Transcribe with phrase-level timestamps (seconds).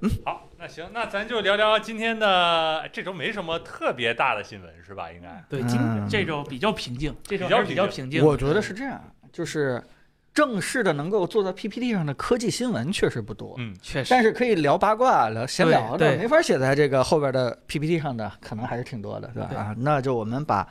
[0.00, 5.10] 嗯，好，那行，那咱就聊聊今天的这周没什么特别大的新闻是吧？
[5.12, 5.44] 应该？
[5.48, 8.24] 对，今嗯这周比较平静，这周比较还是比较平平静。
[8.24, 9.00] 我觉得是这样，
[9.32, 9.82] 就是
[10.34, 16.18] 正式的能够做到 PPT 上的科技新闻确实不多，嗯，确实，但是可以聊八卦、聊闲聊的，对对。
[16.18, 19.48] 没法写在这个后边的 PPT 上的，可能还是挺多的，对吧？
[19.50, 19.58] 对。
[19.58, 20.66] 啊，那就我们把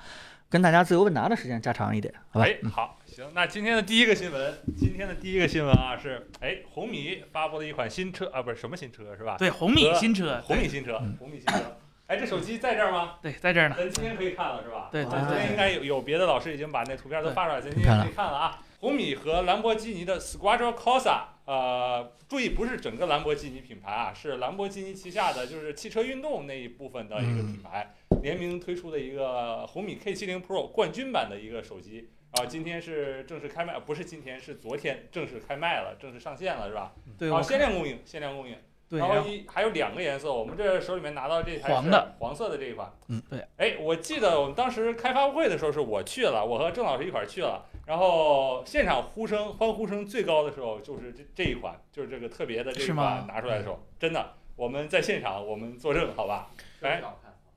[0.52, 2.46] 跟大家自由问答的时间加长一点，好吧？
[2.46, 9.38] 哎，好，行，那今天的第一个新闻，今天的第一个新闻啊是，哎，红米发布了一款新车啊，不是什么新车是吧？
[9.40, 11.78] 对红米新车，红米新车嗯，红米新车。
[12.08, 13.14] 哎，这手机在这儿吗？
[13.22, 13.76] 对，在这儿呢。
[13.78, 14.90] 咱今天可以看了是吧？
[14.92, 18.60] 对对对今天应该有有别的老师已经把那图片都发出来，咱今天可以看了啊。
[18.82, 32.10] 红米和兰博基尼的 Squadra Corsa，呃，注意不是整个兰博基尼品牌啊，是兰博基尼旗下的就是汽车运动那一部分的一个品牌，联名推出的一个红米 K70 Pro 冠军版的一个手机。
[32.32, 36.94] 啊，今天是正式开卖，不是今天，是昨天正式开卖了，正式上线了，是吧？
[37.20, 38.56] 对，啊，限量供应，限量供应。
[38.90, 42.92] 对，然然后后一还有两个颜色，我们这手里面拿到这台是黄的黄色的这一款。
[43.10, 43.46] 嗯，对。
[43.58, 56.50] 哎，我记得我们当时开发布会的时候是我去了，我和郑老师一块儿去了，然后现场呼声欢呼声最高的时候就是这这一款，就是这个特别的这一是款拿出来的时候，真的，我们在现场我们作证，好吧？
[56.82, 57.02] 来，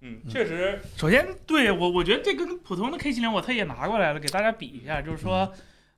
[0.00, 5.52] 嗯，嗯确实，首先对我我觉得这跟普通的 K 七零我特意拿过来了，给大家比一下，就是说。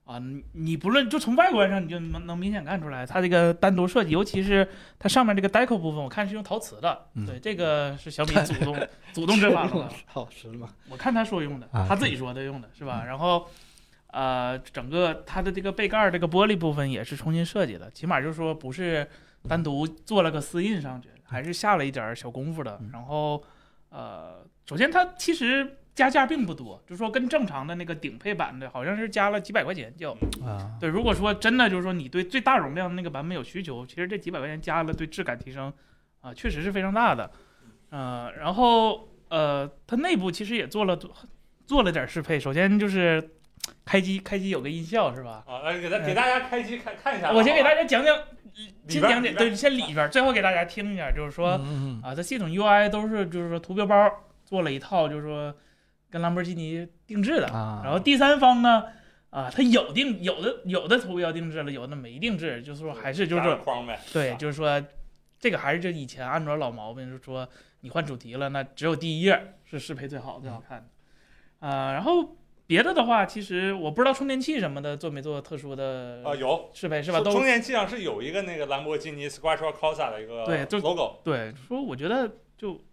[0.07, 4.69] 啊，你你不论就从外观上，你就能能明显看出来，它这个单独设计，尤其是
[5.01, 7.09] 它上面这个 deco 部分，我看是用陶瓷的。
[7.15, 9.91] 嗯对，这个是小米祖宗祖宗之法了。
[10.05, 10.69] 好是吗？
[10.89, 13.03] 我看他说用的，啊他自己说的用的是吧？
[13.05, 13.49] 然后，
[14.17, 19.07] 呃，整个它的这个背盖儿这个玻璃部分也是重新设计的，起码就是说不是
[19.47, 22.89] 单独做了个丝印上去，还是下了一点儿小功夫的嗯。
[22.95, 23.45] 然后，
[23.91, 30.13] 呃，首先它其实加价并不多，就是说跟正常的那个顶配版的好像是加了几百块钱就。
[30.43, 35.71] 啊，对，如果说真的就是说你对最大容量的那个版本有需求，其实这几百块钱加了对质感提升，
[36.23, 37.31] 啊、确实是非常大的。
[37.91, 40.99] 呃，然后呃，它内部其实也做了
[41.67, 43.36] 做了点适配，首先就是
[43.87, 45.45] 开机开机有个音效是吧？
[45.47, 47.33] 啊，来给大给大家开机看看一下。
[47.33, 48.19] 我先给大家家讲讲，
[48.89, 54.11] 先讲讲，对，先里边，最后给大家听一下，就是说嗯啊，它系统 UI 都是就是说图标包
[54.45, 55.55] 做了一套，就是说
[56.11, 57.47] 跟兰博基尼定制的。
[57.47, 58.87] 啊，然后第三方呢，
[59.31, 64.83] 啊，它有定有的有的图标定制了，有的没定制，就是说还是就是说框呗，对，就是说
[65.39, 67.49] 这个还是就以前安卓老毛病，就是说
[67.83, 70.79] 你换主题了，那只有第一页是适配最好最好看
[71.61, 72.37] 的，啊，然后
[72.67, 76.69] 别的的话，其实我不知道充电器什么的做没做特殊的啊有。
[76.73, 77.21] 适配是吧？
[77.21, 82.85] 充电器上是有一个那个兰博基尼 Squadra Corsa 的一个对就 logo，对，说我觉得就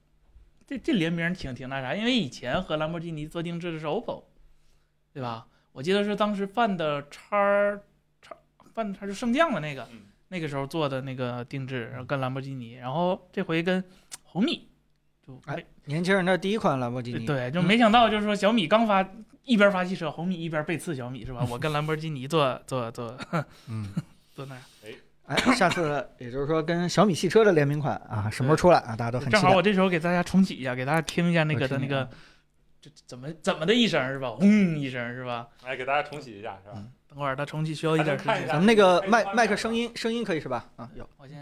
[0.68, 4.24] 这这联名挺挺那啥，因为以前和兰博基尼做定制的是 OPPO，
[5.14, 5.48] 对吧？
[5.72, 7.80] 我记得是当时范的叉
[8.22, 8.36] 叉
[8.74, 10.02] 范的叉就升降的那个，嗯。
[10.30, 13.84] 那个时候做的那个定制，然后跟兰博基尼，然后这回跟
[14.24, 14.68] 红米，
[15.24, 17.66] 就、哎年轻人的第一款兰博基尼，对，就嗯。
[17.66, 19.08] 没想到就是说小米刚发
[19.46, 21.46] 一边发汽车，红米一边背刺小米是吧？
[21.50, 23.18] 我跟兰博基尼做做做
[23.68, 23.94] 嗯，
[24.34, 24.64] 做那样，
[25.26, 28.96] 哎，下次也就是说跟小米汽车的联名款啊，什么时候出来啊？
[28.96, 29.40] 大家都很期待。
[29.40, 32.09] 正好我这时候给大家重启一下，给大家听一下那个的那个
[32.81, 34.31] 这怎么怎么的一声是吧？
[34.31, 35.48] 轰一声是吧？
[35.64, 36.75] 来给大家重启一下是吧？
[36.78, 38.56] 嗯等会儿它重启需要一点时间咱。
[38.58, 40.68] 们那个麦麦克声音声音可以是吧？
[40.78, 41.08] 啊，有。
[41.18, 41.38] 我先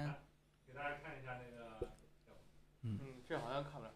[0.68, 1.88] 给大家看一下那个，
[2.83, 3.91] 嗯嗯，这好像看不了，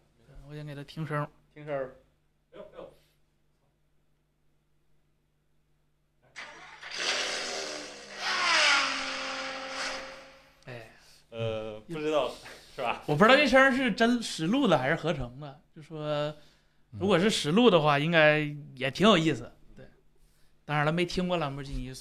[0.48, 1.28] 我先给它听声。
[1.52, 1.96] 听声儿，
[2.54, 2.90] 哎呦哎呦，
[10.64, 10.90] 哎，
[11.28, 12.30] 呃，不知道
[12.74, 12.95] 是吧？
[13.06, 15.60] 我不知道这声是真实录的还是合成的。
[15.74, 16.34] 就说
[16.98, 18.38] 如果是实录的话，应该
[18.74, 19.52] 也挺有意思。
[19.76, 19.86] 对，
[20.64, 21.92] 当然了，没听过兰博基尼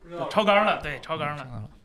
[0.00, 1.44] 不知道超纲了，对，超纲了。
[1.44, 1.70] 了。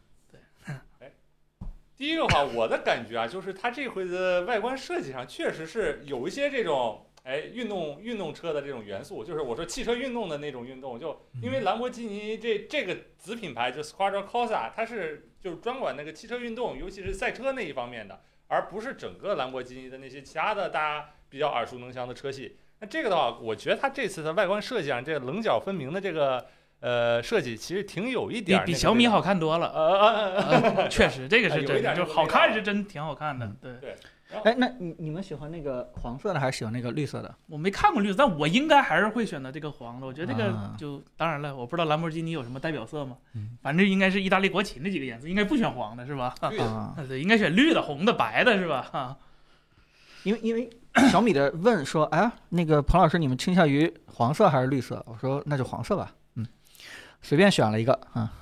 [1.96, 22.58] 第一个话，我的感觉啊，就是它这回的外观设计上确实是有一些这种哎运动运动车的这种元素，就是我说汽车运动的那种运动，就因为兰博基尼这这个子品牌就 Squadra Corsa，它是就是专管那个汽车运动，尤其是赛车那一方面的，而不是整个兰博基尼的那些其他的大家比较耳熟能详的车系。
[22.80, 26.46] 那这个的话，我觉得它这次的外观设计上，这个棱角分明的这个
[26.80, 29.68] 呃设计，其实挺有一点比小米好看多了。
[29.74, 33.80] 呃确实，这个是 有一真的，就点好看是真挺好看的嗯。
[33.82, 33.96] 对，
[34.44, 37.34] 哎，那你你们喜欢那个黄色的还是喜欢那个绿色的？
[37.48, 40.06] 我没看过绿色，但我应该还是会选择这个黄的。
[40.06, 46.36] 我觉得这个啊就当然了，我不知道兰博基尼有什么代表色吗嗯，反正应该是意大利国旗那几个颜色，应该不选黄的是吧？
[47.08, 48.90] 对，应该选绿的、红的、白的是吧？
[48.92, 49.18] 啊，
[50.24, 50.70] 因为因为
[51.10, 55.02] 小米的问说，哎，那个彭老师，你们倾向于黄色还是绿色？
[55.08, 56.46] 我说那就黄色吧，嗯，
[57.22, 58.34] 随便选了一个啊，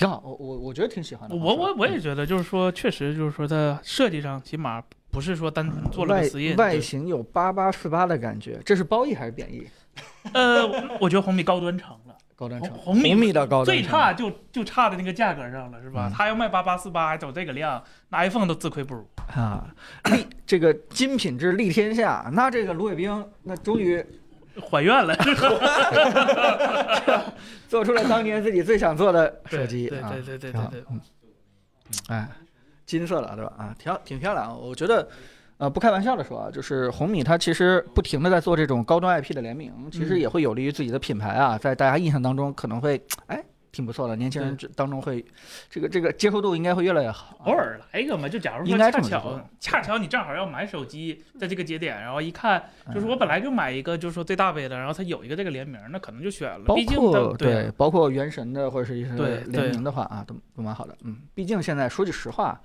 [0.00, 1.36] 挺好，我我我觉得挺喜欢的。
[1.36, 6.56] 我我我嗯也觉得，就是说，确实就是说，它设计上起码不是说单纯做了外个死印。
[6.56, 9.66] 对外形有八八四八的感觉，这是褒义还是贬义？
[10.32, 10.66] 呃，
[10.98, 16.08] 我觉得红米高端成了， 高端成红红米米的高端最差就就差在那个价格上了，是吧？
[16.08, 19.06] 嗯他要卖八八四八，还走这个量，那 iPhone 都自愧不如。
[19.34, 19.68] 啊，
[20.10, 24.02] 立这个金品质立天下，那这个芦苇兵那终于
[24.60, 25.14] 还愿了，
[27.68, 31.00] 做出了当年自己最想做的手机啊，对对对对对对，嗯，
[32.08, 32.28] 哎，
[32.86, 33.52] 金色的对吧？
[33.58, 34.58] 啊，挺好，挺漂亮。
[34.60, 35.06] 我觉得，
[35.58, 45.24] 呃，不开玩笑的说啊，就是红米它其实不停的在做这种高端 IP 的联名，其实嗯也会有利于自己的品牌啊，在大家印象当中可能会哎挺不错的，年轻人当中会
[45.68, 47.46] 这个这个接受度应该会越来越好啊。
[47.46, 56.64] 偶尔来一个嘛，就假如说恰巧恰巧你正好要买手机，在这个节点，然后一看，嗯就是我本来就买一个，就是说最大杯的，然后它有一个这个联名，那可能就选了。
[56.66, 60.96] 包毕竟括对，包括原神的或者是一些对联名的话啊，都都蛮好的。
[61.04, 62.60] 嗯，毕竟现在说句实话，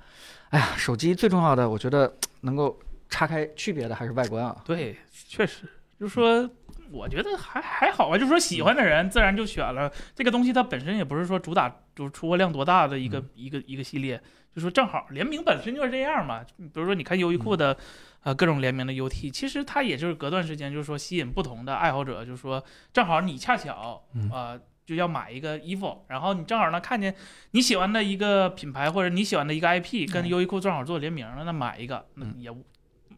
[0.50, 2.12] 哎呀，手机最重要的，我觉得
[2.42, 2.78] 能够
[3.10, 4.56] 岔开区别的还是外观啊。
[4.66, 5.64] 对，确实，
[6.00, 6.50] 就是说，
[6.96, 9.92] 我觉得还还好吧，就是说喜欢的人自然就选了。
[10.16, 13.30] 这个东西，它本身也不是说主打就是出货量多大的一个、嗯。
[13.36, 14.22] 一个一个系列，
[14.56, 16.44] 就说正好联名本身就是这样嘛。
[16.58, 17.78] 比如说你看优衣库的。
[18.26, 24.02] 呃，各种联名的 UT，其实它也就是隔段时间，就是说吸引不同的爱好者，就是说正好你恰巧啊
[24.32, 27.14] 呃就要买一个衣服，然后你正好呢看见
[27.52, 30.28] 你喜欢的一个品牌或者你喜欢的一个 IP 跟嗯。
[30.28, 32.34] 优衣库正好做联名了，那买一个那嗯。
[32.40, 32.50] 也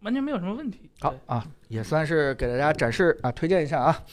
[0.01, 0.89] 完全没有什么问题。
[0.99, 4.03] 好啊，也算是给大家展示啊，推荐一下啊。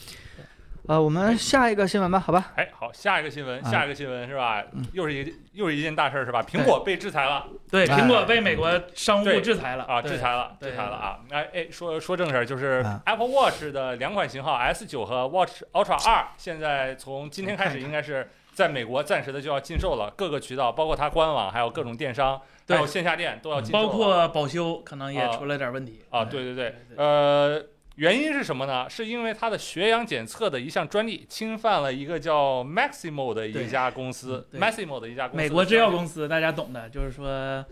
[0.87, 2.53] 呃，我们下一个新闻吧，好吧？
[2.57, 4.85] 哎，好，下一个新闻，啊下一个新闻是吧嗯？
[4.93, 6.43] 又是一又是一件大事儿是吧？
[6.43, 11.21] 苹果被制裁了对，哎苹果被美国商务部制裁了啊，制裁了，制裁了啊！
[11.31, 23.61] 哎哎，说说正事儿，就是啊 Apple Watch 的两款型号 S 九和 Watch Ultra 二现在从今天开始应该是在美国暂时的就要禁售了，各个渠道，包括它官网，还有各种电商，还对有线下店都要。
[23.73, 27.65] 包括保修可能也啊出了点问题啊，对对对对，呃，
[27.97, 28.89] 原因是什么呢？
[28.89, 37.65] 是因为它的血氧检测的一项专利侵犯了一个叫 Maximo 的一家公司，Maximo 的一家美国制药公司大家懂的，就是说。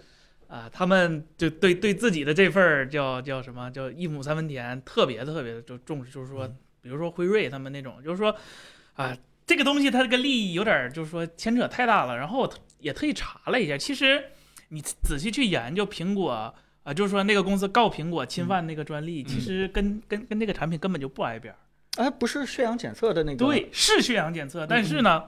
[0.49, 8.37] 啊，他们就对对自己的这份儿叫叫什么叫一亩三分田，特别特别的就重视，就是说，嗯比如说辉瑞他们那种，就是说，
[8.93, 9.17] 啊，
[9.47, 12.19] 这个东西它这个利益有点就是说牵扯太大了。
[12.19, 12.47] 然后
[12.81, 14.23] 也特意查了一下，其实
[14.73, 16.51] 你仔细去研究苹果
[16.83, 21.59] 啊，就是说那个公司告苹果侵犯那个专利，嗯其实跟跟跟那个产品根本就不挨边儿。
[22.03, 23.45] 哎，不是血氧检测的那个？
[23.45, 25.25] 对，是血氧检测，但是呢，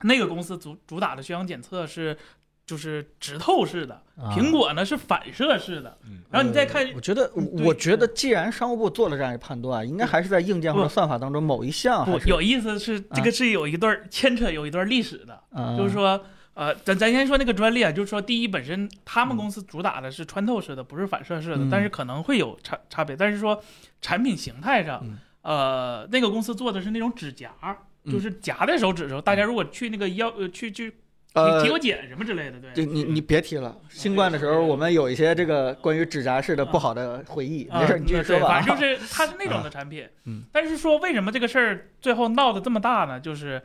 [0.00, 2.16] 那个公司主主打的血氧检测是
[2.64, 5.98] 就是直透式的，啊苹果呢是反射式的。
[6.04, 7.30] 嗯然后你再看呃我觉得，
[7.62, 16.24] 我觉得既然商务部做了这样一判断，应该还是在硬件或者算法当中某一项有意思是这个是有一段牵扯有一段历史的，啊就是说。
[16.54, 23.16] 呃，咱咱先说那个专利啊，就是说，第一，本身他们嗯公司主打的是穿透式的，不是反射式的，嗯但是可能会有差差别。
[23.16, 23.62] 但是说
[24.00, 27.50] 产品形态上，嗯呃，那个公司做的是那种指甲，
[28.04, 29.20] 嗯就是夹在手指头。
[29.20, 30.96] 大家如果去那个药呃去去体
[31.32, 38.48] 呃体过检什么之类的，对，这你你别提了， 新冠的时候我们有一些这个关于指甲式的不好的回忆，啊没事，你继续说吧。
[38.48, 40.06] 反正就是 它是那种的产品。
[40.26, 43.18] 嗯但是说为什么这个事儿最后闹得这么大呢？
[43.18, 43.62] 就是，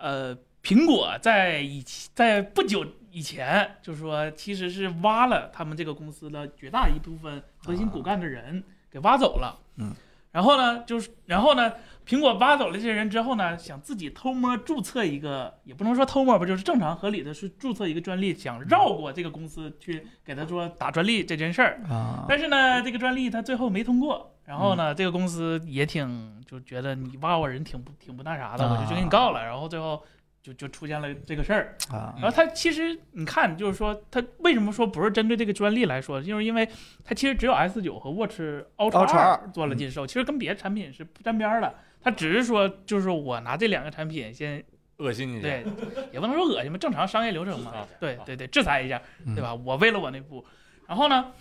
[0.00, 0.34] 呃，
[0.64, 9.60] 苹果在以前在不久以前，就是说其实是挖了他们这个公司的绝大一部分核心骨干的人给挖走了。
[9.76, 9.94] 嗯。
[10.32, 21.80] 然后呢，就是然后呢，苹果挖走了这些人之后呢，想自己偷摸注册一个，也不能说偷摸吧，就是正常合理的是注册一个专利，想绕过这个公司去给他说打专利这件事儿。
[21.88, 30.02] 啊，但是呢，这个专利他最后没通过，然后嗯呢，这个公司也挺就觉得你挖我人挺不挺不那啥的，我就啊就给你告了，然后最后
[30.44, 31.74] 就就出现了这个事儿。
[31.90, 36.68] 啊然后它其实你看，就是说它为什么说不是针对这个专利来说，就是因为
[37.02, 38.38] 它其实只有 S 9和 Watch
[38.76, 41.74] Ultra Ultra 2做了禁售，其实跟别的产品是不沾边儿的。
[42.02, 44.62] 它只是说，就是我拿这两个产品先
[44.98, 45.48] 恶心你一下。
[45.48, 45.64] 对，
[46.12, 47.88] 也不能说恶心吧，正常商业流程嘛啊。
[47.98, 49.54] 对对对，制裁一下，嗯对吧？
[49.54, 50.44] 我为了我那步，
[50.86, 51.32] 然后呢，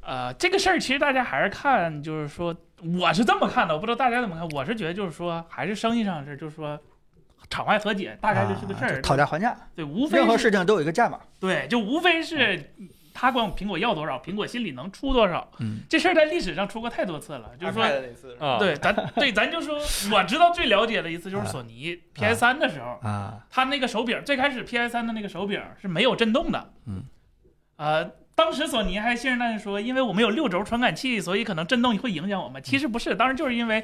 [0.00, 2.56] 呃，这个事儿其实大家还是看，就是说，
[2.98, 4.48] 我是这么看的，我不知道大家怎么看。
[4.48, 6.80] 我是觉得就是说，还是生意上的事儿，就是说，
[7.48, 11.18] 场外和解大概就是个事儿，啊讨价还价，对，无非是任何事情都有一个价码。
[11.38, 12.72] 对，就无非是
[13.14, 15.50] 他管苹果要多少，苹果心里能出多少。
[15.60, 18.58] 嗯，这事儿在历史上出过太多次了，就是说。
[18.58, 19.78] 对，咱对咱就说，
[20.12, 27.04] 我知道最了解的一次就是索尼 PS 三的时候，啊，它那个手柄最开始 PS 三的那个手柄是没有震动的，嗯，
[27.76, 32.62] 呃，当时索尼还信誓旦旦说，因为我们有六轴传感器，所以可能震动会影响我们。
[32.62, 33.82] 其实不是，当时就是因为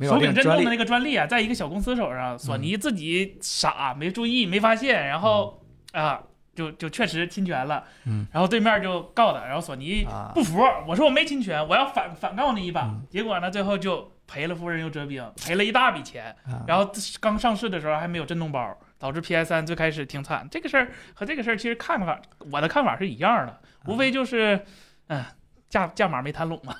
[0.00, 6.20] 手柄震动的那个专利啊，在一个小公司手上，索尼自己傻没注意没发现，然后啊，
[6.56, 13.06] 就就确实侵权了，嗯，然后对面就告他，然后索尼啊不服，我说我没侵权，我要反反告你一把，嗯。
[13.08, 16.64] 结果呢，最后就赔了夫人又折兵，赔了一大笔钱，啊。
[16.66, 20.46] 然后刚上市的时候还没有震动包，导致 PS 三最开始挺惨。
[20.50, 22.20] 这个事儿和这个事儿其实看法，
[22.52, 24.60] 我的看法是一样的，无非就是，
[25.08, 25.24] 嗯、
[25.68, 26.74] 价价码没谈拢嘛。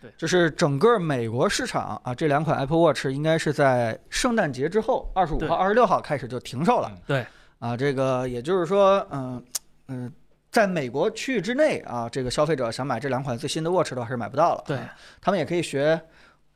[0.00, 6.88] 对就是整个美国市场啊，这两款 Apple Watch 应该是在圣诞节之后，二十五号、二十六号开始就停售了。
[6.94, 7.26] 嗯对，
[7.58, 9.44] 啊，这个也就是说，嗯
[9.88, 10.12] 嗯、
[10.52, 14.62] 在美国区域之内啊，这个消费者想买这两款最新的 Watch 的话是买不到了。
[14.64, 16.00] 对啊，他们也可以学，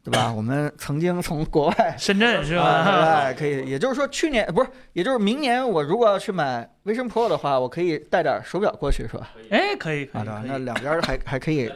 [0.05, 0.33] 对吧？
[0.33, 1.95] 我们曾经从国外。
[1.97, 2.63] 深圳是吧？
[2.65, 9.31] 啊，哎，可以，也就是说，去年不是，也就是明年，我如果要去买 Vision Pro 的话，我可以带点手表过去，是吧？
[9.51, 10.43] 哎，可以可啊，以对吧？
[10.45, 11.67] 那两边还还可以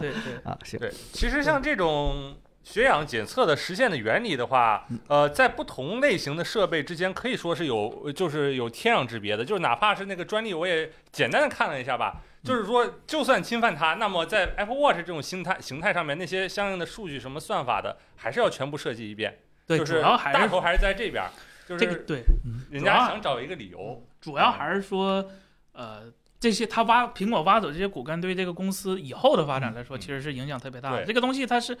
[0.00, 0.10] 对对对，
[0.44, 9.44] 啊，行，对，其实像这种血氧检测的实现的原理的话嗯，呃，在不同类型的设备之间可以说是有，就是有天壤之别的。
[9.44, 12.20] 就是哪怕是那个专利，我也简单的看了一下吧。
[12.42, 19.38] 就是说，就算侵犯它，那么在 Apple Watch 这种形态形态上面，那些相应的数据什么算法的，还是要全部设计一遍。
[19.66, 21.30] 对，就是主要还是大头还是在这边儿，
[21.66, 22.22] 就是这个对，
[22.70, 24.02] 人家想找一个理由。
[24.20, 25.30] 主要还是说，
[25.72, 26.04] 呃，
[26.40, 30.98] 这些他挖苹果挖走这些骨干，对这个公司以后的发展来说，嗯其实是影响特别大的。
[30.98, 31.76] 对这个东西它是。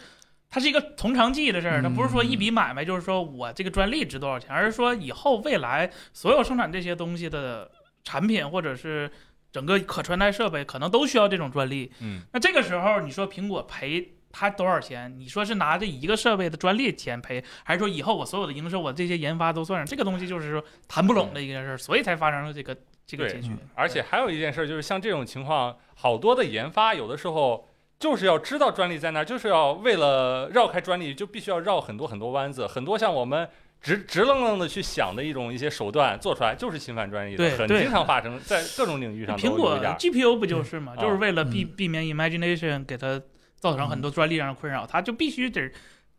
[0.50, 7.70] 它是一个从长计议的事儿，它不是说一嗯笔买卖，就是说我这个专利值多少钱，而是说以后未来所有生产这些东西的
[8.02, 9.10] 产品或者是
[9.50, 11.90] 整个可穿戴设备，可能都需要这种专利。
[12.00, 15.14] 嗯，那这个时候，你说苹果赔他多少钱？
[15.18, 19.86] 你说是拿这一个设备的专利钱赔，还是说以后我所有的营收，我这些研发都算上？
[19.86, 22.76] 这个东西就是说谈不拢的一件事儿，所以才发生了这个
[23.06, 23.50] 这个结局。
[23.74, 33.48] 而且还有一件事，就是像这种情况，好多的研发有的时候就是要知道专利在那儿，就是要为了绕开专利，就必须要绕很多很多弯子，很多像我们。
[33.80, 39.78] 直直愣愣的去想的一种一些手段做出来就是侵犯专利的，很经常发生在各种领域上苹果。
[39.98, 43.20] GPU 不就是嘛，嗯就是为了避嗯避免 imagination 给它
[43.56, 45.70] 造成很多专利上的困扰，它就必须得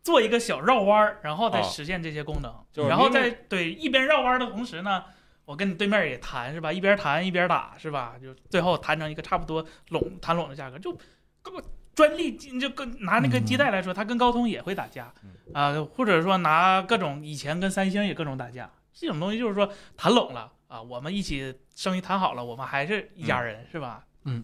[0.02, 5.04] 做一个小绕弯儿，然后再啊实现这些功能，就是然后明明在对一边绕弯儿的同时呢。
[5.46, 6.72] 我跟你对面也谈是吧？
[6.72, 8.14] 一边谈一边打是吧？
[8.22, 10.96] 就最后谈成一个差不多拢谈拢的价格，就
[11.42, 11.52] 跟
[11.94, 15.30] 专利就跟拿那个基带来说，它跟高通也会打架嗯。
[15.52, 24.04] 啊、或者说拿各种以前跟三星也各种打架，这种东西就是说谈拢了啊，我们一起生意谈好了，我们还是一家人、是吧？
[24.24, 24.42] 嗯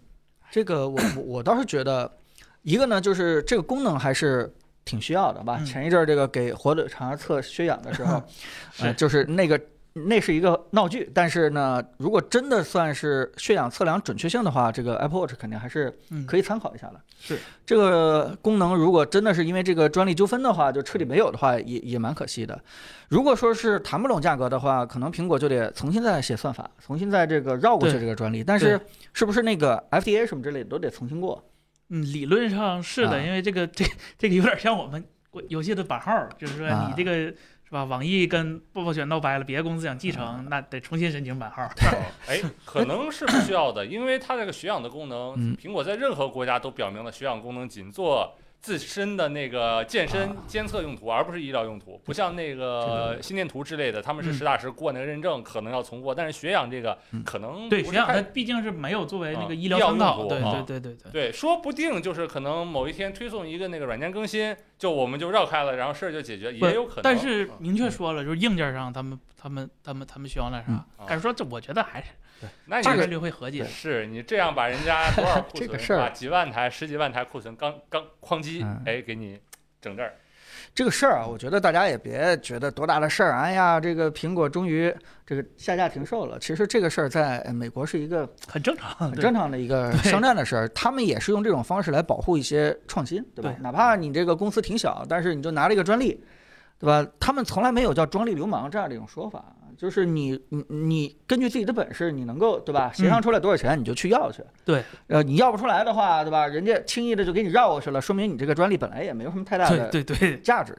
[0.50, 2.11] 这个我我我倒是觉得，
[2.62, 4.53] 一个呢就是这个功能还是
[4.85, 5.57] 挺需要的吧。
[5.61, 5.65] 嗯。
[5.67, 8.23] 前一阵儿这个给火腿肠测血氧的时候，
[8.81, 9.61] 呃，就是那个
[10.05, 17.00] 那是一个闹剧，但是呢，如果真的算是血氧测量准确性的话，这个 Apple Watch 肯定还是嗯，可以参考一下的。
[17.19, 22.61] 是这个功能，如果真的是因为这个专利纠纷的话，就彻底没有的话，也也蛮可惜的。
[23.09, 28.45] 如果说是谈不拢价格的话，可能苹果就得重新再写算法，重新再这个绕过去这个专利。
[28.45, 28.79] 但是
[29.15, 31.43] 是不是那个 FDA 什么之类的都得重新过？
[31.88, 33.85] 嗯，理论上是的，啊因为这个这
[34.19, 35.03] 这个有点像我们
[35.49, 37.33] 游戏的版号，就是说啊你这个、
[37.66, 37.85] 是吧？
[37.85, 41.64] 网易跟暴暴雪闹掰了，别的公司想继承，那得重新申请版号。
[41.64, 52.00] 哦哎，可能是不需要的，因为它这个血氧的功能，嗯苹果在任何国家都表明了血氧功能仅做自身的那个健身啊监测用途，而不是医疗用途。
[52.04, 56.14] 不像那个个心电图之类的，他们是嗯实打实过那个认证，可能要重过。
[56.14, 61.12] 但是血氧这个嗯可能对，血氧它毕竟是没有作为那啊个医疗参考，对用途啊对对对对。
[61.12, 67.02] 对，说不定就是可能某一天推送一个那个软件更新，就我们就绕开了，然后事儿就解决，也有可能。
[67.02, 72.08] 但是啊明确说了，就是硬件上他们他们他们他们需要那啥但是说这我觉得还是
[72.66, 73.64] 那你大概率会合计。
[73.64, 76.11] 是你这样把人家多少库存这个事儿是吧？
[76.11, 79.38] 几万台、十几万台库存，刚刚哐叽嗯，哎，给你
[79.81, 80.14] 整这儿。
[80.75, 83.33] 这个事儿啊，我觉得大家也别觉得多大的事儿。
[83.33, 86.38] 哎呀，这个苹果终于这个下架停售了。
[86.38, 93.50] 其实这个事儿在呃美国是一个很正常，很正常的一个商战的事儿，他们也是用这种方式来保护一些创新，对吧？
[93.50, 96.23] 对哪怕你这个公司挺小，但是你就拿了一个专利，
[96.78, 97.07] 对吧？
[97.19, 102.90] 他们从来没有叫专利流氓这样的一种说法，就是你你你根据自己的本事，你能够对吧？
[102.95, 104.42] 协商出来多少钱你就去要去。
[104.64, 106.47] 对，呃，你要不出来的话，对吧？
[106.47, 110.75] 人家轻易的就给你绕过去了，说明你这个专利本来也没有什么太大的对对对，价值。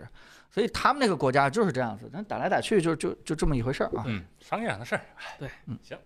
[0.49, 4.03] 所以他们那个国家就是这样子，但打来打去就就就这么一回事儿啊。
[4.07, 5.01] 嗯，商业上的事儿。
[5.37, 5.97] 对，嗯，行，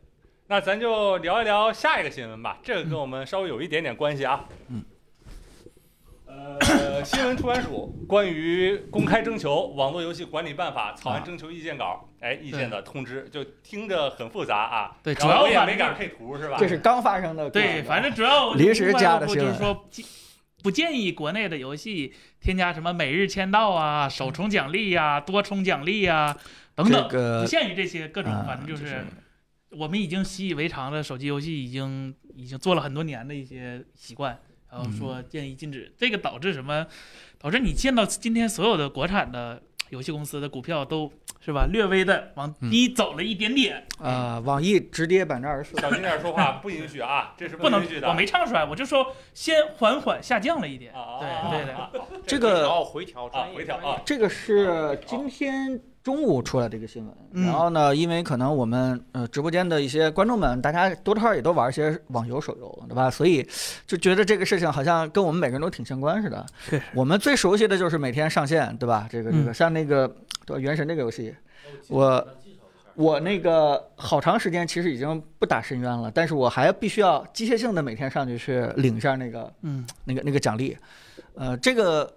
[0.48, 4.45] 那咱就聊一聊下一个新闻吧，这个跟我们稍微有一点点关系啊。
[4.67, 4.83] 嗯。
[6.59, 14.97] 呃，新闻出版署关于公开征求网络游戏管理办法草案征求意见稿，哎，意见的通知，就听着很复杂啊。
[15.03, 16.57] 对主要我也没敢配图是吧？
[16.59, 19.85] 这是刚发生的对，反正主要临时加的就新闻是说
[20.61, 26.38] 不建议国内的游戏添加什么每日签到啊、首充奖励呀、多充奖励呀
[26.75, 29.03] 等等，这个不限于这些各种，啊反正就是
[29.71, 34.39] 我们已经习以为常的手机游戏已经已经做了很多年的一些习惯，
[34.71, 36.87] 然后说建议禁止，这个导致什么？
[37.37, 45.81] 导致你见到今天所有的国产的游戏公司的股票都是吧，略微的往低走了一点点，啊，网易直跌百分之二十四。
[45.81, 48.07] 小心点说话，不允许啊，这是不能允许的。
[48.07, 51.17] 我没唱出来，我就说先缓缓下降了一点，啊，
[51.49, 51.91] 对对对啊，
[52.25, 57.46] 这个哦回调啊回调啊，这个是今天中午出来的一个新闻，嗯。
[57.46, 63.10] 然后呢，因为可能我们呃直播间的一些观众们，大家多多少少也都玩一些网游手游，对吧？
[63.10, 63.48] 所以
[63.86, 66.46] 就觉得这个事情好像跟我们每个人都挺相关似的。
[66.70, 66.81] 是。
[66.96, 69.08] 我们最熟悉的就是每天上线，对吧？
[69.10, 69.53] 这个这个嗯。
[69.53, 70.08] 像那个
[70.46, 71.36] 对吧原神这个游戏，
[71.88, 72.27] 我
[72.96, 79.86] 我那个好长时间其实已经不打深渊了，但是我还必须要机械性的每天上去去领一下那个嗯。
[80.03, 80.75] 那个那个奖励，
[81.36, 82.12] 呃，这个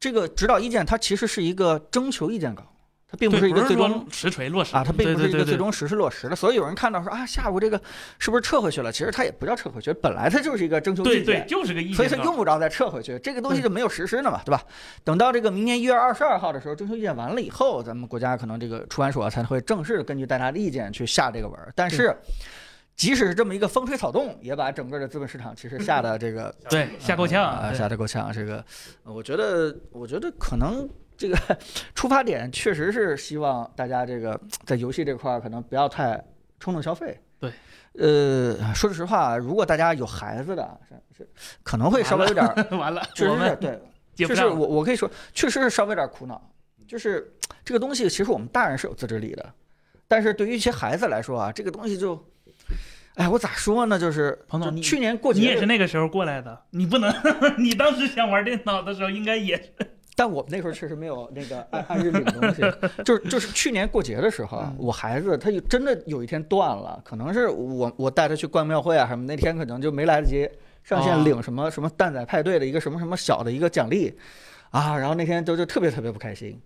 [0.00, 2.62] 这个指导意见它其实是一个征求意见稿，
[3.10, 6.36] 它并不，是一个最终实锤落实啊，它并不是一对对对对个最终实施落实的。
[6.36, 7.80] 所以有人看到说啊，下午这个
[8.18, 8.92] 是不是撤回去了？
[8.92, 11.46] 其实它也不叫撤回去，本来它就是一个征求对对，意见。
[11.48, 14.62] 就是个意见所以它用不着再撤回去，这个东西就没有实施呢嘛，对吧？
[15.04, 21.72] 等到这个明年一月二十二号的时候，征求意见完了以后，咱们国家可能这个出版所才会正式根据大家的意见去下这个文儿。
[21.74, 22.14] 但是，
[22.94, 28.30] 即使是这么一个风吹草动，也把整个的资本市场其实吓得这个对吓够呛啊，吓得够呛。
[28.30, 28.62] 这个，
[29.04, 30.86] 呃我觉得，我觉得可能
[31.18, 31.36] 这个
[31.94, 36.24] 出发点确实是希望大家这个在游戏这块儿可能不要太
[36.60, 37.20] 冲动消费。
[37.40, 37.52] 对，
[37.94, 41.28] 呃，说实话，如果大家有孩子的，是是
[41.62, 43.70] 可能会稍微有点儿，完了， 确实是对，
[44.16, 46.40] 确实接不上我我可以说，确实是稍微有点苦恼。
[46.86, 47.30] 就是
[47.64, 49.52] 这个东西，其实我们大人是有自制力的，
[50.06, 52.18] 但是对于一些孩子来说啊，这个东西就，
[53.16, 53.98] 哎，我咋说呢？
[53.98, 57.12] 就是彭总你去年过节你也是那个时候过来的，你不能，
[57.58, 59.72] 你当时想玩电脑的时候，应该也是
[60.18, 62.60] 但我们那时候确实没有那个按按日领的东西，
[63.04, 70.50] 就是就是去年过节的时候我孩子他有真的有一天断了，可能是我我带他去逛庙会啊什么，那天可能就没来得及
[70.82, 74.12] 上线哦领什么什么蛋仔派对的一个什么什么小的一个奖励，
[74.70, 76.60] 啊，然后那天就就特别特别不开心，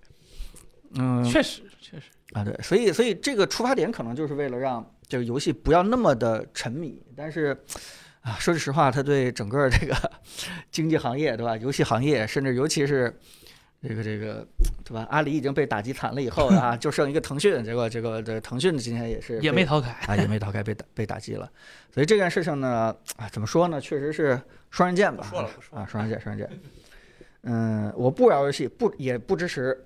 [0.95, 7.55] 嗯确实确实，啊对，所以所以这个出发点可能就是为了让这个游戏不要那么的沉迷，但是。
[8.23, 9.97] 啊，说句实话，它对整个这个
[10.71, 11.57] 经济行业，对吧？
[11.57, 13.13] 游戏行业，甚至尤其是
[13.83, 14.47] 这个这个，
[14.85, 15.05] 对吧？
[15.11, 19.91] 阿里已经被打击惨了以后啊， 就剩一个腾讯，结果这个这腾讯今天也是也没逃开。
[20.07, 21.51] 啊，也没逃开，被打被打击了。
[21.93, 23.81] 所以这件事情呢，啊，怎么说呢？
[23.81, 24.41] 确实是
[24.71, 25.27] 双刃剑吧。
[25.29, 26.61] 说了不说啊，双刃剑，双刃剑。
[27.43, 29.85] 嗯，我不玩游戏，不也不支持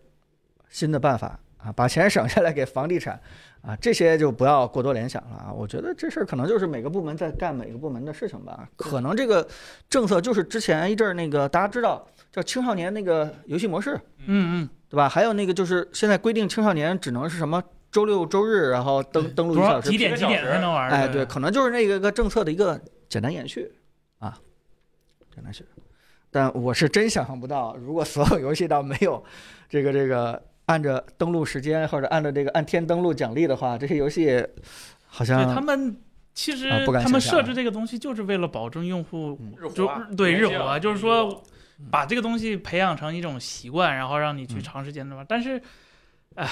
[0.69, 3.19] 新的办法啊，把钱省下来给房地产
[3.63, 5.51] 啊，这些就不要过多联想了啊。
[5.51, 8.69] 我觉得这事儿可能就是每个部门在干每个部门的事情吧。
[8.77, 9.49] 可能这个
[9.89, 15.09] 政策就是之前一阵儿那个大家知道叫青少年那个游戏模式，嗯嗯，对吧？
[15.09, 20.91] 还有那个就是现在规定青少年只能是什么周六周日，然后登登录一多小时少几点几点才能玩？
[20.91, 23.73] 哎，对，可能就是那个个政策的一个简单延续
[24.19, 24.39] 啊，
[25.35, 25.65] 简单延续。
[26.31, 29.25] 但我是真想象不到，如果所有游戏到没有
[29.71, 34.47] 这个这个按着登录时间或者按照这个按天登录奖励的话，这些游戏
[35.07, 35.97] 好像他们
[36.35, 36.69] 其实
[37.03, 39.39] 他们设置这个东西就是为了保证用户
[39.75, 41.43] 就对日活活，就是说
[41.91, 45.25] 把这个东西培养成一种习惯，然后让你去嗯长时间的玩。
[45.29, 45.61] 但是，
[46.35, 46.49] 啊，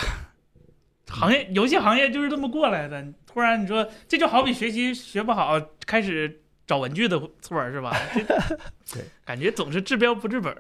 [1.09, 3.05] 行业游戏行业就是这么过来的。
[3.27, 7.95] 突然你说这就好比学习学不好，开始找文具的错是吧？
[8.93, 10.57] 对，感觉总是治标不治本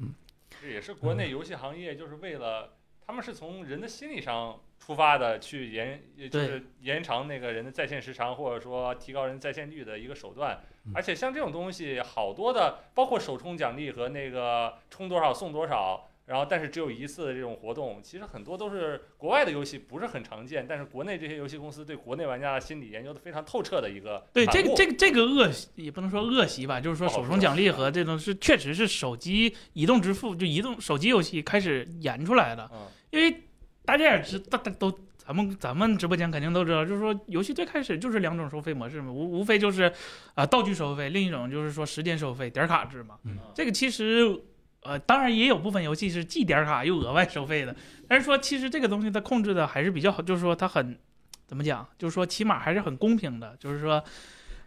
[0.00, 0.14] 嗯。
[0.60, 10.92] 这也是国内游戏行业就是为了，他们是从人的心理上出发的，去延，也就是延长那个人的在线时长，或者说提高人在线率的一个手段嗯。
[10.94, 16.08] 而且像这种东西，好多的，包括首充奖励和那个充多少送多少。
[16.26, 33.42] 然后，但是只有一次的这种活动，其实很多都是国外的游戏不是很常见，但是国内这些游戏公司对国内玩家的心理研究的非常透彻的一个对这个这个这个恶习也不能说恶习吧，就是说首充奖励和这种是确实是手机移动支付就移动手机游戏开始研出来的，嗯因为
[33.84, 39.92] 大家也知大大都咱们咱们直播间肯定都知道，就是说游戏最开始就是两种收费模式嘛，无无非就是
[40.34, 43.16] 啊、道具收费，另一种就是说时间收费点卡制嘛。
[43.24, 44.38] 嗯这个其实
[44.82, 47.74] 呃当然也有部分游戏是既点卡又额外收费的，
[48.08, 50.98] 但是说其实这个东西它控制的还是比较好，就是说它很
[51.46, 54.02] 怎么讲，就是说起码还是很公平的，就是说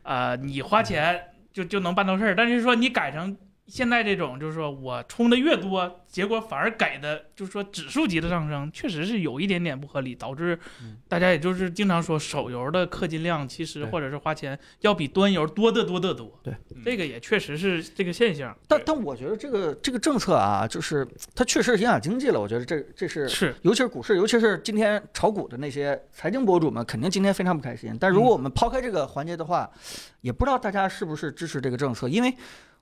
[0.03, 16.39] 呃你花钱就就能办到事儿，但是说你改成现在这种就是说我充的越多，结果反而给的就是说指数级的上升，确实是有一点点不合理，导致嗯大家也就是经常说手游的氪金量其实或者是花钱要比端游多得多得多。
[16.41, 18.57] 对嗯这个也确实是这个现象。
[18.67, 22.39] 但但我觉得这个这个政策啊，就是它确实影响经济了。
[22.39, 27.95] 我觉得这这是是，尤其是股市，尤其是今天炒股的那些财经博主们，肯定今天非常不开心。
[27.99, 29.69] 但如果我们抛开这个环节的话，
[30.21, 32.33] 也不知道大家是不是支持这个政策，因为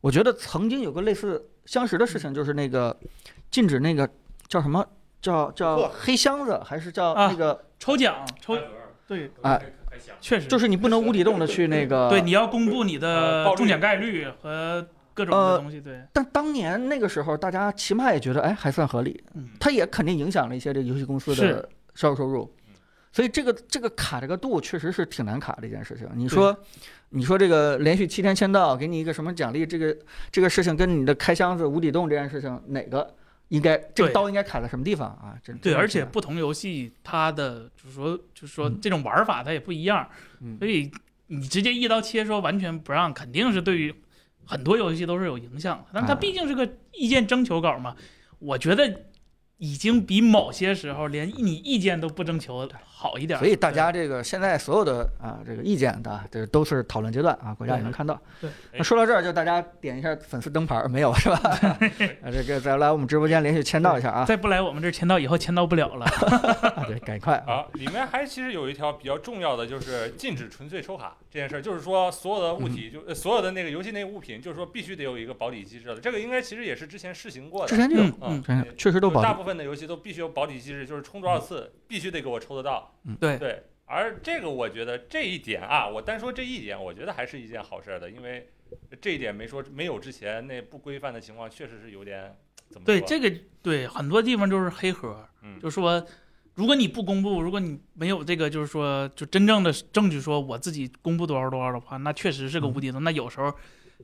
[0.06, 2.96] 我觉得曾经有个类似相识的事情，就是那个
[3.50, 4.08] 禁止那个
[4.48, 4.86] 叫什么？
[5.20, 7.26] 叫叫黑箱子，还是叫啊。
[7.32, 8.56] 那个，抽奖抽
[9.08, 9.60] 对，哎。
[10.22, 10.46] 确实。
[10.46, 12.08] 就是你不能无底洞的去那个。
[12.08, 15.82] 对，你要公布你的中奖概率和各种的呃东西。
[15.82, 19.24] 对，但当年那个时候，大家起码也觉得，哎，还算合理。
[19.34, 22.44] 嗯，它也肯定影响了一些这个游戏公司的销售收入。
[22.68, 22.76] 嗯，
[23.12, 26.08] 所以这个这个卡这个度确实是挺难卡的一件事情。
[26.14, 26.56] 你说，
[27.16, 29.98] 你说这个连续七天签到，给你一个什么奖励，这个
[30.30, 33.16] 这个事情跟你的开箱子无底洞这件事情，哪个
[33.48, 35.34] 应该这个刀应该砍在什么地方啊？
[35.42, 40.06] 真对，而且不同游戏它的就是说就是说嗯这种玩法它也不一样，
[40.42, 40.92] 嗯所以
[41.28, 43.96] 你直接一刀切说完全不让，肯定是对于
[44.46, 45.86] 很多游戏都是有影响的。
[45.94, 47.96] 但它啊毕竟是个意见征求稿嘛，
[48.40, 49.06] 我觉得
[49.58, 53.42] 已经比某些时候连你意见都不征求好一点儿。
[53.42, 58.20] 所以大家这个现在所有的啊这个意见的啊，这都是讨论阶段啊，国家也能看到。
[58.42, 61.38] 对那说到这儿，就大家点一下粉丝灯牌，没有是吧？
[62.24, 64.26] 啊，这个再来我们直播间连续签到一下啊！
[64.26, 66.06] 再不来我们这儿签到以后签到不了了。
[66.06, 67.54] 啊 对，赶快啊！
[67.54, 75.96] 啊，里面还其实有一条比较重要的，就是禁止纯粹抽卡这件事儿，就是说所有的物体就、呃所有的那个游戏内物品，就是说必须得有一个保底机制的。
[76.00, 77.70] 这个应该其实也是之前试行过的。
[77.70, 82.94] 之前就有嗯，嗯，之前确实都保分的游戏都必须有保底机制，就是充多少次必须得给我抽得到。
[83.06, 88.50] 嗯对对，而这个我觉得这一点啊，我单说这一点，我觉得还是一件好事儿的，因为
[89.00, 92.36] 这一点没说没有之前那不规范的情况，确实是有点
[92.70, 92.94] 怎么说？
[92.94, 96.06] 对这个对很多地方就是黑盒，嗯就说
[96.56, 103.04] 如果你不公布，如果你没有这个就是说就真正的证据说我自己公布多少多少的话，那确实是个无底洞。
[103.04, 103.54] 那有时候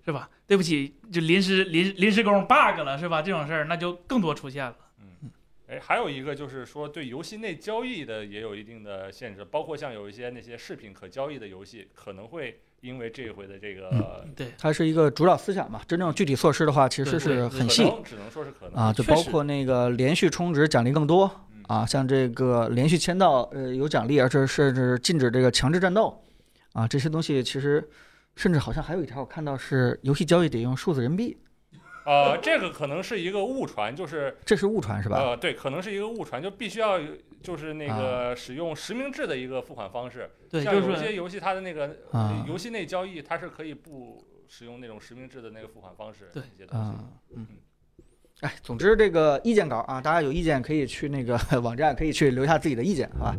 [0.05, 0.29] 是吧？
[0.47, 3.21] 对不起，就临时临临时工 bug 了是吧？
[3.21, 4.75] 这种事儿那就更多出现了。
[5.71, 26.21] 哎，还有一个就是说，对游戏内交易的也有一定的限制，包括像有一些那些饰品可交易的游戏，可能会因为这一回的这个对，它是一个主导思想嘛，真正具体措施的话，其实是很细只能说是可能啊，就包括那个连续充值奖励更多嗯啊，像这个连续签到呃有奖励，而且甚至禁止这个强制战斗
[26.73, 27.89] 啊，这些东西其实
[28.35, 31.37] 甚至好像还有一条我看到是游戏交易得用数字人民币，
[32.05, 35.17] 呃，这个可能是一个误传，就是这是误传是吧？
[35.17, 40.29] 呃，对，可能是一个误传，就必须要有就是那个使用实名制的一个付款方式。
[40.49, 41.95] 对，像有一些游戏它的那个
[42.47, 46.89] 游戏内交易，它是可以不使用那种实名制的那个付款方式，对一些东西。
[46.89, 47.47] 啊，嗯。
[48.41, 53.37] 哎，总之这个意见稿啊，大家有意见可以去那个 网站，可以去留下自己的意见，好吧？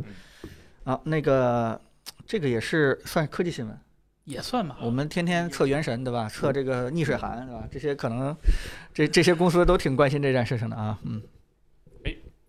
[0.84, 1.80] 啊，那个
[2.24, 3.76] 这个也是算科技新闻。
[4.24, 4.76] 也算吧。
[4.80, 6.28] 我们天天测元神，对吧？
[6.28, 7.64] 测这个逆水寒，对吧？
[7.70, 8.36] 这些可能，
[8.94, 10.98] 这这些公司都挺关心这件事情的啊。
[11.04, 11.20] 嗯，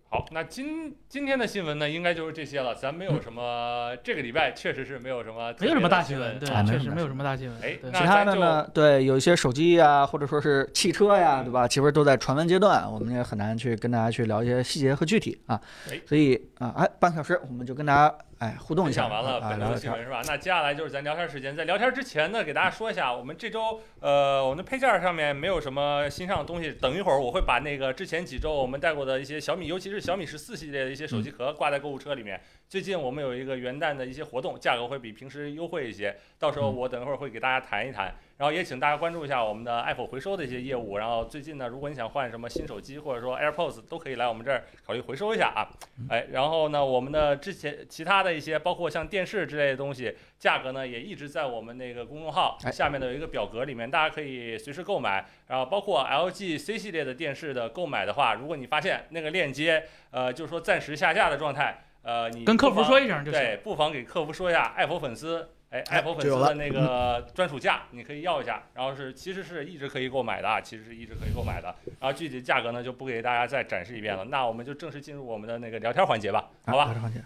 [0.09, 2.75] 好，那今今天的新闻呢，应该就是这些了。
[2.75, 7.59] 咱没有什么，这个礼拜确实是没有什么，没有什么大新新闻，对确实没有什么大新闻。
[7.59, 11.67] 对哎其他的呢，对，有一些手机呀，或者说是汽车呀，对吧？
[11.67, 15.59] 其实都在传闻阶段，我们也很难去跟大家去聊一些细节和具体啊
[15.89, 15.99] 哎。
[16.05, 19.67] 所以啊，哎，半个小时我们就跟大家哎互动一下，完了啊，本周。
[19.67, 20.21] 的新闻是吧？
[20.27, 21.55] 那接下来就是咱聊天时间。
[21.55, 26.73] 在聊天之前呢，给大家说一下，我们这周呃，我们的配件上面没有什么新上的东西。
[26.73, 32.41] 等一会儿我会把那个之前几周我们带过的一些小米，尤其是小米十四系列的一些手机壳挂在购物车里面。
[32.67, 36.13] 最近我们有一个元旦的一些活动，价格会比平时优惠一些。
[36.37, 38.13] 到时候嗯我等一会儿会给大家谈一谈。
[38.37, 40.97] 然后也请大家关注一下我们的 Apple 回收的一些业务。
[40.97, 45.69] 然后最近呢，如果你想换什么新手机或者说 AirPods，都可以来我们这儿考虑回收一下啊。
[46.09, 55.25] 哎，然后呢，我们的之前其他的一些，包括像电视之类的东西，价格呢也一直在我们那个公众号哎下面的有一个表格里面，大家可以随时购买。
[55.47, 63.39] 然后包括 LG C 系列的电视的购买的话，如果你发现那个链接，呃，就是说暂时下架的状态，呃，你跟客服说一声就行。
[63.39, 68.61] 对，不妨给客服说一下，爱否粉丝，哎，，Apple 粉丝的那个专属价，你可以要一下。
[68.75, 71.75] 然后是其实是一直可以购买的啊，其实是一直可以购买的。
[71.99, 74.23] 然后具体价格呢，就不给大家再展示一遍了。
[74.25, 76.83] 那我们就正式进入我们的那个聊天环节吧，好吧？
[76.83, 77.23] 啊聊天环节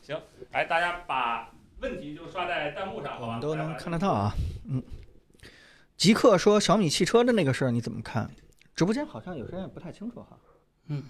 [0.53, 3.27] 来，大家把问题就刷在弹幕上，好吧？
[3.27, 4.07] 我们都能看得到。
[4.07, 4.31] 到啊。
[4.69, 4.81] 嗯，
[5.97, 8.31] 极客说小米汽车的那个事儿你怎么看？
[8.73, 10.37] 直播间好像有些人也不太清楚哈。
[10.87, 11.03] 嗯，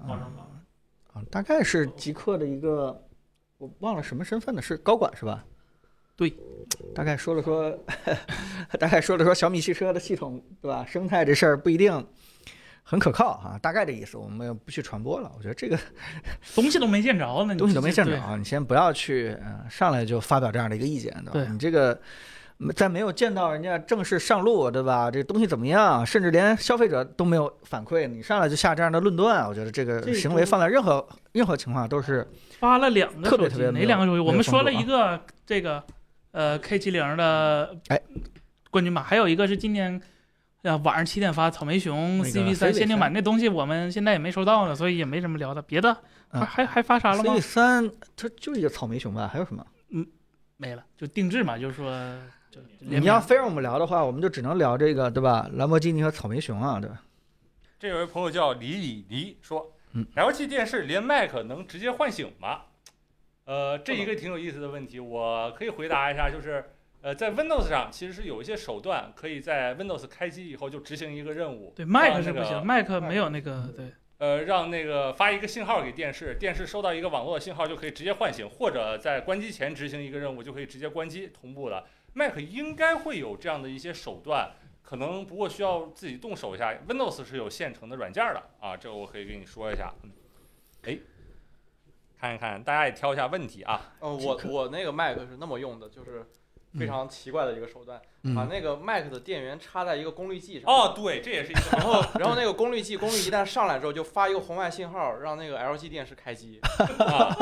[0.00, 0.18] 啊
[1.12, 3.06] 啊，大概是极客的一个，
[3.58, 5.44] 我忘了什么身份的，是高管是吧？
[6.16, 6.32] 对，
[6.94, 7.76] 大概说了说，
[8.78, 10.84] 大概说了说小米汽车的系统对吧？
[10.88, 12.06] 生态这事儿不一定
[12.82, 15.30] 很可靠啊，大概的意思，我们不去传播了。
[15.36, 15.78] 我觉得这个
[16.54, 21.32] 东西都没见着呢，你东西都没见对着，你先不要去呃上来就发表这样的一个意见，对吧？
[21.32, 21.98] 对你这个
[22.76, 25.10] 在没有见到人家正式上路，对吧？
[25.10, 32.28] 这东西怎么样，甚至连消费者都没有反馈，你上来就下这样的论断，我觉得这个行为放在任何任何情况都是
[32.60, 34.20] 发了两个特别手机，特别没有哪两个手机？
[34.20, 35.82] 我们说了一个这个
[36.32, 38.00] 呃 K 七零的哎
[38.70, 40.00] 冠军版，还有一个是今天
[40.62, 45.62] 呃晚上七点发草莓熊 CV 飞三限定版，那东西我们现在也没收到呢，所以也没什么聊的。
[45.62, 45.94] 别的
[46.30, 47.40] 还嗯还还发啥了吗 C？
[47.40, 49.64] 三，它就一个草莓熊吧，还有什么？
[49.90, 50.06] 嗯
[50.56, 52.18] 没了，就定制嘛，就是说
[52.78, 55.48] 你要非让我们聊的话，我们就只能聊这个，对吧？
[55.54, 57.02] 兰博基尼和草莓熊啊，对吧？
[57.78, 62.60] 这有位朋友叫李李黎说嗯，LG 电视连 Mac 能直接唤醒吗？
[63.44, 66.64] 呃，这一个挺有意思的问题，我可以回答一下，就是
[67.00, 73.92] 呃，在 Windows 上其实是有一些手段，可以在 Windows 开机以后就执行一个任务，对那个是不行，Mac 没有那个对。
[74.18, 81.84] 呃，让那个发一个信号给电视，电视收到一个网络的信号就可以直接唤醒，或者在关机前执行一个任务就可以直接关机同步的。
[82.14, 86.72] Mac 应该会有这样的一些手段，可能不过需要自己动手一下。
[86.86, 89.92] Windows 是有现成的软件的啊，这个我可以跟你说一下。
[90.04, 90.12] 嗯，
[90.84, 90.96] 哎，
[92.22, 93.90] 看一看，大家也挑一下问题啊。
[93.98, 96.24] 呃，我我那个麦克是那么用的，就是
[96.78, 98.00] 非常奇怪的一个手段，
[98.36, 100.72] 把嗯，那个麦克的电源插在一个功率计上。
[100.72, 106.60] 哦，对，这也是一个然后，然后那个功率计，功率一旦上来之后，就发一个红外信号，让那个 LG 电视开机。
[107.00, 107.36] 啊，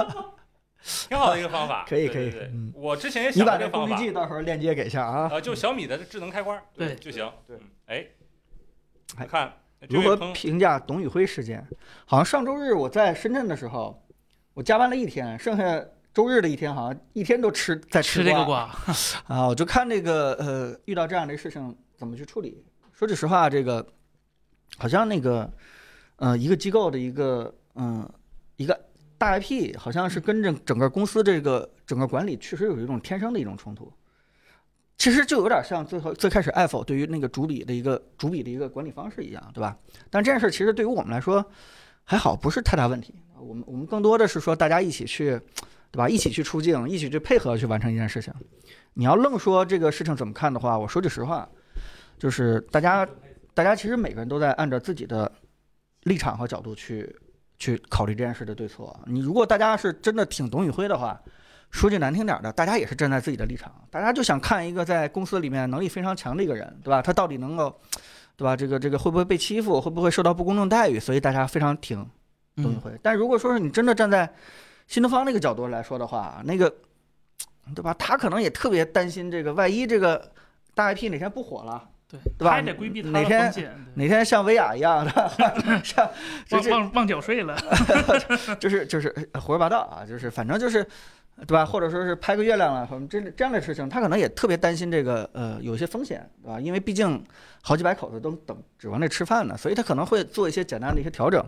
[0.82, 1.84] 挺好的一个方法。
[1.86, 5.28] 可以可以嗯我之前也你想过把这功率这个方法，计到时候链接给一下啊。
[5.30, 7.30] 呃，就小米的智能开关对就行。
[7.46, 8.06] 对嗯，哎，
[9.18, 9.52] 哎看
[9.86, 11.68] 这如何评价董宇辉事件？
[12.06, 14.02] 好像上周日我在深圳的时候，
[14.60, 18.94] 我加班了一天，剩下周日的一天，好像一天都吃在吃这个瓜瓜，
[19.26, 19.48] 啊。
[19.48, 22.62] 我就看这个呃，遇到这样的事情怎么去处理。
[22.92, 23.86] 说句实话，这个
[24.76, 25.50] 好像那个
[26.16, 28.06] 呃，一个机构的一个嗯、
[28.56, 28.78] 一个
[29.16, 33.90] 大 IP，好像是跟着整个公司这个整个管理确实有一种天生的一种冲突。
[34.98, 39.74] 其实就有点像最后最开始 Apple 对于那个主笔的一个主笔的一个管理方式一样，对吧？
[40.10, 41.42] 但这件事其实对于我们来说
[42.04, 43.14] 还好，不是太大问题。
[43.40, 45.30] 我们我们更多的是说大家一起去，
[45.90, 46.08] 对吧？
[46.08, 48.32] 一起去出镜，一起去配合去完成一件事情。
[48.94, 51.48] 你要愣说这个事情怎么看的话，我说句实话，
[52.18, 53.08] 就是大家
[53.54, 55.30] 大家其实每个人都在按照自己的
[56.02, 57.14] 立场和角度去
[57.58, 58.98] 去考虑这件事的对错。
[59.06, 61.20] 你如果大家是真的挺董宇辉的话，
[61.70, 67.00] 说句难听点的，大家也是站在自己的立场，大家就想看一个在公司里面能力非常强的一个人，对吧？
[67.00, 67.80] 他到底能够，
[68.36, 68.56] 对吧？
[68.56, 70.98] 这个这个会不会被欺负，会不会受到不公正待遇？
[70.98, 72.04] 所以大家非常挺
[72.56, 72.90] 董宇嗯，辉。
[73.02, 74.28] 但如果说是你真的站在
[74.86, 76.68] 新东方那个角度来说的话，那个，
[77.74, 77.94] 对吧？
[77.94, 80.30] 他可能也特别担心这个，万一这个
[80.74, 85.10] 大 IP 哪天不火了，对，对吧他也得规避他哪天的风险，哪天像薇娅一样的，
[85.84, 86.10] 像
[86.48, 87.56] 这 这忘忘忘缴税了，
[88.58, 90.82] 就是就是呃胡说八道啊，就是反正就是，
[91.46, 91.64] 对吧？
[91.64, 96.58] 或者说是拍个月亮了，什么这这样的事情，他可能也特别担心这个呃有些风险，对吧？
[96.60, 97.22] 因为毕竟
[97.62, 101.44] 好几百口子都等指望这吃饭呢，所以他可能会做一些简单的一些调整。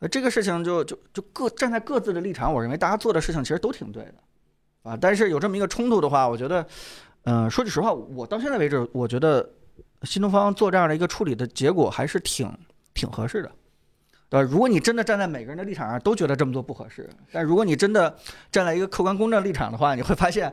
[0.00, 4.14] 呃，这个事情就就就各站在各自的立场，我认为大家做的事情其实都挺对的，
[4.82, 6.66] 啊，但是有这么一个冲突的话，我觉得，
[7.24, 9.48] 嗯、说句实话，我到现在为止，我觉得
[10.02, 12.50] 新东方做这样的一个处理的结果还是挺
[12.94, 13.52] 挺合适的。
[14.30, 14.40] 对？
[14.40, 18.16] 如果你真的站在每个人的立场上都觉得这么做不合适，但如果你真的
[18.50, 20.50] 站在一个客观公正立场的话，你会发现，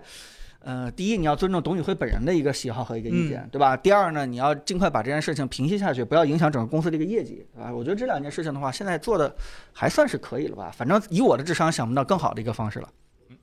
[0.67, 3.77] 呃，第一你要尊重董宇辉本人的一个喜好和一个意见，对吧？
[3.77, 7.73] 第二呢，你要尽快把这件事情平息下去，不要影响整个公司的一个业绩，对吧？
[7.73, 9.33] 我觉得这两件事情的话，现在做的
[9.71, 10.69] 还算是可以了吧？
[10.69, 12.89] 反正以我的智商想不到更好的一个方式了。
[13.29, 13.37] 嗯，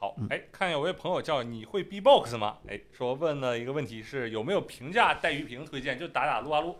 [0.00, 2.56] 好哎，看有位朋友叫你会 B-box 吗？
[2.66, 6.74] 哎，说问了一个问题是有没有评价带鱼屏推荐，就打打撸啊撸。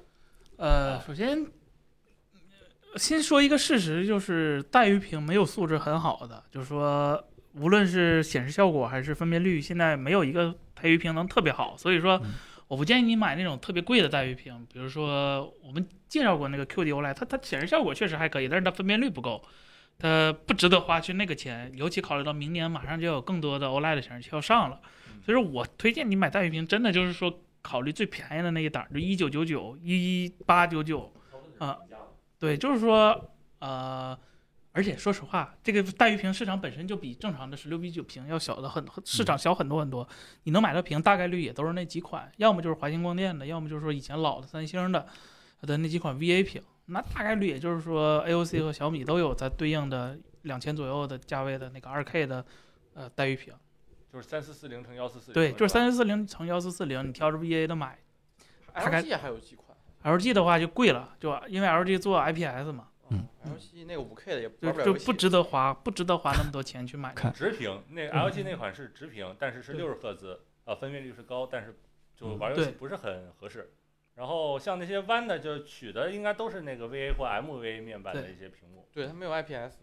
[0.57, 1.47] 呃，首先
[2.93, 7.23] 呃先说一个事实，就是带鱼屏没有素质很好的，就是说
[7.59, 12.33] 无论是显示效果还是分辨率，现在没有一个带鱼屏能特别好，所以说嗯
[12.69, 19.43] 我不建议你买那种特别贵的带鱼屏，比如说我们介绍过那个 QD OLED，它它显示效果确实还可以，但是它分辨率不够。
[19.99, 24.79] 它不值得花去那个钱，尤其考虑到明年马上就有更多的 OLED 显示器要上了，
[25.25, 31.11] 所以说我推荐你买带鱼屏，真的就是说考虑最便宜的那一档，就一九九九、一八九九，
[31.57, 31.79] 啊，
[32.39, 34.19] 对，就是说，呃，
[34.77, 40.07] 而且说实话，这个带鱼屏市场本身就比正常的十六比九屏要小的很，市场小很多很多。
[40.43, 45.07] 你能买到屏，大概率也都是那几款，要么就是华星光电的，要么就是说以前老的三星的
[45.63, 46.63] 的那几款 VA 屏。
[46.89, 52.45] 那大概率也就是说，AOC 和小米都有在对应的两千左右的价位的那个二 K 的
[52.93, 53.55] 呃带鱼屏。
[54.13, 55.35] 就是三四四零乘幺四四零。
[55.35, 57.99] 对，就是三四四零乘幺四四零，你挑着 VA 的买。
[58.75, 64.51] LG 还有几款 LG 的话就贵了，就因为 LG 做 IPS 嘛，嗯，LG 那个五 K 的也
[64.85, 67.13] 就不值得花，不值得花那么多钱去买。
[67.15, 71.79] 看直屏，那个 LG 那款是直屏，但是是六十赫兹，呃，分辨率是高，但是
[72.17, 73.73] 就嗯玩游戏不是很合适。
[74.15, 78.89] 然后像那些弯的，就取的应该都是那个 VA 或 MVA 面板的一些屏幕。
[78.93, 79.75] 对，它没有 IPS。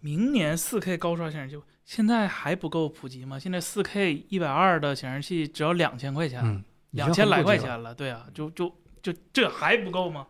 [0.00, 3.38] 明年 4K 高刷显示器现在还不够普及吗？
[3.38, 7.42] 现在 4K 一百二的显示器只要两千块钱，两千来。
[7.42, 7.94] 块钱了。
[7.94, 10.26] 对啊，就就就这还不够吗？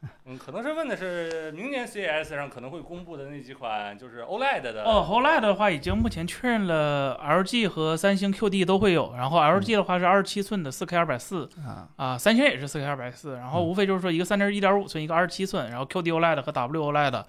[0.26, 4.84] 嗯，可能是问的是明年 CES 上可能会公布的那几款，就是 OLED 的。
[4.84, 9.12] 哦，OLED 的话已经目前确认了，LG 和三星 QD 都会有。
[9.16, 13.34] 然后 LG 的话是二十七寸的四 K 二百四啊，啊，三星也是四 K 二百四。
[13.36, 17.24] 然后嗯无非就是说一个三点一点五寸，一个二十七寸，然后 QD OLED 和 W OLED。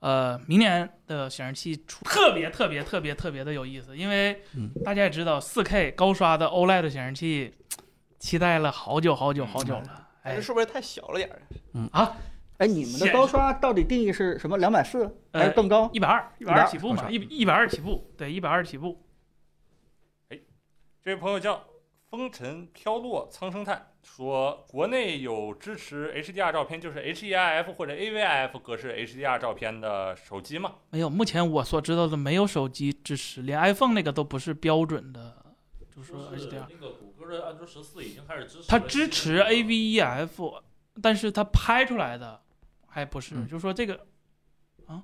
[0.00, 7.54] 呃，明年的显示器出特别特别特别特别的有意思，因为嗯大家也知道四 K 高刷的 OLED 显示器，
[8.18, 10.07] 期待了好久好久好久了。
[10.22, 11.42] 哎是，不是太小了点儿？
[12.58, 14.58] 哎，你们的高刷到底定义是什么？
[14.58, 15.88] 两百四还是呃更高？
[15.92, 19.00] 一百二，一百二起步嘛，一一百二起步，对，一百二起步。
[20.30, 20.38] 哎
[21.00, 21.64] 这位朋友叫
[22.10, 30.74] 风尘飘落苍生叹，说国内有支持 HDR 照片，就是 HEIF 或者 AVIF 格式 HDR 照片的手机吗？
[30.90, 35.36] 没有，目前我所知道的没有手机支持，连 iPhone 那个都不是标准的，
[35.98, 36.66] 就是说说是 HDR。
[36.70, 40.62] 那个谷歌的安卓十四已经开始支持，它支持 AVEF，
[41.02, 42.40] 但是它拍出来的
[42.86, 44.06] 还不是，嗯就是说这个
[44.86, 45.02] 啊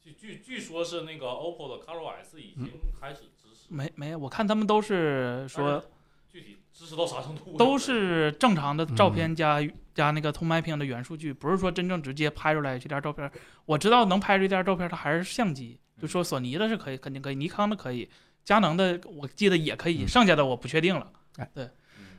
[0.00, 5.84] 据据据说是那个 OPPO 的 ColorOS 已经开始支持，没没，我看他们都是说
[6.28, 7.56] 具体支持到啥程度？
[7.56, 9.60] 都是正常的照嗯片加、
[9.94, 13.28] 加那个通麦屏的原数据，不是说真正直接拍出来这点照片。
[13.64, 18.08] 我知道能拍出这点照片，它还是相机，就说索尼的是可以，肯定可以，尼康的可以，
[18.44, 21.10] 佳能的我记得也可以，嗯剩下的我不确定了。
[21.38, 21.68] 哎，对，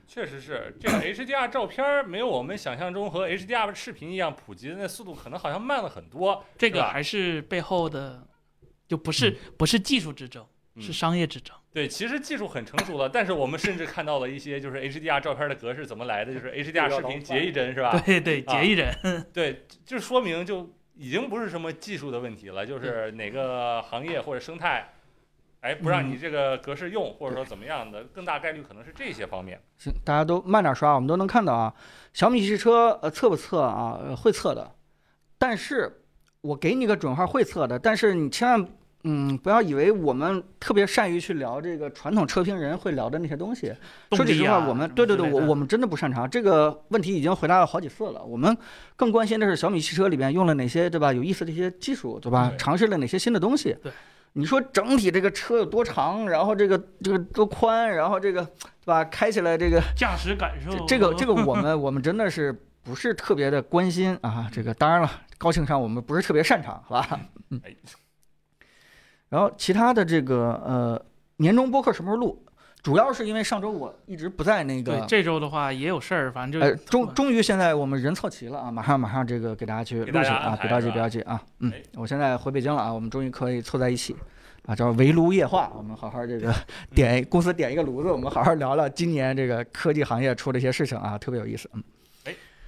[0.08, 6.44] 确实是这个 HDR 照片没有我们想象中和 HDR 视频一样普及的那速度，可能好像慢了很多。
[6.58, 8.28] 这个还是背后的，
[8.88, 11.56] 就不是、不是技术之争，嗯是商业之争。
[11.72, 18.00] 对，其实技术很成熟了，但是我们甚至看到了一些就是 HDR 照片的格式怎么来的，就是 HDR 视频截一帧是吧？
[18.06, 18.88] 对对，啊截一帧。
[19.34, 24.95] 对，就说明就已经不是什么技术的问题了，就是哪个行业或者生态，
[25.66, 29.60] 哎，不让你这个格式用，或者说怎么样的，更大概率可能是这些方面。
[29.80, 31.74] 行，大家都慢点刷，我们都能看到啊。
[32.14, 34.00] 小米汽车呃测不测啊？
[34.00, 34.72] 呃会测的，
[35.40, 36.04] 但是
[36.42, 38.68] 我给你个准话会测的，但是你千万
[39.06, 43.74] 嗯不要以为我们特别善于去聊这个传统车评人会聊的那些东西。
[44.12, 48.24] 说句实话，我们对对对，我我们真的不擅长这个问题，已经回答了好几次了。
[48.24, 48.56] 我们
[48.96, 52.50] 更关心的是小米汽车里边用了哪些对吧有意思的一些技术对吧？
[52.50, 53.76] 对尝试了哪些新的东西？
[53.82, 53.92] 对。
[54.38, 59.02] 你说整体这个车有多长，然后这个这个多宽，然后这个对吧？
[59.06, 64.50] 开起来这个驾驶感受这这个这个我们我们真的是不是特别的关心啊？
[64.52, 67.20] 这个当然了，高情商我们不是特别擅长，好吧？
[67.50, 67.74] 嗯 哎。
[69.30, 71.02] 然后其他的这个呃
[71.38, 72.46] 年终播客什么时候录？
[72.86, 78.70] 主要是因为上周我一直不在那个对个，这周的话也有事儿，反正就呃，终终于现在我们人凑齐了啊！
[78.70, 81.42] 马上马上这个给大家去录去啊，别着急别着急啊！
[81.62, 84.16] 嗯哎，我现在回北京了啊，我们终于可以凑在一起。
[84.68, 86.54] 啊，叫围炉夜话，我们好好这个
[86.94, 91.68] 点公司点一个炉子，我们好好聊聊今年这个科技行业出的一些事情啊，特别有意思。
[91.74, 91.84] 嗯，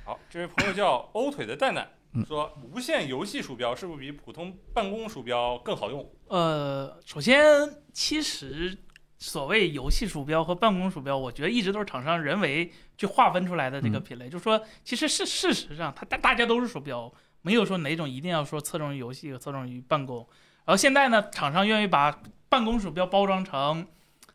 [0.04, 6.04] 好，这位朋友叫 欧腿的蛋蛋嗯，说无线游戏鼠标是不是比普通办公鼠标更好用？
[6.30, 7.44] 呃，首先
[7.92, 8.78] 其实
[9.20, 20.18] 所谓游戏鼠标和办公鼠标，我觉得一直都是厂商人为去划分出来的这个嗯品类，就是说其实是事实上，它大大家都是鼠标，没有说哪种一定要说侧重于游戏和侧重于办公。
[20.66, 23.88] 然后现在呢，厂商愿意把办公鼠标包装成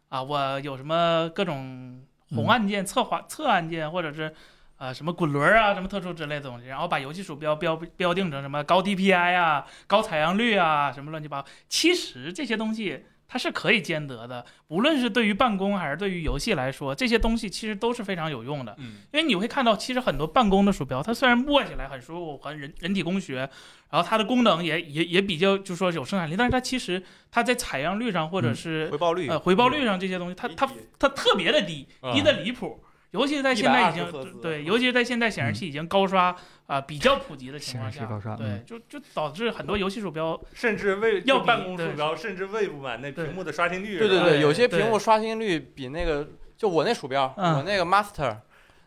[0.09, 4.35] 啊，我有什么各种红按键、侧滑、侧按键，或者是
[4.79, 11.49] 呃什么滚轮啊、什么特殊之类的东西，然后把游戏鼠标标标定成什么高 DPI 啊、高采样率啊，什么乱七八糟。
[11.68, 18.77] 其实这些东西它是可以兼得的，无论是对于办公还是对于游戏来说，这些东西其实都是非常有用的。
[18.79, 23.49] 嗯，因为你会看到，其实很多办公的鼠标，它虽然握起来很舒服，很人人体工学，
[23.88, 32.85] 然后它的功能也也也比较就说有生产力，但是它其实它在采样率上或者嗯是、回报率呃回报率上这些东西，它它它特别的低，啊低的离谱。
[33.13, 36.35] 尤其是在现在已经120赫兹对，尤其是在现在显示器已经高刷
[36.67, 43.98] 啊、比较普及的情况下显示器高刷，对嗯，就就导致很多游戏鼠标甚至为要办公鼠标，甚至喂不满那屏幕的刷新率。
[43.98, 48.38] 对对对，有些屏幕刷新率比那个，就我那鼠标，嗯我那个 Master，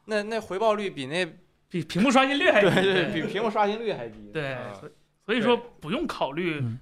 [0.05, 1.25] 那那回报率比那
[1.69, 4.31] 比屏幕刷新率还低，对比屏幕刷新率还低。
[4.33, 4.73] 对啊，
[5.23, 6.79] 所以说不用考虑嗯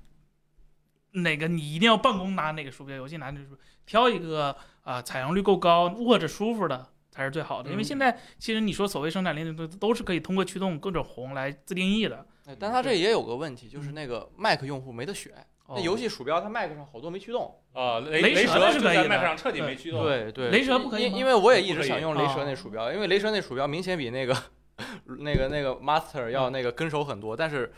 [1.22, 7.70] 哪个你一定要办公拿哪个鼠标，游戏拿哪个鼠标，挑一个啊、采样率够高、握着舒服的才是最好的。
[7.70, 12.26] 因为嗯现在其实你说所谓生产力的都都是可以通过驱动各种红来自定义的。
[12.46, 15.32] 哎但它这也有个问题，就是那个 Mac 用户没得选。
[15.70, 17.56] 那游戏鼠标它 Mac 上好多没驱动。
[17.72, 20.04] 啊，雷雷蛇是可以的 Mac 上彻底没驱动。
[20.04, 24.36] 对对，雷蛇不可以因因为我也一直想用雷蛇哦那鼠标，因为雷蛇那鼠标明显比那个
[25.20, 27.72] 那个那个 Master 要那个跟手很多，但是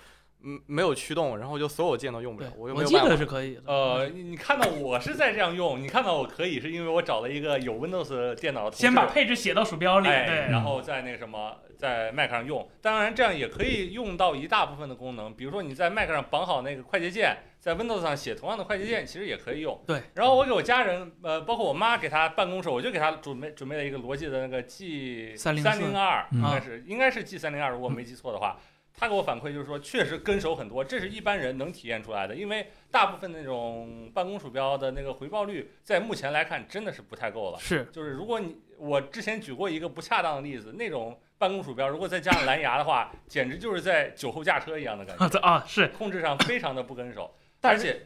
[0.48, 3.18] 嗯没有驱动，然后就所有键都用不了，，我又我记得没有办法。
[3.18, 3.62] 是可以的。
[3.66, 12.70] 呃，你你看到我是在这样用，你看到我可以是因为我找了一个有 Windows 电脑的同事，先把配置写到鼠标里，哎，对，然后在那个什么，在 Mac 上用。
[12.80, 19.82] 当然，这样也可以用到一大部分的功能，比如说你在 Mac 上绑好那个快捷键，在 Windows 上写同样的快捷键，其实也可以用。
[19.88, 20.00] 对。
[20.14, 28.60] 然后我给我家人，呃，包括我妈，给她办公室，我就给她准备准备了一个罗技的那个 G 三304零二，嗯应该是应该是 G 三零二，如果没记错的话。
[28.98, 32.36] 他给我反馈就是说，确实跟手很多，这是一般人能体验出来的。
[32.36, 37.60] 因为大部分那种办公鼠标的那个回报率，在目前来看真的是不太够了。
[37.60, 47.36] 是就是如果你我之前举过一个不恰当的例子，那种办公鼠标如果再加上蓝牙的话，简直就是在酒后驾车一样的感觉， 啊，是控制上非常的不跟手。
[47.62, 48.00] 而且，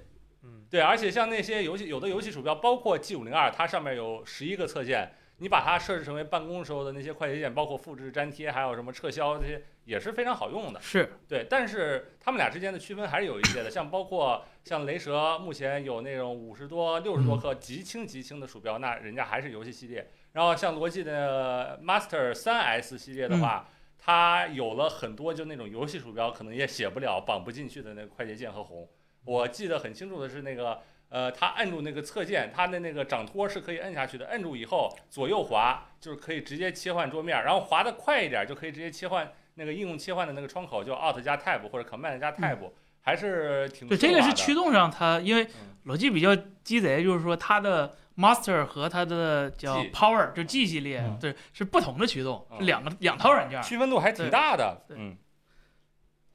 [0.44, 10.82] 嗯，对，而且像那些游戏有的游戏鼠标，包括 G 五零二，它上面有十一个侧键，你把它设置成为办公时候的那些快捷键，包括复制、粘贴，还有什么撤销这些，也是非常好用的。
[10.82, 20.12] 是，对，但是他们俩之间的区分还是有一些的，像包括像雷蛇目前有那种五十多、六十多克极轻极轻的鼠标，那人家还是游戏系列。
[20.34, 28.88] 然后像罗技的 Master 三 S 系列的话，它有了很多就那种游戏鼠标可能也写不了、绑不进去的那个快捷键和红。
[29.24, 30.82] 我记得很清楚的是那个。
[31.10, 42.58] 呃，它按住那个侧键，它的那个掌托是可以摁下去的，摁住以后左右滑就是可以直接切换桌面，然后滑的快一点就可以直接切换那个应用切换的那个窗口，就 Alt 加 Tab 或者 Command 加 Tab，、
[43.02, 45.76] 还是挺对，这个是驱动上它，因为嗯。
[45.86, 52.60] 逻辑比较鸡贼，就是说它的 Master 和它的叫 Power，就 G 系列嗯，对，是不同的驱动，嗯。
[52.60, 53.60] 是两个两套软件。
[53.64, 54.86] 区分度还挺大的。
[54.90, 55.18] 嗯。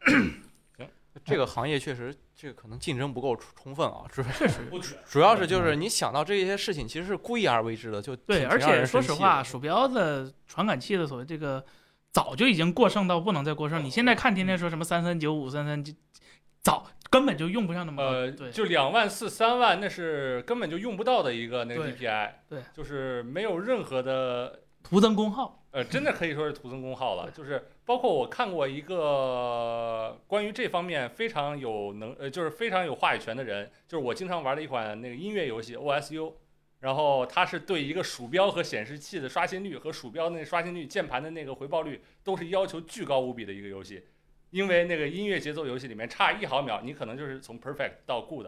[0.77, 0.89] 行，
[1.25, 4.79] 这个行业确实这个可能竞争不够充充分啊，主确实，不。
[4.79, 11.65] 主要是就是你想到这些事情其实是故意而为之的，就对，挺而且说实话，鼠标的传感器的所谓这个
[12.11, 13.85] 早就已经过剩到不能再过剩。
[13.85, 15.93] 你现在看天天说什么三三九五、三三九，
[16.61, 18.11] 早根本就用不上那么高。
[18.11, 25.64] 呃，对，就两万四、三万，那是根本就用不到的一个那个 DPI，对就是没有任何的徒增功耗。
[25.75, 27.29] 呃，真的可以说是徒增功耗了。
[27.33, 36.33] 就是包括我看过一个关于这方面非常有能呃，就是非常有话语权的人，就是我经常玩的一款那个音乐游戏 OSU。
[36.79, 44.05] 然后它是对一个鼠标和显示器的刷新率和鼠标那个刷新率、键盘的那个回报率都是要求巨高无比的一个游戏，
[44.51, 48.47] 因为那个音乐节奏游戏里面差一毫秒，你可能就是从 perfect 到 good。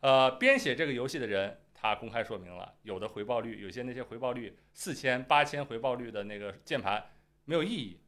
[0.00, 7.04] 呃，编写这个游戏的人他公开说明了，有的回报率，有些那些回报率四千、八千回报率的那个键盘
[7.44, 7.98] 没有意义。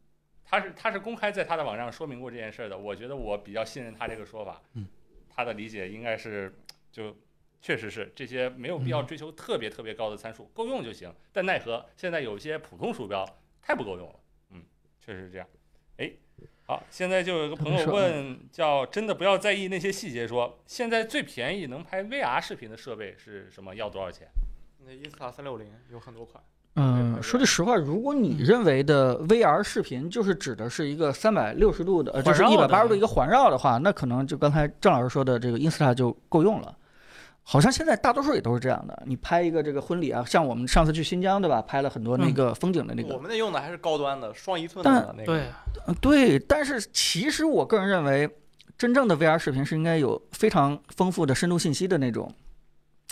[0.44, 4.62] 他是他是公开在他的网上说明过这件事儿的，我觉得我比较信任他这个说法。
[4.74, 4.86] 嗯，
[5.28, 6.56] 他的理解应该是
[6.92, 7.16] 就
[7.60, 11.12] 确实是这些没有必要追求特别特别高的参数，够用就行。
[11.32, 13.28] 但奈何现在有些普通鼠标
[13.60, 14.20] 太不够用了。
[14.50, 14.64] 嗯，
[15.00, 15.48] 确实是这样。
[15.96, 16.12] 哎，
[16.66, 23.74] 好，现在就有一个朋友问，叫真的不要在意那些细节说，现在最便宜能拍 VR 视频的设备是什么？
[23.74, 24.26] 要多少钱？
[24.86, 26.42] 那 Insta 三六零有很多款，
[26.76, 36.74] 嗯，说句实话，如果你认为的 VR 视频就是指的是一个三百六十度的，呃，就是一百八十度一个环绕的话，那可能就刚才郑老师说的这个 Insta 就够用了。
[37.47, 39.03] 好像现在大多数也都是这样的。
[39.07, 45.26] 你拍一个这个婚礼啊，像我们上次去新疆对吧，拍了很多那个风景的那个我，们那用的还是高端的双一寸的那个。
[45.26, 45.42] 对，
[45.86, 46.38] 嗯对。
[46.38, 48.28] 但是其实我个人认为，
[48.78, 52.32] 真正的 VR 视频是应该有非常丰富的深度信息的那种，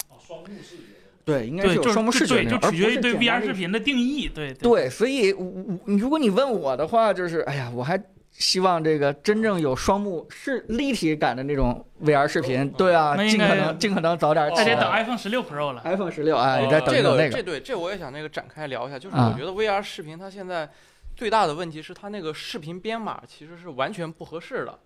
[0.08, 0.82] 哦，双目视觉。
[1.24, 4.28] 对，应该，是有就是双目视觉对，就那种，而不取决于对 VR 视频的定义。
[4.28, 8.02] 对对，所以我我如果你问我的话，就是哎呀，我还
[8.32, 14.90] 希望这个真正有双目是立体感的那种 VR 视频，对啊，尽可能尽可能早点起那得等。
[14.90, 15.82] iPhone 十六 Pro 了。
[15.84, 20.68] iPhone 十六啊，哦你再等这个等那个，这对这我也想那个展开聊一下，就是啊我觉得 VR 视频它现在
[21.14, 24.78] 最大的问题是它那个视频编码其实是完全不合适的。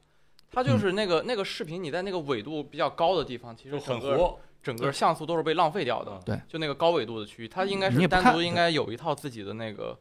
[0.52, 4.38] 它就是那个、那个视频，你在那个纬度比较高的地方，其实很整个糊。
[4.62, 6.20] 整个像素都是被浪费掉的。
[6.26, 9.96] 对，就那个高纬度的区域，它应该是单独应该有一套自己的那个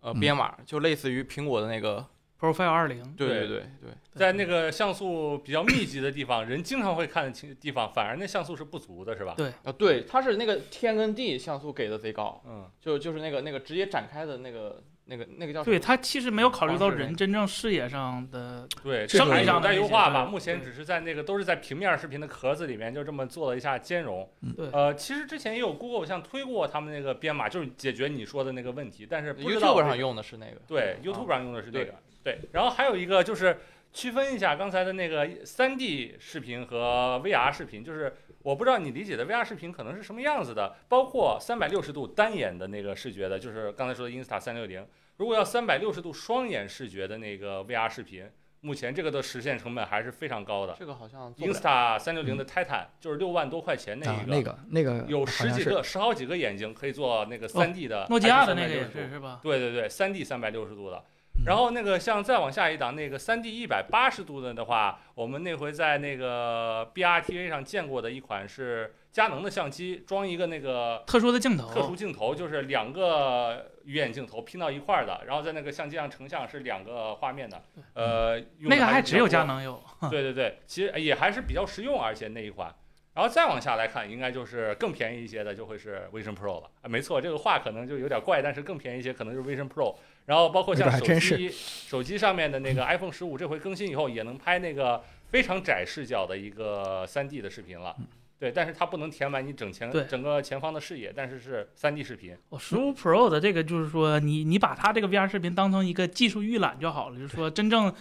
[0.00, 2.04] 呃嗯编码，就类似于苹果的那个。
[2.44, 9.34] Profile 二零，对对对对对，在那个像素比较密集的地方，人经常会看得清的地方，反而那像素是不足的，是吧？
[9.36, 20.26] 对啊对，它是那个天跟地像素给的贼高，嗯，就就是那个那个直接展开的那个那个那个叫什对它其实没有考虑到人真正视野上的，对，这个这个有待上的优化吧。
[20.26, 24.28] 目前只是在那个都是在平面视频的壳子里面就这么做了一下兼容。
[24.56, 30.60] 对呃，其实之前也有 Google 像推过他们那个编码，就是解决你说的那个问题，但是 YouTube 上用的是那个。
[30.66, 31.94] 对啊 YouTube 上用的是那个。
[32.24, 33.58] 对，然后还有一个就是
[33.92, 38.12] 区分一下刚才的那个 3D 视频和 VR 视频，就是
[38.42, 44.84] 我不知道你理解的 VR 视频可能是什么样子的，包括360度单眼的那个视觉的，就是刚才说的 Insta 360。
[45.18, 48.28] 如果要360度双眼视觉的那个 VR 视频，
[48.62, 50.74] 目前这个的实现成本还是非常高的。
[50.76, 59.38] 这个好像做不了 Insta 360的 Titan 就是六万多块钱那一，个，啊那个那个有十几个、十好几个眼睛可以做那个 3D 的，诺基亚的那个还也是是吧？
[59.42, 61.04] 对对对，三 D 三百六十度的。
[61.36, 77.62] 嗯然后那个像再往下一档，那个三 D 一百八十度的的话，我们那回在那个 BRTV 上见过的一款是佳能的相机，装一个那个特殊的镜头，特殊镜头，就是两个鱼眼镜头拼到一块儿的，然后在那个相机上成像是两个画面的。
[77.92, 79.82] 呃，用的那个还只有佳能有。
[80.08, 82.74] 对对对，其实也还是比较实用，而且那一款。
[83.12, 86.70] 然后再往下来看，应该就是更便宜一些的，就会是 Vision Pro 了。
[86.82, 89.94] 啊，没错，这个话可能就有点怪，但是更便宜一些，可能就是 Vision Pro。
[90.26, 97.94] 然后包括像手机，手机上面的那个 iPhone 十五，这回更新以后也能拍那个非常窄视角的一个 3D 的视频了。
[98.38, 102.36] 对，但是它不能填满你整前整个前方的视野，但是是 3D 视频。
[102.48, 107.94] 哦，十五 Pro 的这个就是说，你你把它这个 VR 视频当成一个技术预览就好了，就是说真正。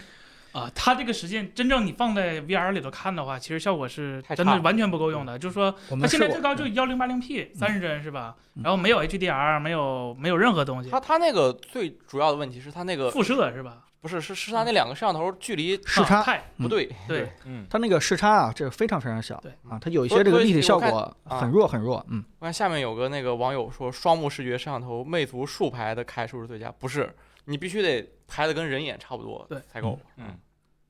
[0.54, 5.38] 啊，它这个实现真正你放在 VR 里头看的话，其实效果是真的完全不够用的。
[5.38, 8.36] 就是说，它现在最高就幺零八零 P 三十帧是吧？
[8.62, 13.80] 然后没有 HDR，没有没有任何东西，它它那个最主要的问题是它那个辐射是吧？
[14.00, 30.00] 不是是是它那两个摄像头距离视差啊，太不对，对，嗯，它那个视差啊，这个非常非常小对啊，它有一些这个立体效果啊很弱很弱，嗯，我看下面有个那个网友说，双目视觉摄像头魅族竖排的开数是最佳，不是，你必须得拍的跟人眼差不多对才够。
[30.18, 30.26] 嗯，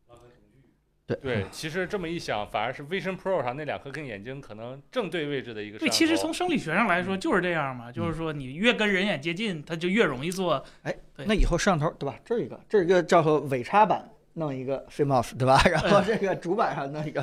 [0.07, 0.69] 拉开瞳距。
[1.05, 10.63] 对对，其实这么一想，反而是 Vision Pro 上那两颗跟眼睛可能正对位置的一个对，其实从生理学上来说嗯就是这样嘛，就是说你越跟人眼接近，它就越容易做。
[10.83, 12.17] 对那以后摄像头对吧？
[12.23, 15.61] 这儿一个，这儿一个叫做尾插板，弄一个 FreeMOS 对吧？
[15.65, 17.21] 然后这个主板上弄一个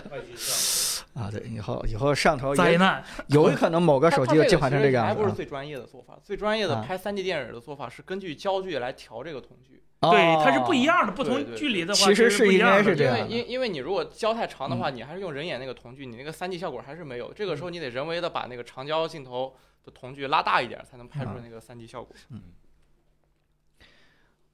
[1.14, 5.24] 啊，对，以后以后摄像头也灾难，有可能某个手机就进化成这个还样子啊。
[5.24, 9.82] 不是最专业的做法，最专业的啊拍 3D 电影的做法是根据焦距来调这个瞳距。
[10.00, 17.32] 对，它是哦不一样的，不同距离的话，其实是是应该不一样的因为是这样因因为你如果焦太长的话，你还是用人眼那个瞳距，你那个三 D 效果还是没有。
[17.34, 22.16] 这个时候你得人为的把那个长焦镜头的瞳距拉大一点，才能拍出啊那个三 D 效果。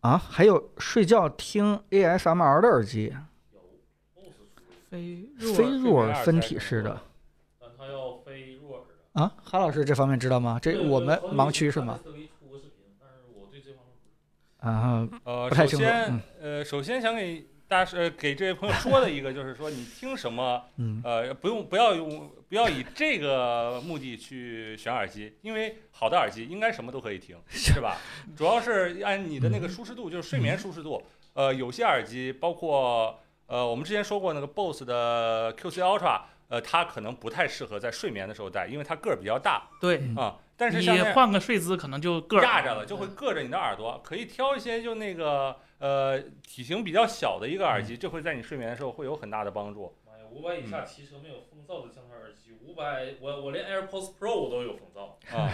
[0.00, 3.12] 啊，还有睡觉听 ASMR 的耳机，
[4.90, 7.00] 非非入耳分体式的
[7.60, 9.20] 但它要非入耳的。
[9.20, 9.32] 啊。
[9.42, 10.58] 韩老师这方面知道吗？
[10.60, 11.98] 这我们盲区是吗？？
[12.04, 27.96] 特意出过视频，但是我对这方面不啊，呃，首先嗯，呃，首先想给大家呃给这位朋友说的一个就是说，你听什么，嗯呃，不用不要用不要以这个目的去选耳机，因为好的耳机应该什么都可以听， 是吧？
[28.36, 31.00] 主要是按你的那个舒适度，就是睡眠舒适度。
[31.34, 40.36] 呃，有些耳机包括呃，我们之前说过那个 BOSS 的 QC Ultra，呃，它可能不太适合在睡眠的时候戴，因为它个儿比较大对，嗯啊。
[40.56, 44.00] 但是你换个睡姿可能就硌压着了，就会硌着你的耳朵。
[44.02, 49.94] 可以挑一些就那个呃体型比较小的一个耳机，这会在你睡眠的时候会有很大的帮助。
[50.06, 55.36] 妈呀，五百以下骑车没有风噪的降噪耳机，五百我我连 AirPods Pro 我都有风噪。
[55.36, 55.50] 啊，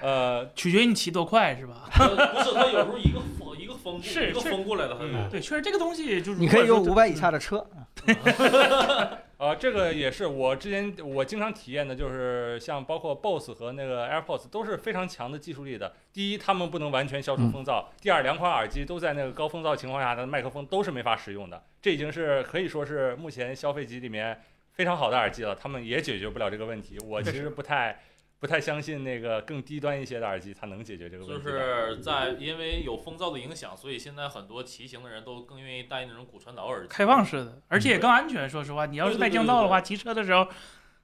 [0.00, 1.88] 呃， 取决于你骑多快是吧？
[1.98, 7.66] 呃不是，它有时候一个风一个风过一个是是风过来了，它嗯就对，确实这个东西就是你可以用五五百以下的车，
[9.42, 15.92] 呃，这个也是我之前我经常体验的，就是像包括 BOSS 和那个 AirPods 都是非常强的技术力的。
[16.12, 21.60] 第一，他们不能完全消除风噪；第二，两款耳机都在那个高风噪情况下的麦克风都是没法使用的。
[21.80, 24.40] 这已经是可以说是目前消费级里面
[24.74, 26.96] 非常好的耳机了，他们也解决不了这个问题。
[27.04, 27.98] 我其实不太
[28.42, 31.50] 不太相信那个更低端一些的耳机它能解决这个问题就。
[31.52, 36.88] 是在因为有风噪的影响，所以现在很多骑行的人都更愿意戴那种骨传导耳机。
[36.88, 38.50] 开放式的，而且也更安全。
[38.50, 40.44] 说实话，你要是带降噪的话，骑车的时候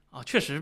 [0.09, 0.61] 啊，确实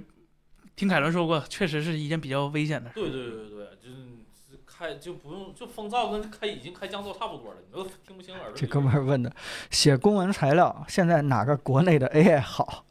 [0.76, 2.94] 听凯伦说过，确实是一件比较危险的事。
[2.94, 8.54] 对对对对，就是开就不用就风噪跟开已经开降噪差不多了，你都听不清耳朵。
[8.54, 9.36] 这哥们儿问的，
[9.72, 12.86] 写公文材料现在哪个国内的 AI 好？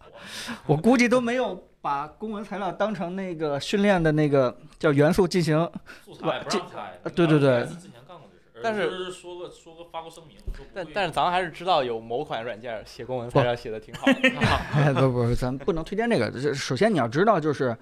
[0.66, 5.56] 我估计都没有把公文材料当成那个训练的那个叫元素进行。
[6.04, 6.98] 素材不让开。
[7.04, 14.14] 呃对对对之前干过这事，但是说个说个发过声明，说不会但但是咱们还是知道有某款软件写公文材料写的挺好的。
[14.74, 16.28] 哎，不不，咱不能推荐这个。
[16.28, 17.76] 这首先你要知道，就是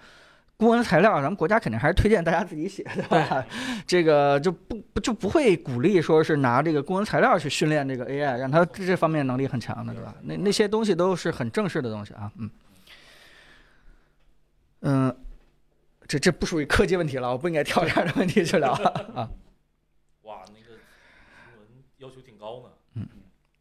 [0.59, 3.43] 公文材料，咱们国家肯定还是推荐大家自己写，对吧？
[3.87, 10.15] 这个就不不就不会鼓励说是拿这个公文材料去训练这个 AI，让它这方面能力很强的，对吧？
[10.23, 12.51] 那那些东西都是很正式的东西啊，嗯
[14.87, 15.15] 嗯，
[16.07, 19.29] 这这不属于科技问题了，我不应该挑这样的问题去聊啊。
[20.23, 21.67] 哇，那个新闻
[21.99, 22.69] 要求挺高呢。
[22.97, 23.09] 嗯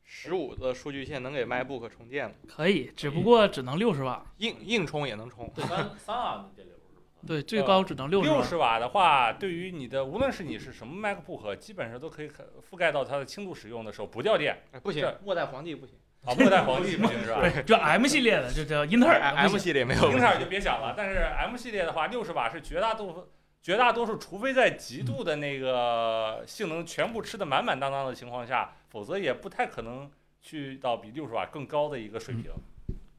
[0.06, 5.52] 十五的数据线能给 MacBook 充电了，可以，只不过只能六十瓦，硬硬充也能充。
[5.56, 7.02] 三三安的电流是吧？
[7.26, 8.36] 对，最高只能六十瓦。
[8.36, 15.96] 六十瓦的话，对于你的无论是你是什么 MacBook，基本上都可以覆盖到它的轻度使用的时候不掉电哎，不行，末代皇帝不行，
[16.26, 16.34] 啊。
[16.36, 17.42] 末代皇帝不行是吧？
[17.44, 23.30] 对，就 M 系列的，就叫英特尔 M 系列没有英特尔就别想了，但是 M 系列的话，六十瓦是绝大多数
[23.62, 30.12] 绝大多数，除非在极度的那个性能全部吃的满满当当的情况下，否则也不太可能
[30.42, 32.52] 去到比六十瓦更高的一个水平。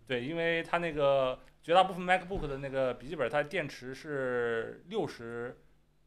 [0.07, 5.57] 对，因为它那个绝大部分 MacBook 的那个笔记本，它电池是六十，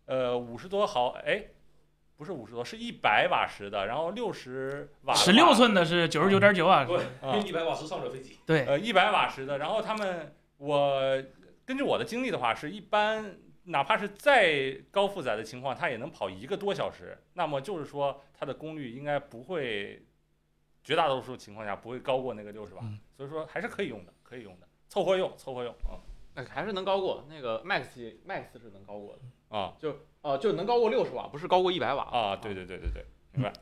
[0.06, 1.44] 呃五十多毫，哎，
[2.18, 8.38] 不是五十多，是一百瓦时的，然后六十瓦十六寸的是九十九点九瓦用一百瓦时上不了飞机。
[8.46, 9.60] 对，呃，一百瓦时的。
[9.60, 11.24] 然后他们，我
[11.64, 17.18] 根据我的经历的话，是一般哪怕是再高负载的情况，它也能跑一个多小时。
[17.34, 20.04] 那么就是说，它的功率应该不会，
[20.84, 22.82] 绝大多数情况下不会高过那个六十瓦。
[22.84, 25.98] 嗯所以说还是可以用的，可以用的，凑合用，凑合用啊
[26.36, 27.86] 哎，还是能高过那个 Max
[28.28, 32.36] Max 是能高过的，啊就哦、就能高过六十瓦，不是高过一百瓦啊！
[32.36, 33.54] 对对对对对，明白。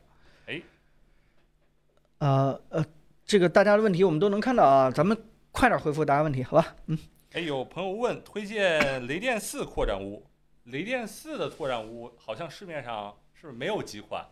[2.17, 2.83] 呃呃，
[3.23, 5.15] 这个大家的问题我们都能看到啊，咱们
[5.51, 6.75] 快点回复大家问题，好吧？
[6.88, 6.97] 嗯，
[7.33, 10.25] 哎，有朋友问推荐雷电四扩展坞，
[10.63, 14.25] 雷电四的拓展坞好像市面上是不是没有几款？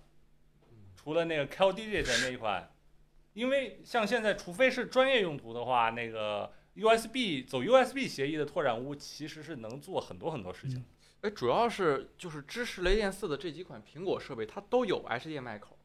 [0.96, 2.72] 除了那个 CalDigit 那一款，
[3.34, 10.84] 因为像现在，除非是专业用途的话，那个 USB 走 USB 协议的拓展坞其实是能做很多很多事情。
[11.24, 15.78] 哎，主要是就是支持雷电四的这几款苹果设备，它都有 HDMI 口。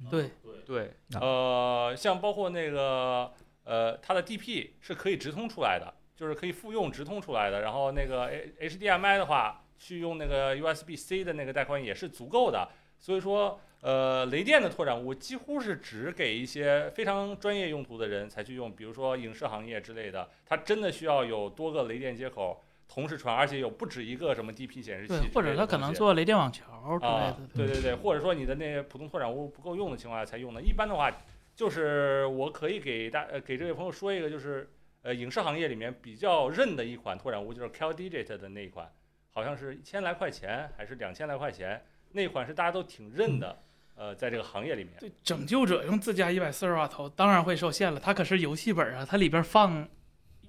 [0.00, 3.32] 嗯对对，对，啊呃，像包括那个
[3.64, 7.62] 呃，它的 DP 是可以直通出来的，就是可以复用直通出来的。
[7.62, 8.26] 然后那个
[8.60, 12.68] H HDMI 的话，去用那个 USB-C 的那个带宽也是足够的。
[13.00, 30.62] 所以说，呃，雷电的拓展坞几乎是只给一些非常专业用途的人才去用，比如说影视行业之类的，它真的需要有多个雷电接口同时传，而且有不止一个什么 DP 显示器或者他可能做雷电网桥之类啊的，，对对对，或者说你的那些普通拓展坞不够用的情况下才用的。
[30.62, 31.12] 一般的话，
[31.54, 34.70] 就是我可以给大呃给这位朋友说一个，就是
[35.02, 38.90] 呃影视行业里面比较认的一款拓展坞，就是 CalDigit 的那一款，
[39.32, 43.58] 好像是一千来块钱还是两千来块钱，那款是大家都挺认的，
[43.96, 44.94] 呃，在这个行业里面。
[44.98, 48.00] 对，拯救者用自家一百四十瓦头，当然会受限了。
[48.00, 49.86] 它可是游戏本啊，它里边放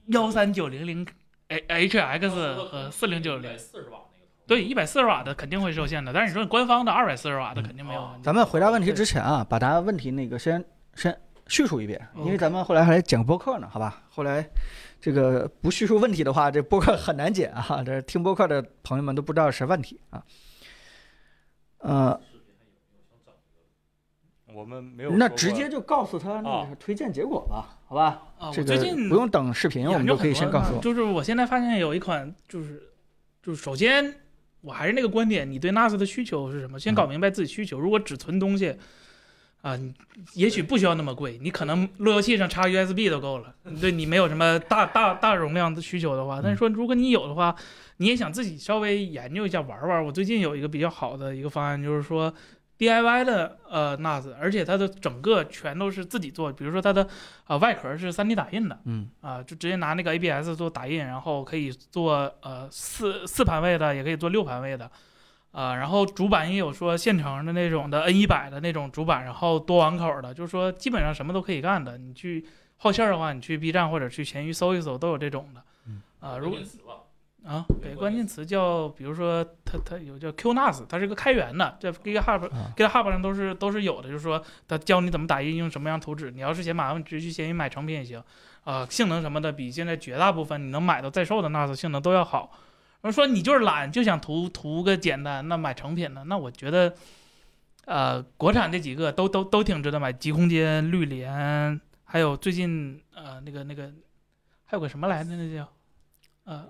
[0.07, 1.05] 幺三九零零
[1.49, 4.45] HX 和四零九零，四十瓦那个头。
[4.45, 6.13] 对，一百四十瓦的肯定会受限的。
[6.13, 8.07] 但是你说官方的二百四十瓦的肯定没有。
[8.21, 14.03] 咱们回答问题之前啊，把大家问题那个先先叙述一遍，因为咱们后来还讲播客呢，好吧？
[14.09, 14.47] 后来
[15.01, 17.81] 这个不叙述问题的话，这播客很难剪啊。
[17.83, 20.23] 这听播客的朋友们都不知道是问题啊。
[21.79, 22.19] 呃，
[24.53, 28.21] 我们没有那直接就告诉他那个推荐结果吧，好吧？
[28.37, 30.79] 啊，这个我最近不用等视频，我们就可以先告诉我。
[30.79, 32.83] 就是我现在发现有一款，就是
[33.41, 34.13] 就是首先
[34.61, 36.79] 我还是那个观点，你对 NAS 的需求是什么？
[36.79, 37.79] 先搞明白自己需求。
[37.79, 38.75] 如果只存东西，
[39.63, 39.91] 啊，你
[40.35, 43.55] 也许不需要那么贵，你可能路由器上插 USB 都够了。
[43.81, 47.55] 对你没有什么大大大容量的需求的话，但是说如果你有的话，
[47.97, 50.05] 你也想自己稍微研究一下玩玩。
[50.05, 52.31] 我最近有一个比较好的一个方案，就是说
[52.80, 57.05] DIY 的呃 NAS，而且它的整个全都是自己做，比如说它的
[57.43, 58.80] 啊、外壳是 3D 打印的。
[58.86, 64.89] 嗯啊，就直接拿那个 ABS 做打印，然后可以做呃四四盘位的，也可以做六盘位的，
[65.51, 71.97] 啊，然后主板也有说现成的那种的 N 一百的那种主板，然后多网口的，就是说基本上什么都可以干的。
[71.97, 72.45] 你去
[72.77, 75.61] 好线的话，你去 B 站或者去闲鱼搜一搜，都有这种的。
[75.86, 76.57] 嗯啊，如果
[77.45, 86.29] 啊，给关键词叫，比如说它它有叫 QNAS，它是个开源的，在 GitHub 啊 GitHub 上都是都是有的，就是说它教你怎么打印，用什么样图纸。
[86.31, 88.21] 你要是嫌麻烦，直接去闲鱼买成品也行。
[88.65, 92.51] 啊、性能什么的比现在绝大部分你能买到在售的 NAS 性能都要好。
[93.01, 96.93] 而说你就是懒，就想图图个简单，那买成品的，那我觉得，
[97.85, 103.89] 呃，国产这几个都都都挺值得买，极空间、绿联，还有最近呃那个那个
[104.65, 105.67] 还有个什么来着，那叫
[106.43, 106.67] 呃。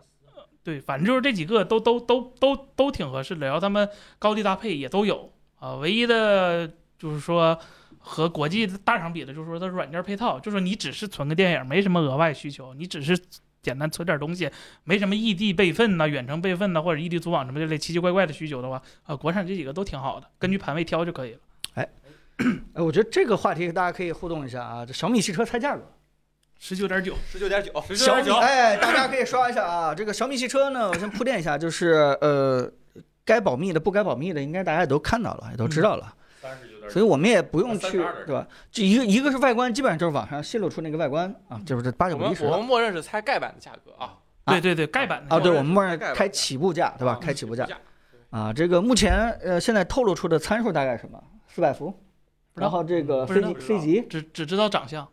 [0.70, 3.90] 对，反正就是这几个都都都都都挺合适的，然后他们
[4.20, 5.74] 高低搭配也都有啊。
[5.78, 7.58] 唯一的就是说
[7.98, 13.20] 和国际大厂比的，就是说它软件配套，就是说你只是存个电影，没什么额外需求，你只是
[13.64, 14.48] 简单存点东西，
[14.84, 21.40] 没什么异地备份呐、远程备份呐、或者异地组网什么这类奇奇怪怪的需求的话，啊，国产这几个都挺好的，根据盘位挑就可以了。
[21.74, 21.90] 哎，
[22.76, 24.86] 我觉得这个话题大家可以互动一下啊。
[24.86, 25.84] 这小米汽车猜价格，
[26.60, 29.96] 十九点九，十九点九，小米十九点九，哎，大家可以刷一下啊。
[29.96, 32.70] 这个小米汽车呢，我先铺垫一下，就是呃，
[33.24, 36.14] 该保密的、不该保密的，应该大家也都看到了，也都知道了。
[36.42, 38.46] 三十九点所以我们也不用去对吧？
[38.72, 45.40] 这一个一个是外观，基本上就是网上泄露出那个外观啊，就是这八九不离十我们默认是猜盖板的价格啊，啊对对对，盖板的啊。
[45.40, 47.14] 对，我们默认开起步价，对吧？
[47.14, 47.78] 啊开起步价价
[48.32, 48.52] 啊。
[48.52, 51.22] 这个目前呃，现在透露出的参数大概什么？
[51.48, 51.94] 四百伏，
[52.56, 55.08] 然后这个飞机飞机只只知道长相，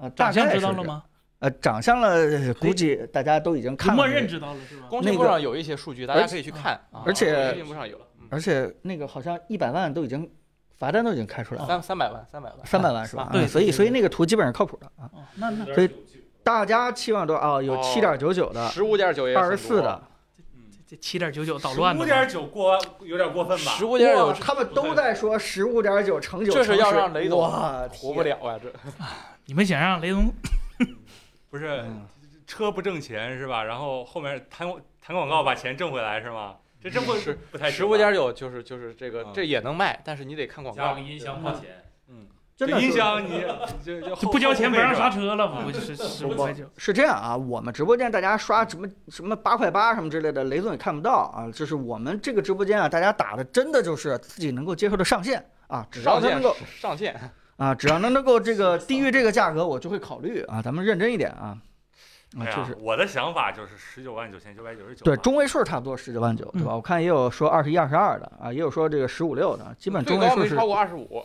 [0.00, 0.50] 呃，大长相？
[0.50, 1.04] 知道了吗？
[1.40, 3.96] 呃，长相了，估计大家都已经看了。
[3.96, 4.86] 默认知道了是吧？
[4.90, 7.02] 工信部上有一些数据，大家可以去看啊。
[7.06, 10.30] 而且工信部上有，嗯而且那个好像一百万都已经
[10.76, 13.22] 罚单都已经开出来了，三三百万，三百万，三百万是吧？
[13.24, 15.08] 啊对啊所以所以那个图基本上靠谱的啊。
[15.12, 15.90] 哦，那那所以
[16.42, 20.00] 大家期望都啊，有哦七点九九的，十五点九也二十四的，
[20.86, 23.72] 这七点九九捣乱十五嘛，点九过有点过分吧？
[23.72, 27.40] 十五点九，他们都在说十五点九乘九，这是要让雷总
[27.90, 28.58] 活不了啊！
[28.62, 28.70] 这
[29.50, 30.32] 你们想让雷总
[31.50, 32.06] 不是嗯
[32.46, 33.64] 车不挣钱是吧？
[33.64, 34.72] 然后后面谈
[35.02, 36.54] 谈广告把钱挣回来是吗？
[36.80, 41.00] 这真不是不太十五点九就是就是这个啊这也能卖，但是你得看广告加个。
[41.00, 41.82] 音箱花钱，
[42.56, 43.44] 真的音箱 你
[43.84, 45.18] 就就就不交钱不让刹车。
[45.20, 46.64] 车了，不就是十五块九？
[46.76, 51.50] 是这样啊，我们直播间大家刷什么什么八块八什么之类的，雷总也看不到啊。
[51.52, 57.18] 就是我们这个直播间啊，大家打的真的就是自己能够接受的上限啊，只要他能够上线，
[57.60, 60.62] 啊，只要能能够这个低于这个价格，我就会考虑啊。
[60.62, 61.58] 咱们认真一点啊，
[62.38, 65.04] 啊，就是，我的想法就是十九万九千九百九十九。
[65.04, 66.74] 对中位数差不多十九万九，对吧？
[66.74, 71.22] 我看也有说二十一、二十二的啊，也有说这个十五六的，基本中位数是高没超过二十五。